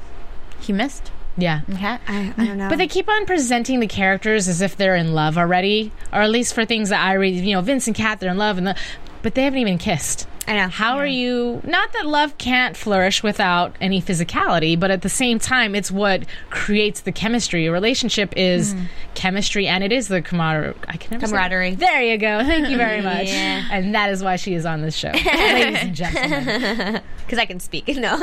he 0.59 0.73
missed. 0.73 1.11
Yeah. 1.39 1.61
Okay. 1.73 1.99
I, 2.07 2.35
I 2.37 2.45
don't 2.47 2.59
know. 2.59 2.69
But 2.69 2.77
they 2.79 2.89
keep 2.89 3.09
on 3.09 3.25
presenting 3.25 3.81
the 3.81 3.87
characters 3.87 4.49
as 4.49 4.61
if 4.61 4.77
they're 4.77 4.97
in 4.97 5.15
love 5.15 5.39
already, 5.39 5.93
or 6.13 6.21
at 6.21 6.31
least 6.31 6.53
for 6.53 6.67
things 6.67 6.91
that 6.91 7.03
I 7.03 7.15
read. 7.15 7.37
You 7.43 7.55
know, 7.55 7.63
Vince 7.63 7.87
and 7.87 7.97
Kat, 7.97 8.21
they're 8.21 8.31
in 8.33 8.37
love, 8.37 8.59
and 8.59 8.67
the, 8.67 8.77
but 9.23 9.35
they 9.35 9.43
haven't 9.43 9.59
even 9.59 9.79
kissed. 9.79 10.27
I 10.51 10.57
know. 10.57 10.69
How 10.69 10.97
are 10.97 11.07
you? 11.07 11.61
Not 11.65 11.93
that 11.93 12.07
love 12.07 12.37
can't 12.37 12.77
flourish 12.77 13.23
without 13.23 13.77
any 13.81 14.03
physicality, 14.03 14.79
but 14.79 14.91
at 14.91 15.03
the 15.03 15.09
same 15.09 15.39
time, 15.39 15.77
it's 15.77 15.93
what 15.93 16.25
creates 16.51 17.03
the 17.03 17.13
chemistry. 17.13 17.67
A 17.67 17.73
relationship 17.73 18.37
is 18.37 18.73
hmm. 18.73 18.85
chemistry, 19.15 19.69
and 19.69 19.85
it 19.85 19.93
is 19.93 20.09
the 20.09 20.21
camaraderie. 20.21 20.75
I 20.89 20.97
can 20.97 21.13
never 21.13 21.27
Camaraderie. 21.27 21.77
There 21.77 22.03
you 22.03 22.19
go. 22.19 22.43
Thank 22.45 22.69
you 22.69 22.77
very 22.77 23.01
much. 23.01 23.21
Yeah. 23.31 23.69
And 23.71 23.95
that 23.95 24.11
is 24.11 24.25
why 24.25 24.37
she 24.37 24.55
is 24.55 24.67
on 24.67 24.81
this 24.81 24.97
show, 24.97 25.11
ladies 25.13 25.83
and 25.83 25.95
gentlemen. 25.95 27.01
Because 27.21 27.39
I 27.39 27.47
can 27.47 27.61
speak. 27.61 27.87
No. 27.87 28.17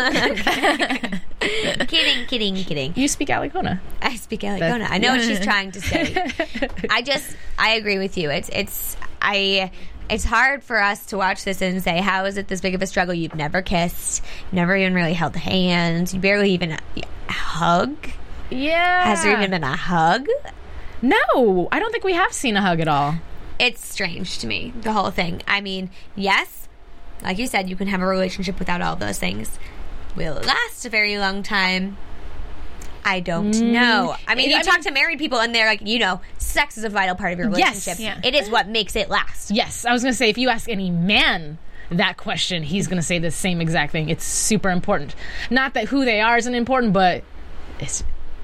kidding, 1.39 2.25
kidding, 2.27 2.55
kidding. 2.55 2.93
You 2.95 3.07
speak 3.07 3.29
Alicona. 3.29 3.79
I 4.01 4.15
speak 4.17 4.41
Alicona. 4.41 4.87
I 4.89 4.97
know 4.97 5.13
what 5.13 5.21
she's 5.21 5.39
trying 5.39 5.71
to 5.71 5.79
say. 5.79 6.29
I 6.89 7.01
just, 7.03 7.37
I 7.57 7.75
agree 7.75 7.99
with 7.99 8.17
you. 8.17 8.29
It's, 8.29 8.49
it's, 8.51 8.97
I, 9.21 9.71
it's 10.09 10.23
hard 10.23 10.63
for 10.63 10.81
us 10.81 11.05
to 11.07 11.17
watch 11.17 11.43
this 11.43 11.61
and 11.61 11.83
say, 11.83 11.99
how 11.99 12.25
is 12.25 12.37
it 12.37 12.47
this 12.47 12.61
big 12.61 12.75
of 12.75 12.81
a 12.81 12.87
struggle? 12.87 13.13
You've 13.13 13.35
never 13.35 13.61
kissed, 13.61 14.23
never 14.51 14.75
even 14.75 14.93
really 14.93 15.13
held 15.13 15.35
hands, 15.35 16.13
you 16.13 16.19
barely 16.19 16.51
even 16.51 16.77
hug. 17.27 17.95
Yeah. 18.49 19.05
Has 19.05 19.23
there 19.23 19.37
even 19.37 19.51
been 19.51 19.63
a 19.63 19.75
hug? 19.75 20.27
No, 21.01 21.67
I 21.71 21.79
don't 21.79 21.91
think 21.91 22.03
we 22.03 22.13
have 22.13 22.33
seen 22.33 22.55
a 22.55 22.61
hug 22.61 22.79
at 22.79 22.87
all. 22.87 23.15
It's 23.59 23.85
strange 23.85 24.39
to 24.39 24.47
me, 24.47 24.73
the 24.81 24.93
whole 24.93 25.11
thing. 25.11 25.41
I 25.47 25.61
mean, 25.61 25.89
yes, 26.15 26.67
like 27.23 27.37
you 27.37 27.47
said, 27.47 27.69
you 27.69 27.75
can 27.75 27.87
have 27.87 28.01
a 28.01 28.07
relationship 28.07 28.59
without 28.59 28.81
all 28.81 28.95
those 28.95 29.19
things. 29.19 29.57
Will 30.15 30.37
it 30.37 30.45
last 30.45 30.85
a 30.85 30.89
very 30.89 31.17
long 31.17 31.43
time? 31.43 31.97
I 33.09 33.19
don't 33.21 33.51
know. 33.59 34.13
Mm. 34.15 34.19
I 34.27 34.35
mean, 34.35 34.47
I 34.47 34.49
you 34.49 34.55
mean- 34.57 34.65
talk 34.65 34.81
to 34.81 34.91
married 34.91 35.17
people, 35.19 35.39
and 35.39 35.53
they're 35.55 35.65
like, 35.67 35.81
you 35.85 35.99
know, 35.99 36.19
sex 36.37 36.77
is 36.77 36.83
a 36.83 36.89
vital 36.89 37.15
part 37.15 37.33
of 37.33 37.39
your 37.39 37.49
Yes. 37.57 37.87
relationship. 37.87 37.99
Yeah. 38.23 38.27
It 38.27 38.35
is 38.35 38.49
what 38.49 38.67
makes 38.67 38.95
it 38.95 39.09
last. 39.09 39.51
Yes, 39.51 39.85
I 39.85 39.93
was 39.93 40.01
going 40.03 40.11
to 40.13 40.17
say 40.17 40.29
if 40.29 40.37
you 40.37 40.49
ask 40.49 40.67
any 40.69 40.89
man 40.91 41.57
that 41.89 42.17
question, 42.17 42.63
he's 42.63 42.87
going 42.87 42.97
to 42.97 43.05
say 43.05 43.17
the 43.19 43.31
same 43.31 43.61
exact 43.61 43.91
thing. 43.93 44.09
It's 44.09 44.25
super 44.25 44.69
important. 44.69 45.15
Not 45.49 45.73
that 45.75 45.85
who 45.87 46.03
they 46.03 46.19
are 46.19 46.37
isn't 46.37 46.53
important, 46.53 46.91
but 46.93 47.23
it's 47.79 48.03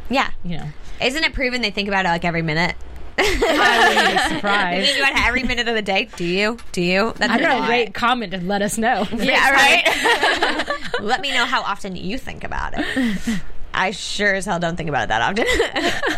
Yeah. 0.09 0.31
you 0.43 0.57
know. 0.57 0.67
Isn't 1.01 1.23
it 1.25 1.33
proven 1.33 1.61
they 1.61 1.71
think 1.71 1.87
about 1.89 2.05
it 2.05 2.09
like 2.09 2.23
every 2.23 2.41
minute? 2.41 2.75
I 3.17 3.89
wouldn't 3.89 4.07
be 4.07 4.23
You 4.33 4.35
surprised. 4.37 4.87
think 4.87 4.99
about 5.07 5.27
every 5.27 5.43
minute 5.43 5.67
of 5.67 5.75
the 5.75 5.81
day? 5.81 6.07
Do 6.15 6.23
you? 6.25 6.57
Do 6.71 6.81
you? 6.81 7.13
That's 7.17 7.31
I 7.33 7.37
don't 7.37 7.61
know. 7.63 7.67
Rate, 7.69 7.93
comment, 7.93 8.33
and 8.33 8.47
let 8.47 8.61
us 8.61 8.77
know. 8.77 9.05
Yeah, 9.13 9.49
right. 9.51 10.69
Let 11.01 11.19
me 11.21 11.33
know 11.33 11.45
how 11.45 11.61
often 11.63 11.95
you 11.97 12.17
think 12.17 12.43
about 12.45 12.73
it. 12.77 13.41
I 13.73 13.91
sure 13.91 14.33
as 14.35 14.45
hell 14.45 14.59
don't 14.59 14.75
think 14.75 14.89
about 14.89 15.05
it 15.05 15.07
that 15.09 15.21
often. 15.21 15.45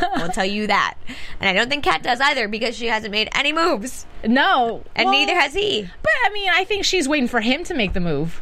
I'll 0.21 0.29
tell 0.29 0.45
you 0.45 0.67
that. 0.67 0.97
And 1.39 1.49
I 1.49 1.53
don't 1.53 1.69
think 1.69 1.83
Kat 1.83 2.03
does 2.03 2.19
either 2.19 2.47
because 2.47 2.75
she 2.75 2.87
hasn't 2.87 3.11
made 3.11 3.29
any 3.33 3.53
moves. 3.53 4.05
No, 4.25 4.83
And 4.95 5.05
well, 5.09 5.13
neither 5.19 5.33
has 5.39 5.53
he. 5.53 5.87
But 6.01 6.11
I 6.25 6.29
mean, 6.31 6.49
I 6.53 6.63
think 6.65 6.83
she's 6.85 7.07
waiting 7.07 7.27
for 7.27 7.41
him 7.41 7.63
to 7.65 7.73
make 7.73 7.93
the 7.93 7.99
move. 8.01 8.41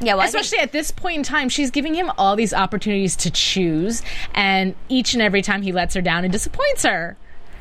Yeah, 0.00 0.14
well, 0.14 0.22
I 0.22 0.26
think- 0.28 0.42
Especially 0.42 0.62
at 0.62 0.72
this 0.72 0.90
point 0.90 1.16
in 1.18 1.22
time, 1.22 1.48
she's 1.48 1.70
giving 1.70 1.94
him 1.94 2.10
all 2.18 2.36
these 2.36 2.52
opportunities 2.52 3.16
to 3.16 3.30
choose, 3.30 4.02
and 4.34 4.74
each 4.88 5.14
and 5.14 5.22
every 5.22 5.42
time 5.42 5.62
he 5.62 5.72
lets 5.72 5.94
her 5.94 6.02
down, 6.02 6.24
and 6.24 6.32
disappoints 6.32 6.82
her. 6.84 7.16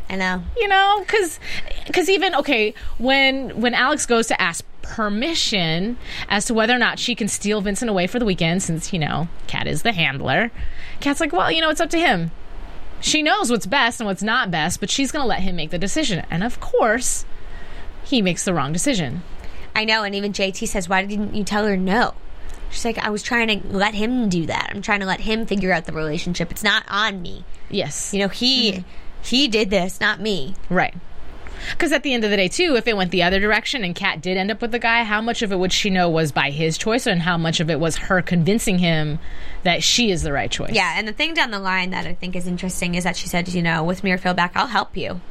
I 0.10 0.16
know. 0.16 0.44
you 0.56 0.68
know 0.68 1.04
because 1.06 1.40
because 1.88 2.10
even 2.10 2.36
okay 2.36 2.74
when 3.00 3.60
when 3.60 3.74
alex 3.74 4.06
goes 4.06 4.28
to 4.28 4.40
ask 4.40 4.64
permission 4.84 5.98
as 6.30 6.46
to 6.46 6.54
whether 6.54 6.76
or 6.76 6.78
not 6.78 7.00
she 7.00 7.16
can 7.16 7.28
steal 7.28 7.60
vincent 7.62 7.90
away 7.90 8.06
for 8.06 8.20
the 8.20 8.26
weekend 8.26 8.62
since 8.62 8.94
you 8.94 9.00
know 9.00 9.28
kat 9.48 9.66
is 9.68 9.82
the 9.82 9.92
handler 9.92 10.52
kat's 11.00 11.20
like 11.20 11.34
well 11.34 11.52
you 11.52 11.60
know 11.60 11.70
it's 11.70 11.82
up 11.82 11.90
to 11.90 11.98
him 12.00 12.30
she 13.02 13.24
knows 13.24 13.50
what's 13.50 13.66
best 13.66 14.00
and 14.00 14.08
what's 14.08 14.22
not 14.24 14.52
best 14.52 14.80
but 14.80 14.90
she's 14.90 15.12
gonna 15.12 15.26
let 15.26 15.40
him 15.42 15.56
make 15.56 15.72
the 15.72 15.78
decision 15.80 16.24
and 16.30 16.44
of 16.44 16.60
course 16.60 17.26
he 18.04 18.22
makes 18.22 18.46
the 18.46 18.54
wrong 18.54 18.72
decision 18.72 19.22
I 19.78 19.84
know. 19.84 20.04
And 20.04 20.16
even 20.16 20.32
JT 20.32 20.70
says, 20.70 20.88
why 20.88 21.04
didn't 21.04 21.36
you 21.36 21.44
tell 21.44 21.66
her 21.68 21.76
no? 21.76 22.14
She's 22.72 22.86
like, 22.86 22.98
I 22.98 23.10
was 23.10 23.22
trying 23.22 23.48
to 23.60 23.68
let 23.68 23.94
him 23.94 24.30
do 24.30 24.46
that. 24.46 24.70
I'm 24.74 24.82
trying 24.82 25.02
to 25.02 25.06
let 25.06 25.20
him 25.20 25.46
figure 25.46 25.74
out 25.74 25.84
the 25.84 25.92
relationship. 25.92 26.50
It's 26.50 26.64
not 26.64 26.86
on 26.88 27.22
me. 27.22 27.44
yes 27.70 28.14
You 28.14 28.22
know, 28.22 28.30
he 28.30 28.72
Mm-hmm. 28.72 28.82
He 29.26 29.48
did 29.48 29.70
this, 29.70 30.00
not 30.00 30.20
me. 30.20 30.56
Right. 30.70 30.94
Because 31.72 31.92
at 31.92 32.04
the 32.04 32.14
end 32.14 32.24
of 32.24 32.30
the 32.30 32.38
day, 32.38 32.48
too, 32.48 32.76
if 32.76 32.88
it 32.88 32.96
went 32.96 33.12
the 33.12 33.24
other 33.24 33.40
direction 33.40 33.84
and 33.84 33.96
Kat 33.96 34.22
did 34.22 34.38
end 34.38 34.52
up 34.52 34.62
with 34.62 34.72
the 34.72 34.80
guy, 34.80 35.04
how 35.04 35.22
much 35.22 35.42
of 35.42 35.52
it 35.52 35.58
would 35.58 35.74
she 35.74 35.90
know 35.90 36.10
was 36.10 36.32
by 36.32 36.52
his 36.52 36.78
choice, 36.78 37.08
and 37.08 37.22
how 37.22 37.38
much 37.38 37.60
of 37.60 37.70
it 37.70 37.80
was 37.80 37.96
her 37.96 38.22
convincing 38.22 38.78
him 38.80 39.20
that 39.64 39.82
she 39.82 40.12
is 40.12 40.22
the 40.22 40.32
right 40.32 40.52
choice? 40.52 40.74
Yeah, 40.74 40.94
and 40.98 41.08
the 41.08 41.14
thing 41.14 41.34
down 41.34 41.52
the 41.52 41.60
line 41.60 41.90
that 41.90 42.06
I 42.06 42.14
think 42.14 42.36
is 42.36 42.46
interesting 42.46 42.96
is 42.96 43.04
that 43.04 43.16
she 43.16 43.28
said, 43.28 43.48
you 43.50 43.64
know, 43.64 43.84
with 43.84 44.04
me 44.04 44.12
or 44.12 44.18
Phil 44.18 44.34
back, 44.34 44.52
I'll 44.56 44.68
help 44.68 44.96
you. 44.96 45.22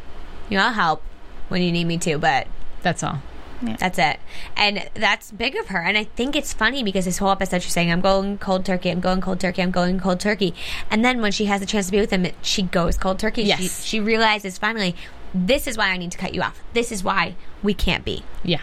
You 0.48 0.58
know, 0.58 0.64
I'll 0.64 0.72
help 0.72 1.02
when 1.48 1.62
you 1.62 1.70
need 1.70 1.84
me 1.84 1.98
to, 1.98 2.18
but 2.18 2.48
that's 2.82 3.02
all. 3.02 3.22
Mm. 3.64 3.78
that's 3.78 3.98
it. 3.98 4.18
And 4.56 4.88
that's 4.94 5.30
big 5.32 5.56
of 5.56 5.68
her. 5.68 5.80
And 5.80 5.96
I 5.96 6.04
think 6.04 6.36
it's 6.36 6.52
funny 6.52 6.82
because 6.82 7.04
this 7.04 7.18
whole 7.18 7.30
episode 7.30 7.62
she's 7.62 7.72
saying, 7.72 7.90
I'm 7.90 8.00
going 8.00 8.38
cold 8.38 8.64
turkey, 8.64 8.90
I'm 8.90 9.00
going 9.00 9.20
cold 9.20 9.40
turkey, 9.40 9.62
I'm 9.62 9.70
going 9.70 9.98
cold 10.00 10.20
turkey. 10.20 10.54
And 10.90 11.04
then 11.04 11.20
when 11.20 11.32
she 11.32 11.46
has 11.46 11.60
the 11.60 11.66
chance 11.66 11.86
to 11.86 11.92
be 11.92 12.00
with 12.00 12.10
him, 12.10 12.26
she 12.42 12.62
goes 12.62 12.96
cold 12.96 13.18
turkey. 13.18 13.42
She, 13.44 13.48
Yes. 13.48 13.84
she 13.84 14.00
realizes 14.00 14.58
finally, 14.58 14.94
this 15.34 15.66
is 15.66 15.76
why 15.76 15.88
I 15.88 15.96
need 15.96 16.12
to 16.12 16.18
cut 16.18 16.34
you 16.34 16.42
off. 16.42 16.60
This 16.72 16.92
is 16.92 17.02
why 17.02 17.34
we 17.62 17.74
can't 17.74 18.04
be. 18.04 18.22
Yeah, 18.42 18.60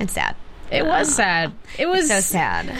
It's 0.00 0.12
sad. 0.12 0.36
it 0.70 0.84
was 0.84 1.14
sad. 1.14 1.52
It 1.78 1.86
was 1.86 2.08
So 2.08 2.20
sad. 2.20 2.72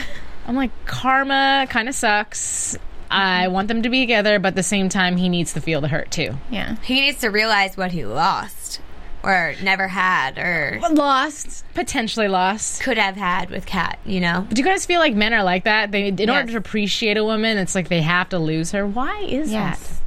I'm 0.47 0.57
like, 0.57 0.71
karma 0.87 1.67
kind 1.69 1.89
of 1.89 1.95
sucks. 1.95 2.77
I 3.11 3.45
mm-hmm. 3.45 3.53
want 3.53 3.69
them 3.69 3.83
to 3.83 3.89
be 3.89 4.01
together, 4.01 4.39
but 4.39 4.49
at 4.49 4.55
the 4.55 4.63
same 4.63 4.89
time, 4.89 5.17
he 5.17 5.29
needs 5.29 5.53
to 5.55 5.61
feel 5.61 5.81
the 5.81 5.89
hurt 5.89 6.11
too. 6.11 6.35
Yeah. 6.51 6.77
He 6.83 7.01
needs 7.01 7.21
to 7.21 7.29
realize 7.29 7.77
what 7.77 7.93
he 7.93 8.05
lost. 8.05 8.81
Or 9.23 9.55
never 9.63 9.89
had 9.89 10.39
or 10.39 10.81
Lost, 10.93 11.65
potentially 11.75 12.29
lost. 12.29 12.81
could 12.83 12.99
have 12.99 13.17
had 13.17 13.51
with 13.51 13.67
Kat. 13.67 13.99
You 14.05 14.21
know, 14.21 14.45
But 14.49 14.55
Do 14.57 14.63
you 14.63 14.67
guys 14.67 14.87
feel 14.87 15.01
like 15.01 15.15
men 15.15 15.33
are 15.35 15.43
like 15.43 15.65
that? 15.65 15.91
They, 15.93 16.09
in 16.09 16.31
order 16.31 16.43
Yes. 16.45 16.51
to 16.53 16.57
appreciate 16.59 17.17
a 17.17 17.25
woman, 17.25 17.59
it's 17.59 17.75
like 17.75 17.89
they 17.89 18.03
have 18.03 18.29
to 18.31 18.39
lose 18.39 18.73
her. 18.73 18.87
Why 18.87 19.21
is 19.23 19.51
Yes. 19.53 20.01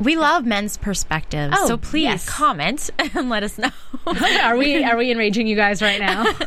We 0.00 0.14
love 0.16 0.46
men's 0.46 0.76
perspectives. 0.76 1.56
Oh, 1.58 1.66
so 1.66 1.76
please 1.76 2.04
yes. 2.04 2.28
comment 2.28 2.88
and 2.98 3.28
let 3.28 3.42
us 3.42 3.58
know. 3.58 3.70
Are 4.42 4.56
we 4.56 4.84
are 4.84 4.96
we 4.96 5.10
enraging 5.10 5.48
you 5.48 5.56
guys 5.56 5.82
right 5.82 5.98
now? 5.98 6.30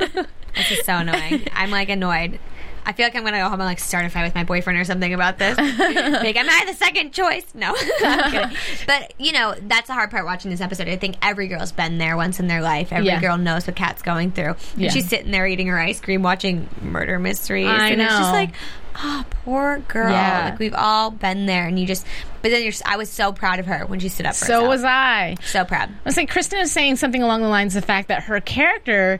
this 0.55 0.71
is 0.71 0.86
so 0.86 0.93
annoying. 0.97 1.45
I'm 1.53 1.69
like 1.69 1.89
annoyed. 1.89 2.39
I 2.86 2.94
feel 2.94 3.06
like 3.06 3.15
I'm 3.15 3.24
gonna 3.24 3.38
go 3.38 3.44
home 3.44 3.54
and 3.60 3.65
like 3.65 3.80
start 3.80 4.06
a 4.06 4.10
fight 4.10 4.24
with 4.24 4.36
my 4.36 4.44
boyfriend 4.44 4.80
or 4.80 4.84
something 4.84 5.13
about 5.13 5.38
this. 5.38 5.58
like, 5.58 6.36
am 6.36 6.50
I 6.50 6.63
the 6.67 6.74
second 6.74 7.13
choice? 7.13 7.46
No, 7.54 7.74
But 8.88 9.13
you 9.20 9.32
know, 9.32 9.56
that's 9.62 9.88
the 9.88 9.94
hard 9.94 10.12
part 10.12 10.26
watching 10.26 10.52
this 10.52 10.62
episode. 10.62 10.88
I 10.88 10.98
think 10.98 11.15
every 11.22 11.48
girl's 11.48 11.72
been 11.72 11.98
there 11.98 12.17
once 12.17 12.39
in 12.39 12.48
their 12.48 12.62
life. 12.62 12.91
Every 12.91 13.08
Yeah. 13.08 13.20
girl 13.22 13.38
knows 13.38 13.67
what 13.67 13.76
Kat's 13.76 14.02
going 14.02 14.32
through. 14.32 14.56
Yeah. 14.76 14.86
And 14.86 14.91
she's 14.94 15.08
sitting 15.10 15.32
there 15.32 15.46
eating 15.48 15.67
her 15.67 15.80
ice 15.80 16.02
cream, 16.02 16.24
watching 16.24 16.67
murder 16.82 17.20
mysteries, 17.20 17.67
I 17.67 17.89
and 17.89 18.02
it's 18.02 18.12
just 18.12 18.32
like, 18.34 18.52
oh, 18.98 19.24
poor 19.46 19.80
girl. 19.88 20.12
Yeah. 20.12 20.50
Like 20.52 20.60
we've 20.60 20.74
all 20.76 21.12
been 21.12 21.46
there, 21.46 21.67
and 21.67 21.80
you 21.80 21.86
just. 21.86 22.06
But 22.41 22.50
then 22.50 22.63
you're. 22.63 22.74
I 22.86 22.98
was 22.98 23.10
so 23.10 23.32
proud 23.32 23.60
of 23.60 23.67
her 23.67 23.86
when 23.86 24.00
she 24.00 24.10
stood 24.10 24.26
up 24.26 24.34
for 24.36 24.46
so 24.46 24.54
herself. 24.54 24.67
was 24.70 24.84
I. 24.84 25.36
So 25.44 25.63
proud. 25.65 25.89
I 25.89 25.94
was 26.04 26.17
like, 26.17 26.32
Kristin 26.32 26.62
is 26.62 26.72
saying 26.72 26.96
something 26.96 27.22
along 27.22 27.41
the 27.41 27.48
lines 27.50 27.76
of 27.76 27.84
the 27.84 27.88
fact 27.88 28.08
that 28.08 28.24
her 28.24 28.41
character 28.41 29.20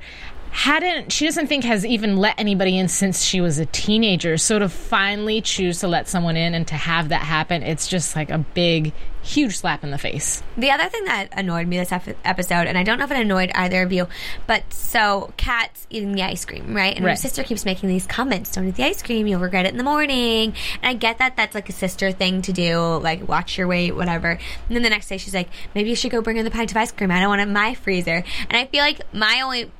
hadn't, 0.52 1.12
she 1.12 1.26
doesn't 1.26 1.48
think 1.48 1.64
has 1.64 1.86
even 1.86 2.18
let 2.18 2.40
anybody 2.40 2.78
in 2.78 2.88
since 2.88 3.24
she 3.24 3.42
was 3.42 3.58
a 3.60 3.66
teenager. 3.66 4.38
So 4.38 4.60
to 4.60 4.70
finally 4.70 5.42
choose 5.42 5.80
to 5.80 5.88
let 5.88 6.08
someone 6.08 6.38
in 6.38 6.54
and 6.54 6.68
to 6.68 6.76
have 6.76 7.10
that 7.10 7.22
happen, 7.22 7.64
it's 7.64 7.88
just 7.88 8.16
like 8.16 8.30
a 8.30 8.38
big, 8.40 8.92
huge 9.24 9.58
slap 9.58 9.84
in 9.84 9.92
the 9.92 9.98
face. 9.98 10.44
The 10.58 10.72
other 10.72 10.90
thing 10.90 11.06
that 11.06 11.30
annoyed 11.32 11.68
me 11.68 11.78
this 11.78 11.92
ep- 11.92 12.18
episode, 12.26 12.68
and 12.68 12.78
I 12.78 12.84
don't 12.84 12.98
know 13.00 13.06
if 13.06 13.12
it 13.12 13.18
annoyed 13.18 13.52
either 13.56 13.82
of 13.84 13.94
you, 13.94 14.08
but 14.46 14.72
so 14.74 15.34
Kat's 15.38 15.88
eating 15.90 16.14
the 16.14 16.24
ice 16.24 16.44
cream, 16.44 16.76
right? 16.76 16.96
And 16.96 17.06
Right. 17.06 17.12
her 17.12 17.16
sister 17.18 17.44
keeps 17.44 17.64
making 17.64 17.88
these 17.90 18.06
comments: 18.06 18.52
"Don't 18.52 18.68
eat 18.68 18.76
the 18.76 18.84
ice 18.84 19.02
cream; 19.02 19.28
you'll 19.28 19.40
regret 19.40 19.66
it 19.66 19.72
in 19.72 19.78
the 19.78 19.84
morning." 19.84 20.54
And 20.82 20.90
I 20.90 20.94
get 20.96 21.20
that 21.20 21.38
that's 21.38 21.56
like 21.56 21.70
a 21.70 21.74
sister 21.74 22.12
thing 22.12 22.42
to 22.44 22.52
do, 22.54 22.78
like 22.98 23.28
watch 23.28 23.58
your 23.58 23.68
weight, 23.68 23.96
whatever. 23.96 24.32
And 24.32 24.76
then 24.76 24.82
the 24.84 24.90
next 24.90 25.08
day, 25.08 25.18
she's 25.18 25.34
like, 25.36 25.50
"Maybe 25.76 25.90
you 25.90 25.96
should 25.96 26.12
go 26.12 26.22
bring 26.22 26.38
her 26.38 26.44
the 26.44 26.52
pint 26.52 26.72
of 26.72 26.78
ice 26.78 26.92
cream. 26.92 27.12
I 27.12 27.20
don't 27.20 27.30
want 27.30 27.42
it 27.42 27.48
in 27.48 27.54
my 27.54 27.74
freezer." 27.76 28.24
And 28.50 28.58
I 28.58 28.66
feel 28.66 28.82
like 28.82 29.02
my 29.14 29.42
only 29.42 29.72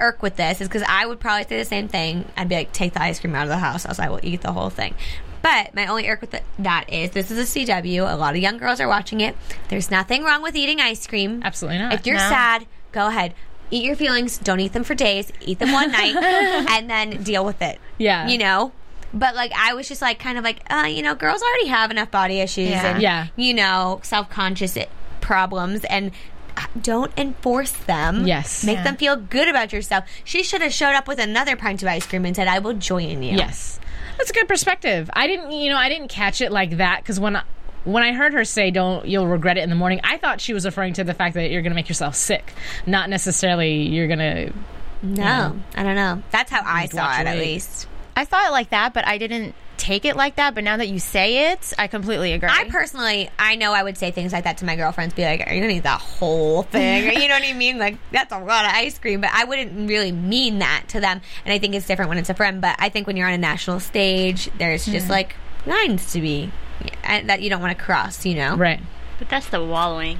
irk 0.00 0.22
with 0.22 0.36
this 0.36 0.60
is 0.60 0.68
because 0.68 0.82
I 0.88 1.06
would 1.06 1.20
probably 1.20 1.44
say 1.44 1.58
the 1.58 1.64
same 1.64 1.88
thing. 1.88 2.24
I'd 2.36 2.48
be 2.48 2.54
like, 2.56 2.72
take 2.72 2.94
the 2.94 3.02
ice 3.02 3.20
cream 3.20 3.34
out 3.34 3.42
of 3.44 3.48
the 3.50 3.58
house, 3.58 3.84
else 3.86 3.98
I 3.98 4.08
will 4.08 4.20
eat 4.22 4.40
the 4.40 4.52
whole 4.52 4.70
thing. 4.70 4.94
But 5.42 5.74
my 5.74 5.86
only 5.86 6.06
irk 6.08 6.20
with 6.20 6.32
th- 6.32 6.42
that 6.58 6.92
is 6.92 7.10
this 7.12 7.30
is 7.30 7.38
a 7.56 7.58
CW. 7.60 8.12
A 8.12 8.16
lot 8.16 8.34
of 8.34 8.42
young 8.42 8.58
girls 8.58 8.78
are 8.80 8.88
watching 8.88 9.20
it. 9.20 9.36
There's 9.68 9.90
nothing 9.90 10.22
wrong 10.22 10.42
with 10.42 10.54
eating 10.56 10.80
ice 10.80 11.06
cream. 11.06 11.40
Absolutely 11.44 11.78
not. 11.78 11.92
If 11.94 12.06
you're 12.06 12.16
No. 12.16 12.28
sad, 12.28 12.66
go 12.92 13.06
ahead. 13.06 13.32
Eat 13.70 13.84
your 13.84 13.96
feelings. 13.96 14.36
Don't 14.38 14.60
eat 14.60 14.72
them 14.72 14.84
for 14.84 14.94
days. 14.94 15.32
Eat 15.40 15.58
them 15.60 15.72
one 15.72 15.92
night 15.92 16.14
and 16.70 16.90
then 16.90 17.22
deal 17.22 17.44
with 17.44 17.62
it. 17.62 17.80
Yeah. 17.98 18.28
You 18.28 18.36
know? 18.36 18.72
But 19.14 19.34
like 19.34 19.52
I 19.56 19.72
was 19.74 19.88
just 19.88 20.02
like 20.02 20.18
kind 20.18 20.36
of 20.36 20.44
like, 20.44 20.62
uh, 20.70 20.86
you 20.88 21.02
know, 21.02 21.14
girls 21.14 21.40
already 21.42 21.68
have 21.68 21.90
enough 21.90 22.10
body 22.10 22.40
issues 22.40 22.68
Yeah. 22.70 22.86
and 22.92 23.02
Yeah. 23.02 23.26
you 23.36 23.54
know, 23.54 24.00
self 24.02 24.28
conscious 24.28 24.76
problems 25.20 25.84
and 25.84 26.10
don't 26.80 27.12
enforce 27.16 27.72
them. 27.72 28.26
Yes. 28.26 28.64
Make 28.64 28.78
Yeah. 28.78 28.84
them 28.84 28.96
feel 28.96 29.16
good 29.16 29.48
about 29.48 29.72
yourself. 29.72 30.04
She 30.24 30.42
should 30.42 30.60
have 30.62 30.72
showed 30.72 30.94
up 30.94 31.06
with 31.08 31.18
another 31.18 31.56
pint 31.56 31.82
of 31.82 31.88
ice 31.88 32.06
cream 32.06 32.24
and 32.24 32.34
said, 32.36 32.48
I 32.48 32.58
will 32.58 32.74
join 32.74 33.22
you. 33.22 33.36
Yes, 33.36 33.78
that's 34.18 34.30
a 34.30 34.32
good 34.32 34.48
perspective. 34.48 35.10
I 35.14 35.26
didn't, 35.26 35.52
you 35.52 35.70
know, 35.70 35.76
I 35.76 35.88
didn't 35.88 36.08
catch 36.08 36.40
it 36.40 36.52
like 36.52 36.76
that 36.78 37.00
because 37.02 37.18
when 37.20 37.36
I, 37.36 37.42
when 37.84 38.02
I 38.02 38.12
heard 38.12 38.34
her 38.34 38.44
say 38.44 38.70
"Don't 38.70 39.06
you'll 39.06 39.26
regret 39.26 39.56
it 39.56 39.62
in 39.62 39.70
the 39.70 39.74
morning," 39.76 40.00
I 40.04 40.18
thought 40.18 40.40
she 40.40 40.52
was 40.52 40.66
referring 40.66 40.92
to 40.94 41.04
the 41.04 41.14
fact 41.14 41.34
that 41.34 41.50
you're 41.50 41.62
going 41.62 41.70
to 41.70 41.74
make 41.76 41.88
yourself 41.88 42.14
sick, 42.14 42.52
not 42.86 43.08
necessarily 43.08 43.82
you're 43.88 44.06
going 44.06 44.18
to. 44.18 44.52
No, 45.02 45.58
I 45.74 45.82
don't 45.82 45.94
know. 45.94 46.22
That's 46.30 46.50
how 46.50 46.60
I 46.62 46.84
saw 46.86 47.10
it, 47.14 47.20
your 47.20 47.28
at 47.28 47.38
least. 47.38 47.86
I 48.14 48.24
saw 48.24 48.46
it 48.46 48.50
like 48.50 48.68
that, 48.70 48.92
but 48.92 49.06
I 49.06 49.16
didn't 49.16 49.54
take 49.80 50.04
it 50.04 50.14
like 50.14 50.36
that. 50.36 50.54
But 50.54 50.62
now 50.64 50.76
that 50.76 50.88
you 50.88 50.98
say 50.98 51.52
it, 51.52 51.72
I 51.78 51.86
completely 51.86 52.32
agree. 52.32 52.48
I 52.50 52.68
personally, 52.68 53.30
I 53.38 53.56
know 53.56 53.72
I 53.72 53.82
would 53.82 53.96
say 53.96 54.10
things 54.10 54.32
like 54.32 54.44
that 54.44 54.58
to 54.58 54.64
my 54.64 54.76
girlfriends, 54.76 55.14
be 55.14 55.24
like, 55.24 55.46
"Are 55.46 55.54
you 55.54 55.60
gonna 55.60 55.72
eat 55.72 55.82
that 55.84 56.00
whole 56.00 56.62
thing?" 56.62 57.10
You 57.20 57.28
know 57.28 57.34
what 57.34 57.44
I 57.44 57.52
mean? 57.52 57.78
Like 57.78 57.96
that's 58.12 58.32
a 58.32 58.38
lot 58.38 58.64
of 58.64 58.72
ice 58.72 58.98
cream, 58.98 59.20
but 59.20 59.30
I 59.32 59.44
wouldn't 59.44 59.88
really 59.88 60.12
mean 60.12 60.60
that 60.60 60.84
to 60.88 61.00
them. 61.00 61.20
And 61.44 61.52
I 61.52 61.58
think 61.58 61.74
it's 61.74 61.86
different 61.86 62.08
when 62.08 62.18
it's 62.18 62.30
a 62.30 62.34
friend. 62.34 62.60
But 62.60 62.76
I 62.78 62.88
think 62.88 63.06
when 63.06 63.16
you're 63.16 63.26
on 63.26 63.34
a 63.34 63.38
national 63.38 63.80
stage, 63.80 64.50
there's 64.58 64.84
just 64.84 65.06
mm. 65.06 65.10
like 65.10 65.34
lines 65.66 66.12
to 66.12 66.20
be 66.20 66.50
and 67.04 67.28
that 67.28 67.42
you 67.42 67.50
don't 67.50 67.60
want 67.60 67.76
to 67.76 67.82
cross. 67.82 68.24
You 68.24 68.34
know, 68.36 68.56
Right. 68.56 68.80
But 69.18 69.28
that's 69.28 69.48
the 69.48 69.64
wallowing. 69.64 70.18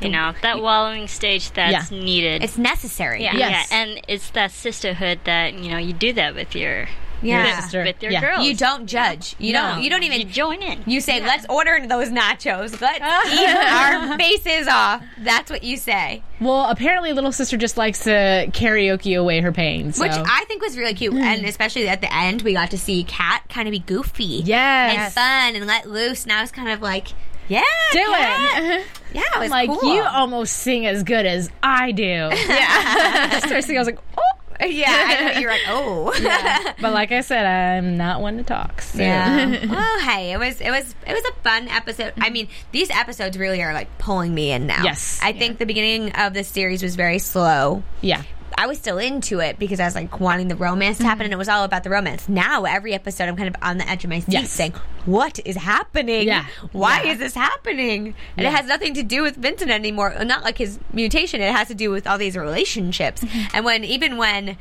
You 0.00 0.10
know, 0.10 0.34
that 0.42 0.60
wallowing 0.60 1.08
stage 1.08 1.50
that's 1.52 1.90
Yeah. 1.90 1.98
needed. 1.98 2.44
It's 2.44 2.58
necessary. 2.58 3.22
yeah, 3.22 3.34
Yes. 3.34 3.68
yeah, 3.70 3.78
and 3.78 4.00
it's 4.08 4.28
that 4.30 4.50
sisterhood 4.50 5.20
that 5.24 5.54
you 5.54 5.70
know 5.70 5.78
you 5.78 5.94
do 5.94 6.12
that 6.14 6.34
with 6.34 6.54
your 6.54 6.88
Yeah. 7.22 7.60
sister. 7.60 7.84
with 7.84 8.02
your 8.02 8.12
Yeah. 8.12 8.20
girls. 8.20 8.46
You 8.46 8.54
don't 8.54 8.86
judge. 8.86 9.34
You 9.38 9.52
No. 9.52 9.62
don't. 9.74 9.82
You 9.82 9.90
don't 9.90 10.02
even 10.02 10.20
You 10.20 10.24
join 10.26 10.62
in. 10.62 10.82
You 10.86 11.00
say, 11.00 11.20
"Let's 11.20 11.46
order 11.48 11.80
those 11.86 12.08
nachos. 12.10 12.80
Let's 12.80 13.00
eat 13.32 13.56
our 13.56 14.16
faces 14.18 14.68
off." 14.68 15.02
That's 15.18 15.50
what 15.50 15.62
you 15.62 15.76
say. 15.76 16.22
Well, 16.40 16.66
apparently, 16.66 17.12
little 17.12 17.32
sister 17.32 17.56
just 17.56 17.76
likes 17.76 18.00
to 18.04 18.46
karaoke 18.52 19.18
away 19.18 19.40
her 19.40 19.52
pain. 19.52 19.92
So. 19.92 20.02
Which 20.02 20.12
I 20.12 20.44
think 20.46 20.62
was 20.62 20.76
really 20.76 20.94
cute, 20.94 21.12
hmm. 21.14 21.20
and 21.22 21.44
especially 21.46 21.88
at 21.88 22.00
the 22.00 22.14
end, 22.14 22.42
we 22.42 22.52
got 22.52 22.70
to 22.72 22.78
see 22.78 23.04
Kat 23.04 23.42
kind 23.48 23.66
of 23.66 23.72
be 23.72 23.78
goofy, 23.78 24.42
Yes. 24.44 24.96
and 24.96 25.12
fun, 25.12 25.56
and 25.56 25.66
let 25.66 25.88
loose. 25.88 26.24
And 26.24 26.32
I 26.32 26.40
was 26.42 26.50
kind 26.52 26.68
of 26.68 26.82
like, 26.82 27.08
"Yeah, 27.48 27.62
do 27.92 27.98
Kat. 28.04 28.62
it. 28.62 28.86
Yeah, 29.14 29.22
it 29.36 29.40
was 29.40 29.50
like 29.50 29.70
cool. 29.70 29.94
you 29.94 30.02
almost 30.02 30.52
sing 30.58 30.84
as 30.84 31.02
good 31.02 31.24
as 31.24 31.48
I 31.62 31.92
do. 31.92 32.02
Yeah. 32.32 33.30
I 33.32 33.38
Started 33.38 33.62
singing, 33.62 33.78
I 33.78 33.80
was 33.80 33.86
like, 33.88 33.98
oh. 34.18 34.22
yeah, 34.66 34.86
I 34.88 35.34
know 35.34 35.40
you're 35.40 35.50
like, 35.50 35.60
oh, 35.68 36.74
But 36.80 36.92
like 36.92 37.12
I 37.12 37.20
said, 37.20 37.44
I'm 37.46 37.96
not 37.96 38.20
one 38.20 38.36
to 38.38 38.42
talk. 38.42 38.80
So. 38.82 38.98
yeah. 38.98 39.66
well, 39.70 40.00
hey, 40.00 40.32
it 40.32 40.38
was 40.38 40.60
it 40.60 40.70
was 40.70 40.94
it 41.06 41.12
was 41.12 41.24
a 41.24 41.32
fun 41.42 41.68
episode. 41.68 42.12
I 42.18 42.30
mean, 42.30 42.48
these 42.72 42.90
episodes 42.90 43.36
really 43.38 43.62
are 43.62 43.72
like 43.72 43.98
pulling 43.98 44.34
me 44.34 44.50
in 44.52 44.66
now. 44.66 44.82
Yes. 44.84 45.20
I 45.22 45.32
think 45.32 45.58
the 45.58 45.66
beginning 45.66 46.12
of 46.12 46.34
the 46.34 46.44
series 46.44 46.82
was 46.82 46.96
very 46.96 47.18
slow. 47.18 47.82
yeah. 48.00 48.22
I 48.58 48.66
was 48.66 48.78
still 48.78 48.98
into 48.98 49.40
it 49.40 49.58
because 49.58 49.80
I 49.80 49.84
was 49.84 49.94
like 49.94 50.18
wanting 50.18 50.48
the 50.48 50.56
romance 50.56 50.96
to 50.98 51.04
happen, 51.04 51.24
and 51.24 51.32
it 51.32 51.36
was 51.36 51.48
all 51.48 51.64
about 51.64 51.84
the 51.84 51.90
romance. 51.90 52.28
Now, 52.28 52.64
every 52.64 52.94
episode, 52.94 53.28
I'm 53.28 53.36
kind 53.36 53.48
of 53.48 53.56
on 53.62 53.76
the 53.78 53.88
edge 53.88 54.02
of 54.04 54.10
my 54.10 54.20
seat, 54.20 54.32
Yes. 54.32 54.50
saying, 54.50 54.72
"What 55.04 55.38
is 55.44 55.56
happening? 55.56 56.26
Yeah. 56.26 56.46
Why 56.72 57.02
Yeah. 57.02 57.12
is 57.12 57.18
this 57.18 57.34
happening?" 57.34 58.14
And 58.36 58.44
Yeah. 58.44 58.48
it 58.48 58.56
has 58.56 58.66
nothing 58.66 58.94
to 58.94 59.02
do 59.02 59.22
with 59.22 59.36
Vincent 59.36 59.70
anymore. 59.70 60.14
Not 60.24 60.42
like 60.42 60.58
his 60.58 60.78
mutation. 60.92 61.40
It 61.42 61.52
has 61.54 61.68
to 61.68 61.74
do 61.74 61.90
with 61.90 62.06
all 62.06 62.16
these 62.18 62.36
relationships. 62.36 63.22
Mm-hmm. 63.22 63.56
And 63.56 63.64
when 63.64 63.84
even 63.84 64.16
when 64.16 64.56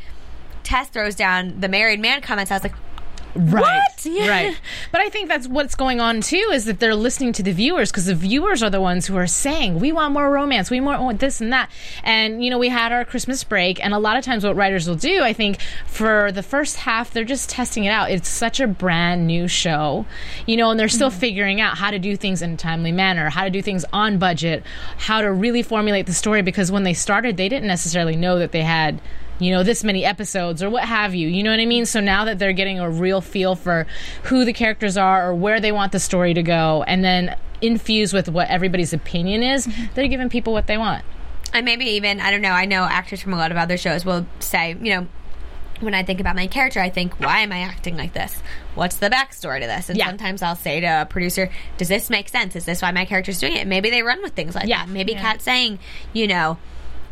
Tess 0.64 0.90
throws 0.90 1.16
down 1.16 1.62
the 1.62 1.70
married 1.70 2.00
man 2.00 2.22
comments, 2.22 2.52
I 2.52 2.56
was 2.56 2.64
like, 2.64 2.74
Right. 3.36 3.62
What? 3.62 4.06
Yeah. 4.06 4.30
Right. 4.30 4.60
But 4.92 5.02
I 5.02 5.10
think 5.10 5.28
that's 5.28 5.48
what's 5.48 5.76
going 5.76 6.00
on 6.00 6.22
too 6.22 6.50
is 6.54 6.66
that 6.66 6.80
they're 6.80 6.96
listening 6.96 7.34
to 7.34 7.44
the 7.44 7.52
viewers 7.52 7.92
because 7.92 8.06
the 8.06 8.16
viewers 8.16 8.64
are 8.64 8.70
the 8.70 8.80
ones 8.80 9.08
who 9.08 9.18
are 9.18 9.28
saying, 9.28 9.80
we 9.80 9.92
want 9.92 10.14
more 10.14 10.32
romance, 10.32 10.72
we 10.72 10.80
more 10.80 10.98
want 10.98 11.20
this 11.20 11.42
and 11.42 11.52
that. 11.52 11.70
And, 12.04 12.44
you 12.44 12.50
know, 12.50 12.58
we 12.58 12.70
had 12.70 12.94
our 12.94 13.04
Christmas 13.04 13.44
break, 13.44 13.84
and 13.84 13.94
a 13.94 14.00
lot 14.00 14.18
of 14.18 14.24
times 14.24 14.46
what 14.46 14.56
writers 14.56 14.88
will 14.88 14.96
do, 14.96 15.22
I 15.22 15.34
think, 15.34 15.60
for 15.86 16.32
the 16.32 16.44
first 16.44 16.78
half, 16.78 17.12
they're 17.12 17.26
just 17.26 17.50
testing 17.50 17.86
it 17.86 17.90
out. 17.90 18.10
It's 18.10 18.30
such 18.30 18.60
a 18.60 18.68
brand 18.68 19.28
new 19.28 19.48
show, 19.48 20.06
you 20.46 20.56
know, 20.56 20.72
and 20.72 20.80
they're 20.80 20.88
still 20.88 21.10
mm-hmm. 21.10 21.20
figuring 21.20 21.62
out 21.62 21.78
how 21.78 21.92
to 21.92 22.00
do 22.00 22.16
things 22.16 22.42
in 22.42 22.54
a 22.54 22.58
timely 22.58 22.92
manner, 22.92 23.30
how 23.30 23.44
to 23.44 23.50
do 23.50 23.62
things 23.62 23.84
on 23.92 24.18
budget, 24.18 24.64
how 24.98 25.22
to 25.22 25.32
really 25.32 25.62
formulate 25.62 26.06
the 26.06 26.14
story 26.14 26.42
because 26.42 26.72
when 26.72 26.84
they 26.84 26.94
started, 26.94 27.36
they 27.36 27.50
didn't 27.50 27.68
necessarily 27.68 28.16
know 28.16 28.40
that 28.40 28.52
they 28.52 28.64
had 28.64 29.02
you 29.40 29.52
know, 29.52 29.64
this 29.64 29.84
many 29.84 30.06
episodes 30.06 30.64
or 30.64 30.70
what 30.70 30.84
have 30.86 31.14
you. 31.14 31.28
You 31.28 31.44
know 31.44 31.52
what 31.52 31.60
I 31.60 31.66
mean? 31.66 31.86
So 31.86 32.00
now 32.00 32.26
that 32.26 32.40
they're 32.40 32.54
getting 32.54 32.80
a 32.80 32.90
real 32.90 33.22
feel 33.22 33.56
for 33.56 33.86
who 34.24 34.46
the 34.46 34.54
characters 34.54 34.98
are 34.98 35.30
or 35.30 35.36
where 35.36 35.60
they 35.60 35.72
want 35.72 35.92
the 35.92 36.00
story 36.00 36.34
to 36.34 36.44
go, 36.44 36.84
and 36.88 37.04
then 37.04 37.36
infused 37.62 38.14
with 38.14 38.30
what 38.30 38.48
everybody's 38.50 38.94
opinion 38.94 39.44
is, 39.44 39.66
mm-hmm. 39.68 39.86
they're 39.94 40.08
giving 40.08 40.30
people 40.30 40.54
what 40.54 40.68
they 40.68 40.78
want. 40.78 41.04
and 41.54 41.66
maybe 41.66 41.86
even 41.86 42.20
I 42.20 42.32
don't 42.32 42.42
know. 42.42 42.52
I 42.52 42.66
know 42.66 42.84
actors 42.84 43.22
from 43.22 43.34
a 43.34 43.38
lot 43.38 43.52
of 43.52 43.58
other 43.58 43.78
shows 43.78 44.06
will 44.06 44.26
say, 44.40 44.76
you 44.82 44.96
know, 44.96 45.08
when 45.82 45.94
I 45.94 46.04
think 46.04 46.22
about 46.22 46.38
my 46.38 46.48
character, 46.48 46.80
I 46.80 46.90
think, 46.90 47.20
why 47.20 47.40
am 47.40 47.52
I 47.52 47.60
acting 47.60 47.98
like 47.98 48.14
this? 48.14 48.42
What's 48.76 48.96
the 48.96 49.10
backstory 49.10 49.60
to 49.60 49.68
this? 49.68 49.90
And 49.90 49.98
Yeah. 49.98 50.08
sometimes 50.08 50.42
I'll 50.42 50.56
say 50.56 50.80
to 50.80 51.02
a 51.02 51.06
producer, 51.06 51.50
does 51.78 51.90
this 51.90 52.10
make 52.10 52.30
sense? 52.30 52.56
Is 52.56 52.64
this 52.64 52.82
why 52.82 52.92
my 52.92 53.04
character's 53.04 53.40
doing 53.40 53.58
it? 53.58 53.68
Maybe 53.68 53.90
they 53.90 54.02
run 54.02 54.22
with 54.22 54.34
things 54.34 54.56
like 54.56 54.68
Yeah. 54.68 54.86
that. 54.86 54.90
Maybe 54.90 55.16
Kat 55.16 55.42
saying, 55.42 55.80
you 56.14 56.28
know, 56.28 56.58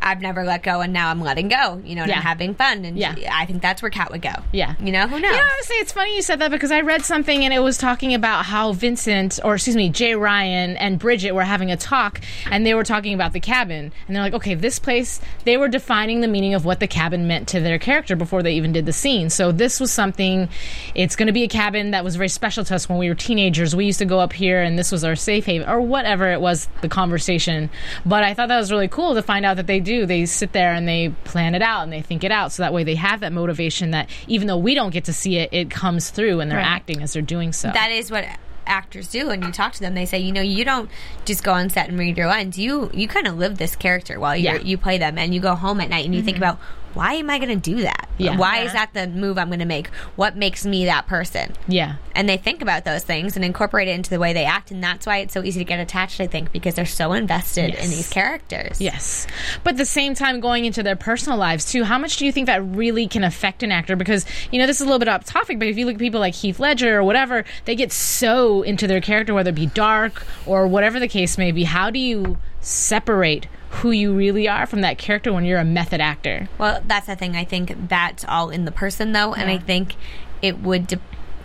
I've 0.04 0.20
never 0.20 0.44
let 0.44 0.62
go 0.62 0.80
and 0.82 0.92
now 0.92 1.08
I'm 1.10 1.20
letting 1.20 1.48
go, 1.48 1.80
you 1.84 1.94
know, 1.94 2.02
and 2.02 2.10
Yeah. 2.10 2.16
I'm 2.18 2.22
having 2.22 2.54
fun. 2.54 2.84
And 2.84 2.98
Yeah. 2.98 3.14
I 3.32 3.46
think 3.46 3.62
that's 3.62 3.80
where 3.82 3.90
Kat 3.90 4.10
would 4.12 4.22
go. 4.22 4.34
Yeah. 4.52 4.74
You 4.78 4.92
know, 4.92 5.08
who 5.08 5.18
knows? 5.18 5.30
You 5.32 5.36
know, 5.38 5.48
honestly, 5.54 5.76
it's 5.76 5.92
funny 5.92 6.14
you 6.14 6.22
said 6.22 6.38
that 6.40 6.50
because 6.50 6.70
I 6.70 6.82
read 6.82 7.04
something 7.04 7.44
and 7.44 7.54
it 7.54 7.60
was 7.60 7.78
talking 7.78 8.12
about 8.14 8.44
how 8.44 8.72
Vincent, 8.72 9.40
or 9.42 9.54
excuse 9.54 9.76
me, 9.76 9.88
Jay 9.88 10.14
Ryan 10.14 10.76
and 10.76 10.98
Bridget 10.98 11.32
were 11.32 11.42
having 11.44 11.70
a 11.70 11.76
talk 11.76 12.20
and 12.50 12.66
they 12.66 12.74
were 12.74 12.84
talking 12.84 13.14
about 13.14 13.32
the 13.32 13.40
cabin. 13.40 13.92
And 14.06 14.14
they're 14.14 14.22
like, 14.22 14.34
okay, 14.34 14.54
this 14.54 14.78
place, 14.78 15.20
they 15.44 15.56
were 15.56 15.68
defining 15.68 16.20
the 16.20 16.28
meaning 16.28 16.52
of 16.54 16.64
what 16.66 16.80
the 16.80 16.86
cabin 16.86 17.26
meant 17.26 17.48
to 17.48 17.60
their 17.60 17.78
character 17.78 18.14
before 18.14 18.42
they 18.42 18.52
even 18.54 18.72
did 18.72 18.84
the 18.84 18.92
scene. 18.92 19.30
So 19.30 19.52
this 19.52 19.80
was 19.80 19.90
something, 19.90 20.48
it's 20.94 21.16
going 21.16 21.28
to 21.28 21.32
be 21.32 21.44
a 21.44 21.48
cabin 21.48 21.92
that 21.92 22.04
was 22.04 22.16
very 22.16 22.28
special 22.28 22.62
to 22.64 22.74
us 22.74 22.88
when 22.88 22.98
we 22.98 23.08
were 23.08 23.14
teenagers. 23.14 23.74
We 23.74 23.86
used 23.86 24.00
to 24.00 24.04
go 24.04 24.20
up 24.20 24.32
here 24.34 24.60
and 24.60 24.78
this 24.78 24.92
was 24.92 25.02
our 25.02 25.16
safe 25.16 25.46
haven 25.46 25.68
or 25.68 25.80
whatever 25.80 26.30
it 26.30 26.40
was, 26.40 26.68
the 26.82 26.88
conversation. 26.88 27.70
But 28.04 28.22
I 28.24 28.34
thought 28.34 28.48
that 28.48 28.58
was 28.58 28.70
really 28.70 28.88
cool 28.88 29.14
to 29.14 29.22
find 29.22 29.46
out 29.46 29.56
that 29.56 29.66
they 29.66 29.80
do 29.80 29.93
do. 30.00 30.06
They 30.06 30.26
sit 30.26 30.52
there 30.52 30.72
and 30.74 30.86
they 30.88 31.10
plan 31.24 31.54
it 31.54 31.62
out 31.62 31.82
and 31.82 31.92
they 31.92 32.02
think 32.02 32.24
it 32.24 32.30
out, 32.32 32.52
so 32.52 32.62
that 32.62 32.72
way 32.72 32.84
they 32.84 32.94
have 32.96 33.20
that 33.20 33.32
motivation 33.32 33.90
that 33.92 34.08
even 34.28 34.46
though 34.48 34.58
we 34.58 34.74
don't 34.74 34.90
get 34.90 35.04
to 35.04 35.12
see 35.12 35.38
it, 35.38 35.48
it 35.52 35.70
comes 35.70 36.10
through 36.10 36.40
and 36.40 36.50
they're 36.50 36.58
Right. 36.58 36.66
acting 36.78 37.02
as 37.02 37.12
they're 37.12 37.22
doing 37.22 37.52
so. 37.52 37.70
that 37.72 37.90
is 37.90 38.10
what 38.10 38.24
actors 38.66 39.08
do 39.08 39.28
and 39.28 39.44
you 39.44 39.52
talk 39.52 39.74
to 39.74 39.80
them 39.80 39.94
they 39.94 40.06
say 40.06 40.18
you 40.18 40.32
know 40.32 40.40
you 40.40 40.64
don't 40.64 40.88
just 41.26 41.44
go 41.44 41.52
on 41.52 41.68
set 41.68 41.86
and 41.90 41.98
read 41.98 42.16
your 42.16 42.26
lines 42.26 42.56
you 42.56 42.90
you 42.94 43.06
kind 43.06 43.26
of 43.26 43.36
live 43.36 43.58
this 43.58 43.76
character 43.76 44.18
while 44.18 44.34
you 44.34 44.44
Yeah. 44.44 44.56
you 44.56 44.78
play 44.78 44.96
them 44.96 45.18
and 45.18 45.34
you 45.34 45.40
go 45.40 45.54
home 45.54 45.82
at 45.82 45.90
night 45.90 46.06
and 46.06 46.14
you 46.14 46.22
think 46.22 46.36
mm-hmm. 46.38 46.44
about 46.44 46.58
why 46.94 47.14
am 47.14 47.28
i 47.30 47.38
going 47.38 47.48
to 47.48 47.70
do 47.74 47.82
that 47.82 48.08
Yeah. 48.18 48.36
why 48.36 48.60
is 48.60 48.72
that 48.72 48.92
the 48.94 49.06
move 49.06 49.38
i'm 49.38 49.48
going 49.48 49.58
to 49.58 49.64
make 49.64 49.88
what 50.16 50.36
makes 50.36 50.64
me 50.64 50.84
that 50.86 51.06
person 51.06 51.52
yeah. 51.68 51.96
and 52.14 52.28
they 52.28 52.36
think 52.36 52.62
about 52.62 52.84
those 52.84 53.02
things 53.02 53.36
and 53.36 53.44
incorporate 53.44 53.88
it 53.88 53.92
into 53.92 54.10
the 54.10 54.18
way 54.18 54.32
they 54.32 54.44
act 54.44 54.70
and 54.70 54.82
that's 54.82 55.06
why 55.06 55.18
it's 55.18 55.34
so 55.34 55.42
easy 55.42 55.60
to 55.60 55.64
get 55.64 55.80
attached 55.80 56.20
i 56.20 56.26
think 56.26 56.52
because 56.52 56.74
they're 56.74 56.86
so 56.86 57.12
invested 57.12 57.74
in 57.74 57.90
these 57.90 58.08
characters 58.08 58.80
Yes. 58.80 59.26
But 59.62 59.74
at 59.74 59.78
the 59.78 59.86
same 59.86 60.14
time, 60.14 60.40
going 60.40 60.64
into 60.64 60.82
their 60.82 60.96
personal 60.96 61.38
lives 61.38 61.70
too, 61.70 61.84
how 61.84 61.98
much 61.98 62.16
do 62.18 62.26
you 62.26 62.32
think 62.32 62.46
that 62.46 62.62
really 62.64 63.06
can 63.08 63.24
affect 63.24 63.62
an 63.62 63.72
actor? 63.72 63.96
Because, 63.96 64.26
you 64.52 64.58
know, 64.58 64.66
this 64.66 64.76
is 64.76 64.82
a 64.82 64.84
little 64.84 64.98
bit 64.98 65.08
off 65.08 65.24
topic, 65.24 65.58
but 65.58 65.68
if 65.68 65.76
you 65.78 65.86
look 65.86 65.94
at 65.94 65.98
people 66.00 66.20
like 66.20 66.34
Heath 66.34 66.60
Ledger 66.60 66.98
or 66.98 67.02
whatever, 67.02 67.44
they 67.64 67.74
get 67.74 67.92
so 67.92 68.62
into 68.62 68.86
their 68.86 69.00
character, 69.00 69.32
whether 69.34 69.50
it 69.50 69.54
be 69.54 69.66
dark 69.66 70.26
or 70.46 70.66
whatever 70.66 71.00
the 71.00 71.08
case 71.08 71.38
may 71.38 71.50
be. 71.52 71.64
How 71.64 71.90
do 71.90 71.98
you 71.98 72.36
separate 72.60 73.46
who 73.76 73.90
you 73.90 74.14
really 74.14 74.48
are 74.48 74.66
from 74.66 74.82
that 74.82 74.98
character 74.98 75.32
when 75.32 75.44
you're 75.44 75.58
a 75.58 75.64
method 75.64 76.00
actor? 76.00 76.48
Well, 76.58 76.82
that's 76.86 77.06
the 77.06 77.16
thing. 77.16 77.36
I 77.36 77.44
think 77.44 77.88
that's 77.88 78.24
all 78.24 78.50
in 78.50 78.64
the 78.64 78.72
person, 78.72 79.12
though, 79.12 79.34
and 79.34 79.50
I 79.50 79.58
think 79.58 79.96
it 80.42 80.60
would 80.60 80.86
de- 80.86 81.00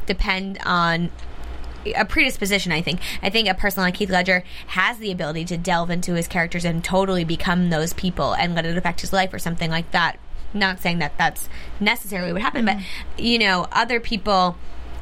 depend 0.06 0.60
on 0.66 1.10
a 1.96 2.06
predisposition. 2.06 2.72
I 2.72 2.82
think. 2.82 3.00
I 3.24 3.30
think 3.30 3.48
a 3.48 3.54
person 3.54 3.82
like 3.82 3.98
Heath 3.98 4.10
Ledger 4.10 4.44
has 4.68 5.00
the 5.00 5.12
ability 5.12 5.46
to 5.46 5.58
delve 5.58 5.90
into 5.90 6.14
his 6.14 6.28
characters 6.28 6.66
and 6.66 6.84
totally 6.84 7.24
become 7.24 7.70
those 7.70 7.94
people 7.94 8.34
and 8.34 8.54
let 8.54 8.66
it 8.66 8.78
affect 8.78 9.02
his 9.02 9.12
life 9.12 9.34
or 9.34 9.40
something 9.40 9.70
like 9.70 9.90
that. 9.92 10.20
Not 10.54 10.80
saying 10.80 11.00
that 11.00 11.18
that's 11.18 11.50
necessarily 11.80 12.34
what 12.34 12.42
happened, 12.42 12.66
but 12.66 12.78
mm-hmm. 12.78 13.24
you 13.24 13.40
know, 13.40 13.68
other 13.72 14.00
people. 14.00 14.58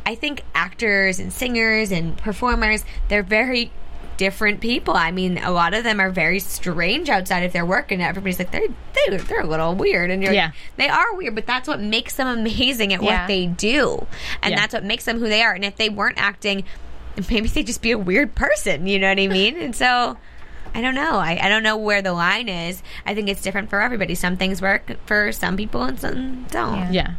I 0.05 0.15
think 0.15 0.43
actors 0.55 1.19
and 1.19 1.34
singers 1.34 1.91
and 1.91 2.17
performers, 2.17 2.86
they're 3.09 3.23
very 3.23 3.71
different 4.18 4.59
people. 4.59 4.95
I 4.95 5.11
mean, 5.11 5.38
a 5.38 5.51
lot 5.51 5.74
of 5.74 5.84
them 5.84 5.99
are 5.99 6.09
very 6.09 6.39
strange 6.39 7.09
outside 7.09 7.43
of 7.43 7.53
their 7.53 7.65
work, 7.65 7.91
and 7.91 8.01
everybody's 8.01 8.39
like, 8.39 8.51
they're 8.51 8.68
they're, 9.07 9.20
they're 9.20 9.41
a 9.41 9.47
little 9.47 9.74
weird, 9.76 10.09
and 10.11 10.22
you're 10.24 10.34
Yeah. 10.34 10.45
like, 10.47 10.53
they 10.78 10.89
are 10.89 11.15
weird, 11.15 11.36
but 11.36 11.45
that's 11.45 11.68
what 11.68 11.80
makes 11.80 12.15
them 12.15 12.28
amazing 12.28 12.93
at 12.93 13.01
Yeah. 13.01 13.22
what 13.22 13.28
they 13.28 13.45
do, 13.45 14.07
and 14.41 14.51
Yeah. 14.53 14.59
that's 14.59 14.74
what 14.74 14.84
makes 14.84 15.05
them 15.05 15.20
who 15.20 15.30
they 15.30 15.41
are. 15.43 15.53
And 15.53 15.63
if 15.63 15.78
they 15.78 15.89
weren't 15.89 16.18
acting, 16.20 16.63
maybe 17.30 17.47
they'd 17.47 17.65
just 17.68 17.82
be 17.82 17.91
a 17.91 17.97
weird 17.97 18.36
person. 18.36 18.88
You 18.88 18.99
know 18.99 19.09
what 19.09 19.20
I 19.20 19.28
mean? 19.28 19.57
And 19.57 19.76
so. 19.76 20.18
I 20.76 20.82
don't 20.82 20.95
know. 20.95 21.15
I, 21.18 21.39
I 21.41 21.49
don't 21.49 21.63
know 21.63 21.78
where 21.78 22.01
the 22.03 22.11
line 22.13 22.49
is. 22.49 22.84
I 23.05 23.15
think 23.15 23.30
it's 23.30 23.41
different 23.41 23.70
for 23.70 23.82
everybody. 23.82 24.13
Some 24.13 24.36
things 24.38 24.61
work 24.61 24.91
for 25.07 25.32
some 25.32 25.55
people 25.57 25.82
and 25.82 25.99
some 25.99 26.45
don't. 26.51 26.93
Yeah. 26.93 27.11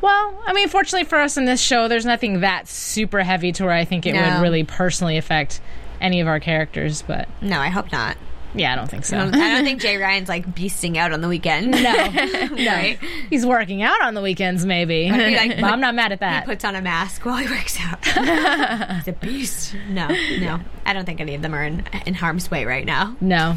Well, 0.00 0.40
I 0.46 0.52
mean, 0.54 0.68
fortunately 0.68 1.04
for 1.04 1.18
us 1.18 1.36
in 1.36 1.44
this 1.44 1.60
show, 1.60 1.88
there's 1.88 2.06
nothing 2.06 2.40
that 2.40 2.66
super 2.68 3.24
heavy 3.24 3.50
to 3.52 3.64
where 3.64 3.74
I 3.74 3.84
think 3.84 4.06
it 4.06 4.14
No. 4.14 4.22
would 4.22 4.40
really 4.42 4.62
personally 4.64 5.18
affect 5.18 5.60
any 6.00 6.20
of 6.20 6.28
our 6.28 6.40
characters, 6.40 7.02
but 7.02 7.28
No, 7.40 7.60
I 7.60 7.68
hope 7.68 7.90
not. 7.92 8.16
yeah, 8.54 8.72
I 8.72 8.76
don't 8.76 8.88
think 8.90 9.04
so. 9.04 9.18
I 9.18 9.24
don't, 9.24 9.34
I 9.34 9.54
don't 9.54 9.64
think 9.64 9.80
Jay 9.80 9.96
Ryan's 9.98 10.28
like 10.28 10.46
beasting 10.54 10.96
out 10.96 11.12
on 11.12 11.20
the 11.20 11.28
weekend. 11.28 11.70
no, 11.72 11.78
right? 12.66 12.98
He's 13.30 13.44
working 13.44 13.82
out 13.82 14.00
on 14.00 14.14
the 14.14 14.22
weekends, 14.22 14.64
maybe. 14.64 15.10
like- 15.10 15.56
but 15.60 15.64
I'm 15.70 15.80
not 15.80 15.94
mad 15.94 16.12
at 16.12 16.20
that. 16.20 16.44
He 16.44 16.46
puts 16.46 16.64
on 16.64 16.74
a 16.74 16.80
mask 16.82 17.24
while 17.26 17.36
he 17.36 17.46
works 17.48 17.78
out. 17.80 18.04
He's 18.96 19.08
a 19.08 19.16
beast. 19.20 19.74
No, 19.90 20.08
no. 20.40 20.60
I 20.86 20.92
don't 20.94 21.04
think 21.04 21.20
any 21.20 21.34
of 21.34 21.42
them 21.42 21.54
are 21.54 21.64
in, 21.64 21.84
in 22.06 22.14
harm's 22.14 22.50
way 22.50 22.64
right 22.64 22.86
now. 22.86 23.14
no. 23.20 23.56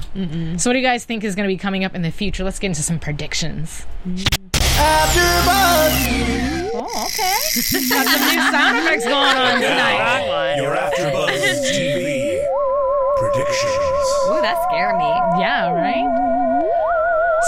So, 0.57 0.69
what 0.69 0.73
do 0.73 0.79
you 0.79 0.85
guys 0.85 1.05
think 1.05 1.23
is 1.23 1.35
going 1.35 1.47
to 1.47 1.53
be 1.53 1.57
coming 1.57 1.85
up 1.85 1.95
in 1.95 2.01
the 2.01 2.11
future? 2.11 2.43
Let's 2.43 2.59
get 2.59 2.67
into 2.67 2.81
some 2.83 2.99
predictions. 2.99 3.85
Oh, 6.73 7.05
okay. 7.05 7.37
Got 7.89 8.07
some 8.07 8.27
new 8.27 8.41
sound 8.51 8.77
effects 8.77 9.05
going 9.05 9.15
on 9.37 9.61
tonight. 9.61 9.99
Wrong 9.99 10.27
one. 10.27 10.57
Your 10.63 10.75
AfterBuzz 10.75 11.71
TV 11.71 12.20
predictions. 13.33 14.07
Ooh, 14.29 14.41
that 14.41 14.57
scared 14.69 14.97
me. 14.97 15.11
Yeah, 15.41 15.71
right? 15.71 16.07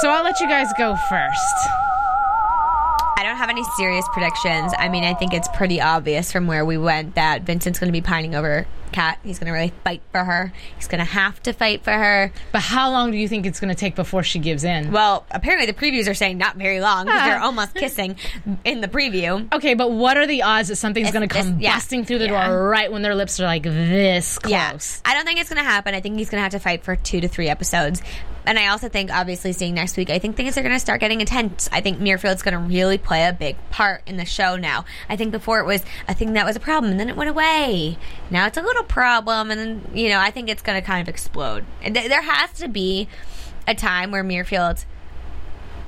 So, 0.01 0.09
I'll 0.09 0.23
let 0.23 0.39
you 0.39 0.47
guys 0.47 0.67
go 0.77 0.95
first. 1.09 1.57
I 3.17 3.23
don't 3.23 3.37
have 3.37 3.49
any 3.49 3.63
serious 3.77 4.05
predictions. 4.11 4.73
I 4.77 4.89
mean, 4.89 5.03
I 5.03 5.13
think 5.13 5.33
it's 5.33 5.47
pretty 5.49 5.79
obvious 5.79 6.31
from 6.31 6.47
where 6.47 6.65
we 6.65 6.77
went 6.77 7.15
that 7.15 7.43
Vincent's 7.43 7.79
going 7.79 7.87
to 7.87 7.93
be 7.93 8.01
pining 8.01 8.35
over 8.35 8.65
Kat. 8.93 9.19
He's 9.23 9.39
going 9.39 9.47
to 9.47 9.53
really 9.53 9.73
fight 9.83 10.01
for 10.11 10.23
her. 10.23 10.53
He's 10.77 10.87
going 10.87 10.99
to 10.99 11.05
have 11.11 11.41
to 11.43 11.53
fight 11.53 11.83
for 11.83 11.91
her. 11.91 12.31
But 12.51 12.61
how 12.61 12.91
long 12.91 13.11
do 13.11 13.17
you 13.17 13.27
think 13.27 13.45
it's 13.45 13.59
going 13.59 13.73
to 13.73 13.79
take 13.79 13.95
before 13.95 14.23
she 14.23 14.39
gives 14.39 14.63
in? 14.63 14.91
Well, 14.91 15.25
apparently 15.31 15.65
the 15.65 15.73
previews 15.73 16.09
are 16.09 16.13
saying 16.13 16.37
not 16.37 16.55
very 16.55 16.79
long 16.79 17.05
because 17.05 17.21
they're 17.23 17.39
ah. 17.39 17.45
almost 17.45 17.73
kissing 17.75 18.15
in 18.63 18.81
the 18.81 18.87
preview. 18.87 19.51
Okay, 19.53 19.73
but 19.73 19.91
what 19.91 20.17
are 20.17 20.27
the 20.27 20.43
odds 20.43 20.69
that 20.69 20.77
something's 20.77 21.11
going 21.11 21.27
to 21.27 21.33
come 21.33 21.59
yeah. 21.59 21.75
busting 21.75 22.05
through 22.05 22.19
the 22.19 22.25
Yeah. 22.25 22.47
door 22.47 22.69
right 22.69 22.91
when 22.91 23.01
their 23.01 23.15
lips 23.15 23.39
are 23.39 23.45
like 23.45 23.63
this 23.63 24.37
close? 24.39 24.51
Yeah, 24.51 24.77
I 25.05 25.13
don't 25.15 25.25
think 25.25 25.39
it's 25.39 25.49
going 25.49 25.63
to 25.63 25.69
happen. 25.69 25.93
I 25.93 25.99
think 25.99 26.17
he's 26.17 26.29
going 26.29 26.39
to 26.39 26.43
have 26.43 26.51
to 26.53 26.59
fight 26.59 26.83
for 26.83 26.95
two 26.95 27.21
to 27.21 27.27
three 27.27 27.49
episodes. 27.49 28.01
And 28.45 28.59
I 28.59 28.67
also 28.67 28.89
think, 28.89 29.11
obviously, 29.11 29.53
seeing 29.53 29.73
next 29.73 29.95
week, 29.95 30.09
I 30.09 30.19
think 30.19 30.35
things 30.35 30.57
are 30.57 30.61
going 30.61 30.73
to 30.73 30.79
start 30.79 30.99
getting 30.99 31.21
intense. 31.21 31.69
I 31.71 31.81
think 31.81 31.99
Muirfield's 31.99 32.41
going 32.41 32.53
to 32.53 32.59
really 32.59 32.97
play 32.97 33.25
a 33.25 33.33
big 33.33 33.55
part 33.69 34.01
in 34.05 34.17
the 34.17 34.25
show 34.25 34.57
now. 34.57 34.85
I 35.07 35.15
think 35.15 35.31
before 35.31 35.59
it 35.59 35.65
was 35.65 35.83
a 36.07 36.13
thing 36.13 36.33
that 36.33 36.45
was 36.45 36.55
a 36.55 36.59
problem, 36.59 36.91
and 36.91 36.99
then 36.99 37.09
it 37.09 37.15
went 37.15 37.29
away. 37.29 37.97
Now 38.29 38.47
it's 38.47 38.57
a 38.57 38.61
little 38.61 38.82
problem, 38.83 39.51
and 39.51 39.59
then, 39.59 39.91
you 39.93 40.09
know, 40.09 40.19
I 40.19 40.31
think 40.31 40.49
it's 40.49 40.61
going 40.61 40.79
to 40.79 40.85
kind 40.85 41.01
of 41.01 41.09
explode. 41.09 41.65
There 41.89 42.21
has 42.21 42.51
to 42.53 42.67
be 42.67 43.07
a 43.67 43.75
time 43.75 44.11
where 44.11 44.23
Muirfield 44.23 44.85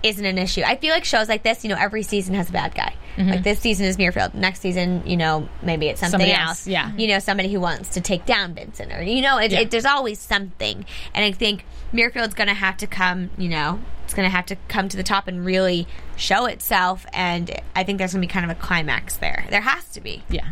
isn't 0.03 0.25
an 0.25 0.37
issue. 0.37 0.61
I 0.65 0.75
feel 0.75 0.91
like 0.93 1.03
shows 1.05 1.27
like 1.27 1.43
this, 1.43 1.63
you 1.63 1.69
know, 1.69 1.77
every 1.79 2.03
season 2.03 2.35
has 2.35 2.49
a 2.49 2.53
bad 2.53 2.75
guy. 2.75 2.95
Mm-hmm. 3.17 3.29
Like 3.29 3.43
this 3.43 3.59
season 3.59 3.85
is 3.85 3.97
Muirfield. 3.97 4.33
Next 4.33 4.59
season, 4.59 5.03
you 5.05 5.17
know, 5.17 5.47
maybe 5.61 5.87
it's 5.87 6.01
something 6.01 6.29
else. 6.29 6.49
else, 6.49 6.67
yeah. 6.67 6.91
You 6.95 7.07
know, 7.07 7.19
somebody 7.19 7.51
who 7.51 7.59
wants 7.59 7.89
to 7.89 8.01
take 8.01 8.25
down 8.25 8.53
Vincent, 8.53 8.91
or 8.91 9.01
you 9.01 9.21
know, 9.21 9.37
it, 9.39 9.51
Yeah. 9.51 9.61
it, 9.61 9.71
there's 9.71 9.85
always 9.85 10.19
something. 10.19 10.85
And 11.13 11.25
I 11.25 11.31
think 11.31 11.65
Muirfield's 11.93 12.33
going 12.33 12.49
to 12.49 12.53
have 12.53 12.77
to 12.77 12.87
come. 12.87 13.31
You 13.37 13.49
know, 13.49 13.79
it's 14.03 14.13
going 14.13 14.27
to 14.27 14.35
have 14.35 14.45
to 14.47 14.57
come 14.67 14.89
to 14.89 14.97
the 14.97 15.03
top 15.03 15.27
and 15.27 15.45
really 15.45 15.87
show 16.17 16.45
itself. 16.45 17.05
And 17.13 17.49
I 17.75 17.83
think 17.83 17.97
there's 17.97 18.13
going 18.13 18.21
to 18.21 18.27
be 18.27 18.31
kind 18.31 18.49
of 18.49 18.55
a 18.55 18.59
climax 18.59 19.15
there. 19.17 19.45
There 19.49 19.61
has 19.61 19.87
to 19.93 20.01
be. 20.01 20.23
Yeah. 20.29 20.49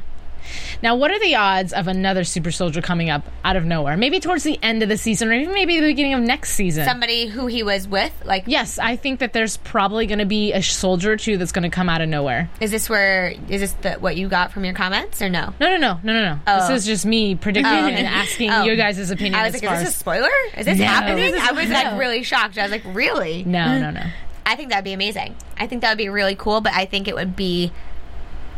Now, 0.82 0.96
what 0.96 1.12
are 1.12 1.20
the 1.20 1.36
odds 1.36 1.74
of 1.74 1.88
another 1.88 2.24
super 2.24 2.52
soldier 2.52 2.82
coming 2.82 3.10
up 3.10 3.24
out 3.44 3.56
of 3.56 3.66
nowhere? 3.66 3.96
Maybe 3.98 4.20
towards 4.20 4.44
the 4.44 4.60
end 4.62 4.84
of 4.84 4.90
the 4.90 4.98
season, 4.98 5.30
or 5.30 5.34
even 5.34 5.54
maybe 5.54 5.80
the 5.80 5.88
beginning 5.88 6.14
of 6.14 6.22
next 6.22 6.54
season. 6.54 6.86
Somebody 6.86 7.28
who 7.28 7.48
he 7.48 7.64
was 7.64 7.88
with, 7.88 8.14
like, 8.26 8.44
yes, 8.48 8.80
I 8.80 8.96
think 8.96 9.20
that 9.20 9.34
there's 9.34 9.58
probably 9.58 10.06
going 10.06 10.20
to 10.20 10.26
be 10.26 10.54
a 10.54 10.62
soldier 10.62 11.14
or 11.14 11.18
two 11.18 11.38
that's 11.38 11.52
going 11.52 11.64
to 11.64 11.70
come 11.70 11.90
out 11.90 12.02
of 12.02 12.10
nowhere. 12.10 12.50
is 12.60 12.72
this 12.72 12.90
where 12.90 13.34
is 13.50 13.62
this 13.62 13.72
the, 13.82 13.94
what 13.94 14.16
you 14.18 14.28
got 14.30 14.52
from 14.52 14.66
your 14.66 14.74
comments 14.74 15.22
or 15.22 15.30
no? 15.30 15.54
No, 15.60 15.68
no, 15.70 15.78
no, 15.78 16.00
no, 16.04 16.14
no, 16.14 16.22
no. 16.36 16.40
Oh. 16.48 16.68
This 16.68 16.82
is 16.82 16.86
just 16.86 17.06
me 17.06 17.36
predicting 17.36 17.72
Oh, 17.72 17.88
and 17.88 18.08
asking 18.08 18.50
Oh. 18.54 18.64
your 18.64 18.76
guys' 18.76 19.10
opinion 19.12 19.36
I 19.36 19.46
was 19.46 19.56
as 19.56 19.62
like, 19.62 19.70
far 19.70 19.78
is 19.80 19.84
this 19.86 19.96
a 19.96 19.98
spoiler? 20.00 20.30
Is 20.58 20.66
this 20.66 20.80
No. 20.80 20.86
happening? 20.86 21.18
This 21.32 21.42
is- 21.42 21.48
I 21.48 21.52
was 21.52 21.70
like 21.70 22.00
really 22.00 22.24
shocked. 22.24 22.58
I 22.58 22.64
was 22.64 22.72
like, 22.72 22.84
really? 22.86 23.44
No, 23.46 23.80
no, 23.80 23.92
no. 23.92 24.04
I 24.46 24.56
think 24.58 24.70
that'd 24.72 24.84
be 24.84 24.94
amazing. 24.94 25.36
I 25.58 25.68
think 25.68 25.82
that 25.84 25.90
would 25.90 25.98
be 25.98 26.10
really 26.10 26.36
cool, 26.36 26.60
but 26.60 26.74
I 26.74 26.86
think 26.86 27.08
it 27.08 27.16
would 27.16 27.36
be, 27.36 27.72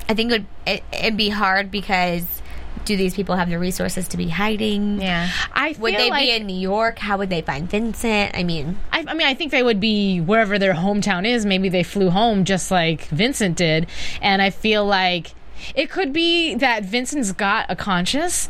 I 0.07 0.13
think 0.13 0.31
it 0.31 0.33
would 0.33 0.45
it, 0.65 0.83
it'd 0.91 1.17
be 1.17 1.29
hard 1.29 1.71
because 1.71 2.25
do 2.85 2.95
these 2.95 3.15
people 3.15 3.35
have 3.35 3.49
the 3.49 3.59
resources 3.59 4.07
to 4.09 4.17
be 4.17 4.29
hiding? 4.29 5.01
Yeah. 5.01 5.29
I 5.53 5.73
feel 5.73 5.81
Would 5.83 5.95
they 5.95 6.09
like, 6.09 6.23
be 6.23 6.31
in 6.31 6.45
New 6.45 6.57
York? 6.57 6.99
How 6.99 7.17
would 7.17 7.29
they 7.29 7.41
find 7.41 7.69
Vincent? 7.69 8.37
I 8.37 8.43
mean, 8.43 8.77
I, 8.91 9.05
I 9.07 9.13
mean, 9.13 9.27
I 9.27 9.33
think 9.33 9.51
they 9.51 9.63
would 9.63 9.79
be 9.79 10.21
wherever 10.21 10.59
their 10.59 10.73
hometown 10.73 11.25
is. 11.25 11.45
Maybe 11.45 11.69
they 11.69 11.83
flew 11.83 12.09
home 12.09 12.45
just 12.45 12.71
like 12.71 13.05
Vincent 13.07 13.57
did. 13.57 13.87
And 14.21 14.41
I 14.41 14.51
feel 14.51 14.85
like 14.85 15.33
it 15.73 15.89
could 15.89 16.13
be 16.13 16.55
that 16.55 16.83
Vincent's 16.83 17.31
got 17.31 17.65
a 17.69 17.75
conscience. 17.75 18.49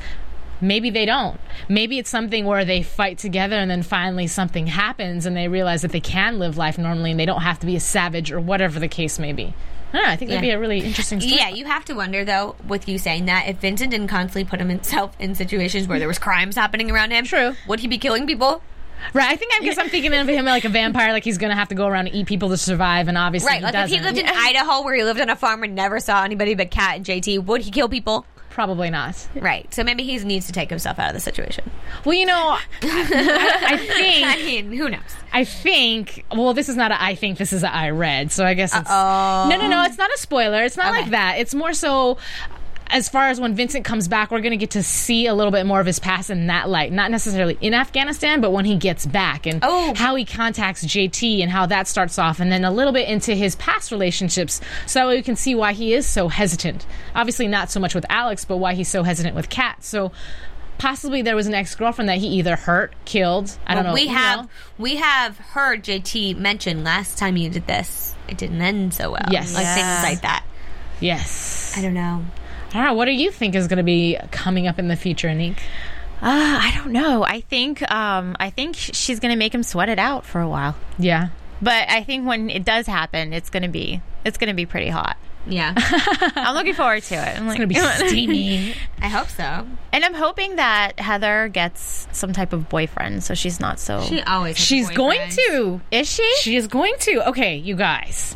Maybe 0.62 0.90
they 0.90 1.06
don't. 1.06 1.40
Maybe 1.68 1.98
it's 2.00 2.10
something 2.10 2.46
where 2.46 2.66
they 2.66 2.82
fight 2.82 3.18
together 3.18 3.58
and 3.58 3.70
then 3.70 3.84
finally 3.84 4.28
something 4.28 4.68
happens 4.68 5.26
and 5.26 5.36
they 5.36 5.48
realize 5.48 5.82
that 5.82 5.92
they 5.92 6.00
can 6.00 6.40
live 6.40 6.58
life 6.58 6.78
normally 6.78 7.12
and 7.12 7.20
they 7.20 7.26
don't 7.26 7.42
have 7.42 7.60
to 7.60 7.66
be 7.66 7.76
a 7.76 7.80
savage 7.80 8.32
or 8.32 8.40
whatever 8.40 8.80
the 8.80 8.88
case 8.88 9.20
may 9.20 9.34
be. 9.34 9.54
I, 9.96 10.12
I 10.14 10.16
think 10.16 10.30
that'd 10.30 10.42
be 10.42 10.50
a 10.52 10.60
really 10.60 10.80
interesting 10.80 11.20
story. 11.22 11.36
yeah, 11.38 11.50
you 11.50 11.66
have 11.66 11.86
to 11.86 11.94
wonder 11.94 12.24
though, 12.26 12.56
with 12.68 12.88
you 12.88 12.98
saying 12.98 13.26
that, 13.26 13.48
if 13.48 13.58
Vincent 13.58 13.92
didn't 13.92 14.08
constantly 14.08 14.44
put 14.50 14.60
himself 14.60 15.16
in 15.20 15.36
situations 15.36 15.88
where 15.88 16.00
there 16.00 16.08
was 16.08 16.20
crimes 16.20 16.56
happening 16.56 16.90
around 16.92 17.12
him, 17.12 17.26
True. 17.26 17.56
would 17.68 17.80
he 17.80 17.88
be 17.88 17.98
killing 17.98 18.26
people? 18.28 18.62
Right. 19.14 19.30
I 19.30 19.36
think 19.36 19.52
I 19.54 19.64
guess 19.64 19.78
I'm 19.78 19.90
thinking 19.90 20.14
of 20.14 20.28
him 20.28 20.46
like 20.46 20.66
a 20.66 20.70
vampire, 20.70 21.12
like 21.12 21.24
he's 21.24 21.38
going 21.38 21.52
to 21.52 21.56
have 21.56 21.68
to 21.68 21.76
go 21.76 21.86
around 21.86 22.08
and 22.08 22.16
eat 22.16 22.26
people 22.28 22.50
to 22.50 22.58
survive, 22.58 23.08
and 23.08 23.18
obviously 23.18 23.50
Right, 23.50 23.58
he 23.60 23.64
like 23.64 23.74
doesn't. 23.74 23.94
if 23.96 24.02
he 24.02 24.06
lived 24.06 24.18
in 24.18 24.26
Idaho 24.28 24.84
where 24.84 24.96
he 24.96 25.04
lived 25.04 25.22
on 25.22 25.30
a 25.30 25.36
farm 25.36 25.64
and 25.64 25.76
never 25.76 26.00
saw 26.00 26.24
anybody 26.24 26.56
but 26.56 26.72
Kat 26.72 26.96
and 26.96 27.06
JT, 27.06 27.44
would 27.46 27.62
he 27.62 27.72
kill 27.72 27.88
people? 27.90 28.26
Probably 28.56 28.90
not. 28.90 29.28
Right, 29.36 29.72
so 29.74 29.84
maybe 29.84 30.04
he 30.04 30.18
needs 30.20 30.48
to 30.48 30.54
take 30.54 30.70
himself 30.70 30.98
out 30.98 31.10
of 31.10 31.14
the 31.14 31.20
situation. 31.20 31.70
Well, 32.06 32.16
you 32.16 32.26
know, 32.26 32.58
I, 32.84 33.60
I 33.68 33.78
think 33.86 34.26
I 34.26 34.38
mean, 34.38 34.72
who 34.72 34.88
knows? 34.90 35.02
I 35.34 35.44
think. 35.44 36.24
Well, 36.34 36.54
this 36.54 36.70
is 36.70 36.78
not 36.78 36.92
a. 36.92 37.04
I 37.04 37.16
think 37.16 37.38
this 37.38 37.52
is 37.52 37.64
a. 37.64 37.76
I 37.76 37.90
read. 37.90 38.32
So 38.32 38.46
I 38.46 38.54
guess 38.54 38.74
it's. 38.74 38.90
Uh-oh. 38.90 39.50
No, 39.50 39.58
no, 39.58 39.68
no. 39.68 39.84
It's 39.84 39.98
not 39.98 40.10
a 40.10 40.18
spoiler. 40.18 40.64
It's 40.64 40.78
not 40.78 40.94
Okay. 40.94 41.02
like 41.02 41.12
that. 41.12 41.36
It's 41.38 41.54
more 41.54 41.74
so. 41.74 42.18
As 42.88 43.10
far 43.10 43.30
as 43.30 43.40
when 43.40 43.56
Vincent 43.56 43.84
comes 43.86 44.08
back, 44.08 44.32
we're 44.32 44.42
going 44.42 44.52
to 44.52 44.58
get 44.58 44.72
to 44.72 44.84
see 44.84 45.28
a 45.28 45.34
little 45.34 45.52
bit 45.52 45.66
more 45.66 45.80
of 45.80 45.86
his 45.86 46.00
past 46.00 46.30
in 46.30 46.48
that 46.48 46.70
light. 46.70 46.92
Not 46.92 47.12
necessarily 47.12 47.58
in 47.62 47.74
Afghanistan, 47.74 48.42
but 48.42 48.52
when 48.52 48.66
he 48.66 48.76
gets 48.78 49.06
back 49.06 49.46
and 49.46 49.60
Oh. 49.64 49.94
how 49.96 50.16
he 50.16 50.26
contacts 50.26 50.84
JT 50.86 51.42
and 51.42 51.52
how 51.52 51.66
that 51.66 51.88
starts 51.88 52.18
off, 52.20 52.40
and 52.40 52.52
then 52.52 52.64
a 52.64 52.72
little 52.72 52.94
bit 52.94 53.08
into 53.10 53.34
his 53.34 53.56
past 53.56 53.92
relationships, 53.92 54.62
so 54.86 55.10
we 55.10 55.22
can 55.22 55.36
see 55.36 55.56
why 55.56 55.74
he 55.74 55.94
is 55.94 56.06
so 56.06 56.28
hesitant. 56.28 56.86
Obviously, 57.16 57.48
not 57.48 57.70
so 57.72 57.80
much 57.80 57.96
with 57.96 58.06
Alex, 58.10 58.46
but 58.46 58.58
why 58.58 58.74
he's 58.74 58.88
so 58.90 59.04
hesitant 59.04 59.36
with 59.36 59.50
Kat. 59.50 59.84
So. 59.84 60.12
Possibly 60.78 61.22
there 61.22 61.38
was 61.38 61.48
an 61.48 61.54
ex 61.54 61.74
girlfriend 61.74 62.10
that 62.10 62.18
he 62.18 62.28
either 62.28 62.58
hurt, 62.58 62.94
killed. 63.06 63.50
I 63.66 63.76
don't 63.76 63.86
Well, 63.86 63.94
know. 63.96 64.02
we 64.02 64.08
have 64.08 64.40
know. 64.42 64.50
we 64.78 64.96
have 64.98 65.38
heard 65.38 65.86
JT 65.86 66.34
mention 66.38 66.84
last 66.84 67.18
time 67.18 67.38
you 67.38 67.50
did 67.50 67.66
this. 67.66 68.14
It 68.28 68.38
didn't 68.38 68.62
end 68.62 68.94
so 68.94 69.12
well. 69.12 69.24
Yes. 69.32 69.54
like 69.54 69.64
Yeah. 69.64 69.74
things 69.76 70.04
like 70.04 70.22
that. 70.24 70.44
Yes. 71.00 71.74
I 71.78 71.82
don't 71.82 71.94
know. 71.94 72.26
I 72.70 72.74
don't 72.78 72.86
know. 72.86 72.94
What 72.94 73.06
do 73.06 73.12
you 73.12 73.32
think 73.32 73.56
is 73.56 73.68
going 73.68 73.78
to 73.78 73.84
be 73.84 74.18
coming 74.32 74.68
up 74.68 74.80
in 74.80 74.88
the 74.88 74.96
future, 74.96 75.28
Anique? 75.28 75.58
Uh, 76.22 76.60
I 76.62 76.72
don't 76.78 76.92
know. 76.92 77.24
I 77.24 77.42
think 77.42 77.82
um, 77.92 78.36
I 78.40 78.50
think 78.50 78.76
she's 78.78 79.20
gonna 79.20 79.36
make 79.36 79.54
him 79.54 79.64
sweat 79.64 79.90
it 79.90 80.00
out 80.00 80.26
for 80.26 80.40
a 80.40 80.48
while. 80.48 80.76
Yeah. 80.98 81.28
But 81.62 81.90
I 81.90 82.04
think 82.04 82.26
when 82.26 82.50
it 82.50 82.64
does 82.64 82.88
happen, 82.88 83.34
it's 83.34 83.50
gonna 83.50 83.68
be 83.68 84.02
it's 84.24 84.38
gonna 84.38 84.54
be 84.54 84.66
pretty 84.66 84.90
hot. 84.90 85.18
Yeah, 85.48 85.74
I'm 85.78 86.56
looking 86.56 86.74
forward 86.74 87.04
to 87.04 87.16
it. 87.16 87.38
I'm 87.38 87.48
It's 87.48 87.58
going 87.58 87.70
to 87.70 87.76
be 87.76 87.76
steamy. 88.08 88.74
I 89.00 89.10
hope 89.10 89.28
so. 89.30 89.68
and 89.94 90.04
I'm 90.04 90.16
hoping 90.16 90.56
that 90.56 91.00
Heather 91.00 91.50
gets 91.50 92.08
some 92.14 92.34
type 92.34 92.52
of 92.52 92.68
boyfriend, 92.68 93.24
so 93.24 93.36
she's 93.36 93.60
not 93.60 93.80
so. 93.80 94.02
She 94.02 94.22
always. 94.22 94.56
has 94.58 94.64
a 94.64 94.66
She's 94.66 94.90
going 94.90 95.30
to. 95.30 95.82
is 95.92 96.12
she? 96.12 96.36
She 96.40 96.56
is 96.56 96.66
going 96.66 96.96
to. 97.02 97.30
Okay, 97.30 97.58
you 97.58 97.76
guys. 97.76 98.36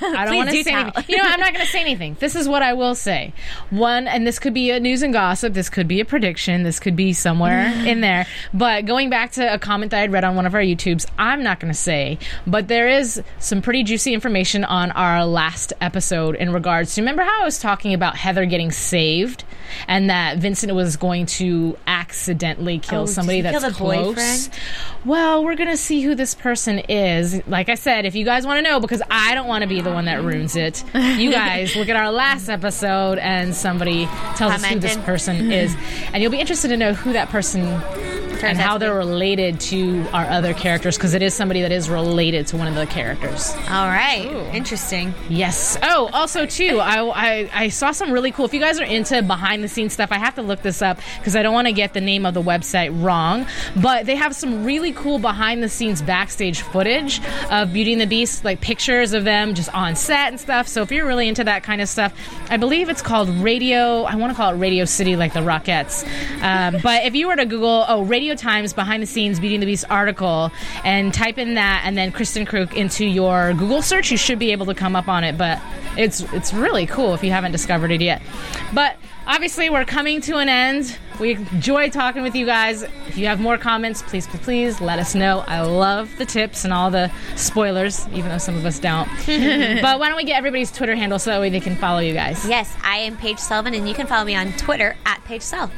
I 0.00 0.24
don't 0.24 0.36
want 0.36 0.50
to 0.50 0.62
say 0.64 0.72
anything. 0.72 1.04
You 1.08 1.16
know, 1.18 1.24
I'm 1.24 1.40
not 1.40 1.52
going 1.52 1.64
to 1.64 1.70
say 1.70 1.80
anything. 1.80 2.16
This 2.20 2.34
is 2.36 2.48
what 2.48 2.62
I 2.62 2.72
will 2.74 2.94
say. 2.94 3.32
One, 3.70 4.06
and 4.06 4.26
this 4.26 4.38
could 4.38 4.54
be 4.54 4.70
a 4.70 4.80
news 4.80 5.02
and 5.02 5.12
gossip. 5.12 5.52
This 5.54 5.68
could 5.68 5.88
be 5.88 6.00
a 6.00 6.04
prediction. 6.04 6.62
This 6.62 6.78
could 6.80 6.96
be 6.96 7.12
somewhere 7.12 7.66
in 7.86 8.00
there. 8.00 8.26
But 8.54 8.86
going 8.86 9.10
back 9.10 9.32
to 9.32 9.52
a 9.52 9.58
comment 9.58 9.90
that 9.90 10.00
I'd 10.02 10.12
read 10.12 10.24
on 10.24 10.36
one 10.36 10.46
of 10.46 10.54
our 10.54 10.60
YouTubes, 10.60 11.06
I'm 11.18 11.42
not 11.42 11.60
going 11.60 11.72
to 11.72 11.78
say, 11.78 12.18
but 12.46 12.68
there 12.68 12.88
is 12.88 13.22
some 13.38 13.62
pretty 13.62 13.82
juicy 13.82 14.14
information 14.14 14.64
on 14.64 14.90
our 14.92 15.24
last 15.26 15.72
episode 15.80 16.36
in 16.36 16.52
regards 16.52 16.94
to. 16.94 17.02
Remember 17.02 17.22
how 17.22 17.42
I 17.42 17.44
was 17.44 17.58
talking 17.58 17.94
about 17.94 18.16
Heather 18.16 18.46
getting 18.46 18.70
saved, 18.70 19.44
and 19.88 20.10
that 20.10 20.38
Vincent 20.38 20.74
was 20.74 20.96
going 20.96 21.26
to 21.26 21.76
accidentally 21.86 22.78
kill 22.78 23.02
Oh, 23.02 23.06
somebody 23.06 23.40
that's 23.42 23.62
kill 23.62 23.72
close. 23.72 24.06
boyfriend? 24.14 24.48
Well, 25.04 25.44
we're 25.44 25.54
gonna 25.56 25.76
see 25.76 26.00
who 26.02 26.14
this 26.14 26.34
person 26.34 26.78
is. 26.88 27.46
Like 27.46 27.68
I 27.68 27.74
said, 27.74 28.06
if 28.06 28.14
you 28.14 28.24
guys 28.24 28.46
want 28.46 28.58
to 28.58 28.62
know, 28.70 28.80
because 28.80 29.02
I 29.10 29.34
don't 29.34 29.46
want 29.46 29.62
to 29.62 29.65
be 29.66 29.80
the 29.80 29.92
one 29.92 30.06
that 30.06 30.22
ruins 30.22 30.56
it. 30.56 30.84
You 30.94 31.30
guys 31.30 31.76
look 31.76 31.88
at 31.88 31.96
our 31.96 32.10
last 32.10 32.48
episode, 32.48 33.18
and 33.18 33.54
somebody 33.54 34.06
tells 34.36 34.52
us 34.54 34.64
who 34.64 34.78
this 34.78 34.96
person 34.98 35.50
is, 35.52 35.76
and 36.12 36.22
you'll 36.22 36.32
be 36.32 36.40
interested 36.40 36.68
to 36.68 36.76
know 36.76 36.94
who 36.94 37.12
that 37.12 37.28
person 37.28 37.80
and 38.42 38.58
how 38.58 38.78
they're 38.78 38.94
related 38.94 39.60
to 39.60 40.06
our 40.12 40.26
other 40.26 40.54
characters, 40.54 40.96
because 40.96 41.14
it 41.14 41.22
is 41.22 41.34
somebody 41.34 41.62
that 41.62 41.72
is 41.72 41.88
related 41.88 42.46
to 42.48 42.56
one 42.56 42.68
of 42.68 42.74
the 42.74 42.86
characters. 42.86 43.54
All 43.68 43.88
right, 43.88 44.26
interesting. 44.54 45.14
Yes. 45.28 45.78
Oh, 45.82 46.10
also 46.12 46.46
too, 46.46 46.78
I, 46.80 47.00
I 47.02 47.50
I 47.52 47.68
saw 47.68 47.92
some 47.92 48.12
really 48.12 48.30
cool. 48.30 48.44
If 48.44 48.54
you 48.54 48.60
guys 48.60 48.80
are 48.80 48.84
into 48.84 49.22
behind 49.22 49.62
the 49.62 49.68
scenes 49.68 49.92
stuff, 49.92 50.12
I 50.12 50.18
have 50.18 50.34
to 50.36 50.42
look 50.42 50.62
this 50.62 50.82
up 50.82 50.98
because 51.18 51.36
I 51.36 51.42
don't 51.42 51.54
want 51.54 51.66
to 51.66 51.72
get 51.72 51.94
the 51.94 52.00
name 52.00 52.26
of 52.26 52.34
the 52.34 52.42
website 52.42 53.02
wrong. 53.02 53.46
But 53.76 54.06
they 54.06 54.16
have 54.16 54.34
some 54.34 54.64
really 54.64 54.92
cool 54.92 55.18
behind 55.18 55.62
the 55.62 55.68
scenes 55.68 56.02
backstage 56.02 56.60
footage 56.60 57.20
of 57.50 57.72
Beauty 57.72 57.92
and 57.92 58.00
the 58.00 58.06
Beast, 58.06 58.44
like 58.44 58.60
pictures 58.60 59.12
of 59.12 59.24
them 59.24 59.54
just 59.54 59.72
on 59.74 59.96
set 59.96 60.28
and 60.28 60.40
stuff. 60.40 60.68
So 60.68 60.82
if 60.82 60.92
you're 60.92 61.06
really 61.06 61.28
into 61.28 61.44
that 61.44 61.62
kind 61.62 61.80
of 61.80 61.88
stuff, 61.88 62.12
I 62.50 62.56
believe 62.56 62.88
it's 62.88 63.02
called 63.02 63.28
Radio. 63.28 64.02
I 64.02 64.16
want 64.16 64.32
to 64.32 64.36
call 64.36 64.52
it 64.52 64.56
Radio 64.56 64.84
City, 64.84 65.16
like 65.16 65.32
the 65.32 65.40
Rockettes. 65.40 66.04
Um, 66.42 66.80
but 66.82 67.04
if 67.04 67.14
you 67.14 67.28
were 67.28 67.36
to 67.36 67.46
Google, 67.46 67.84
oh, 67.88 68.02
Radio 68.04 68.25
Times 68.34 68.72
behind 68.72 69.02
the 69.02 69.06
scenes 69.06 69.38
Beauty 69.38 69.54
and 69.54 69.62
the 69.62 69.66
Beast 69.66 69.84
article, 69.90 70.50
and 70.84 71.14
type 71.14 71.38
in 71.38 71.54
that, 71.54 71.82
and 71.84 71.96
then 71.96 72.10
Kristin 72.10 72.46
Kreuk 72.46 72.74
into 72.74 73.04
your 73.04 73.54
Google 73.54 73.82
search, 73.82 74.10
you 74.10 74.16
should 74.16 74.38
be 74.38 74.52
able 74.52 74.66
to 74.66 74.74
come 74.74 74.96
up 74.96 75.08
on 75.08 75.22
it. 75.22 75.38
But 75.38 75.60
it's 75.96 76.20
it's 76.32 76.52
really 76.52 76.86
cool 76.86 77.14
if 77.14 77.22
you 77.22 77.30
haven't 77.30 77.52
discovered 77.52 77.90
it 77.90 78.00
yet. 78.00 78.22
But 78.74 78.96
obviously, 79.26 79.70
we're 79.70 79.84
coming 79.84 80.20
to 80.22 80.38
an 80.38 80.48
end. 80.48 80.98
We 81.20 81.34
enjoy 81.34 81.88
talking 81.88 82.22
with 82.22 82.34
you 82.34 82.44
guys. 82.44 82.82
If 82.82 83.16
you 83.16 83.26
have 83.26 83.40
more 83.40 83.56
comments, 83.56 84.02
please, 84.02 84.26
please, 84.26 84.40
please 84.42 84.80
let 84.80 84.98
us 84.98 85.14
know. 85.14 85.44
I 85.46 85.62
love 85.62 86.14
the 86.18 86.26
tips 86.26 86.64
and 86.64 86.72
all 86.72 86.90
the 86.90 87.10
spoilers, 87.36 88.06
even 88.08 88.28
though 88.28 88.38
some 88.38 88.56
of 88.56 88.66
us 88.66 88.78
don't. 88.78 89.08
but 89.26 89.98
why 89.98 90.08
don't 90.08 90.16
we 90.16 90.24
get 90.24 90.36
everybody's 90.36 90.70
Twitter 90.70 90.94
handle 90.94 91.18
so 91.18 91.30
that 91.30 91.40
way 91.40 91.48
they 91.48 91.60
can 91.60 91.76
follow 91.76 92.00
you 92.00 92.12
guys? 92.12 92.46
Yes, 92.46 92.76
I 92.82 92.98
am 92.98 93.16
Paige 93.16 93.38
Sullivan, 93.38 93.74
and 93.74 93.88
you 93.88 93.94
can 93.94 94.06
follow 94.06 94.24
me 94.24 94.34
on 94.34 94.52
Twitter 94.52 94.96
at 95.06 95.24
Paige 95.24 95.42
Sul. 95.42 95.70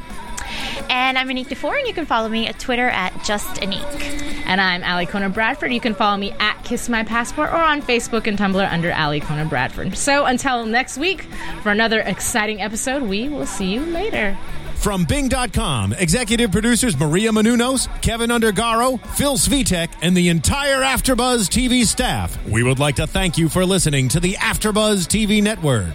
And 0.89 1.19
I'm 1.19 1.29
Anique 1.29 1.49
DeFore, 1.49 1.79
and 1.79 1.87
you 1.87 1.95
can 1.95 2.07
follow 2.07 2.29
me 2.29 2.47
at 2.47 2.59
Twitter 2.59 2.89
at 2.89 3.25
Just 3.25 3.61
Anique. 3.61 4.23
And 4.47 4.61
I'm 4.61 4.83
Ali 4.85 5.07
Kona 5.07 5.29
Bradford. 5.29 5.73
You 5.73 5.81
can 5.81 5.95
follow 5.95 6.17
me 6.17 6.33
at 6.39 6.63
Kiss 6.65 6.89
My 6.89 7.05
Passport 7.05 7.51
or 7.51 7.57
on 7.57 7.83
Facebook 7.83 8.27
and 8.27 8.39
Tumblr 8.39 8.73
under 8.73 8.93
Ali 8.93 9.21
Kona 9.21 9.45
Bradford. 9.45 9.97
So 9.97 10.25
until 10.25 10.67
next 10.67 10.99
week 10.99 11.23
for 11.63 11.71
another 11.71 12.01
exciting 12.01 12.63
episode, 12.63 13.03
we 13.03 13.29
will 13.29 13.47
see 13.47 13.73
you 13.73 13.81
later. 13.81 14.37
From 14.77 15.05
Bing.com, 15.05 15.93
executive 15.95 16.53
producers 16.53 16.99
Maria 16.99 17.31
Menounos, 17.31 17.89
Kevin 18.01 18.31
Undergaro, 18.31 19.05
Phil 19.17 19.37
Svitek, 19.37 19.91
and 20.03 20.17
the 20.17 20.29
entire 20.29 20.83
Afterbuzz 20.83 21.49
TV 21.49 21.85
staff, 21.85 22.43
we 22.47 22.63
would 22.63 22.79
like 22.79 22.97
to 22.97 23.07
thank 23.07 23.37
you 23.37 23.49
for 23.49 23.67
listening 23.67 24.09
to 24.11 24.21
the 24.21 24.35
Afterbuzz 24.35 25.07
TV 25.09 25.43
network. 25.43 25.95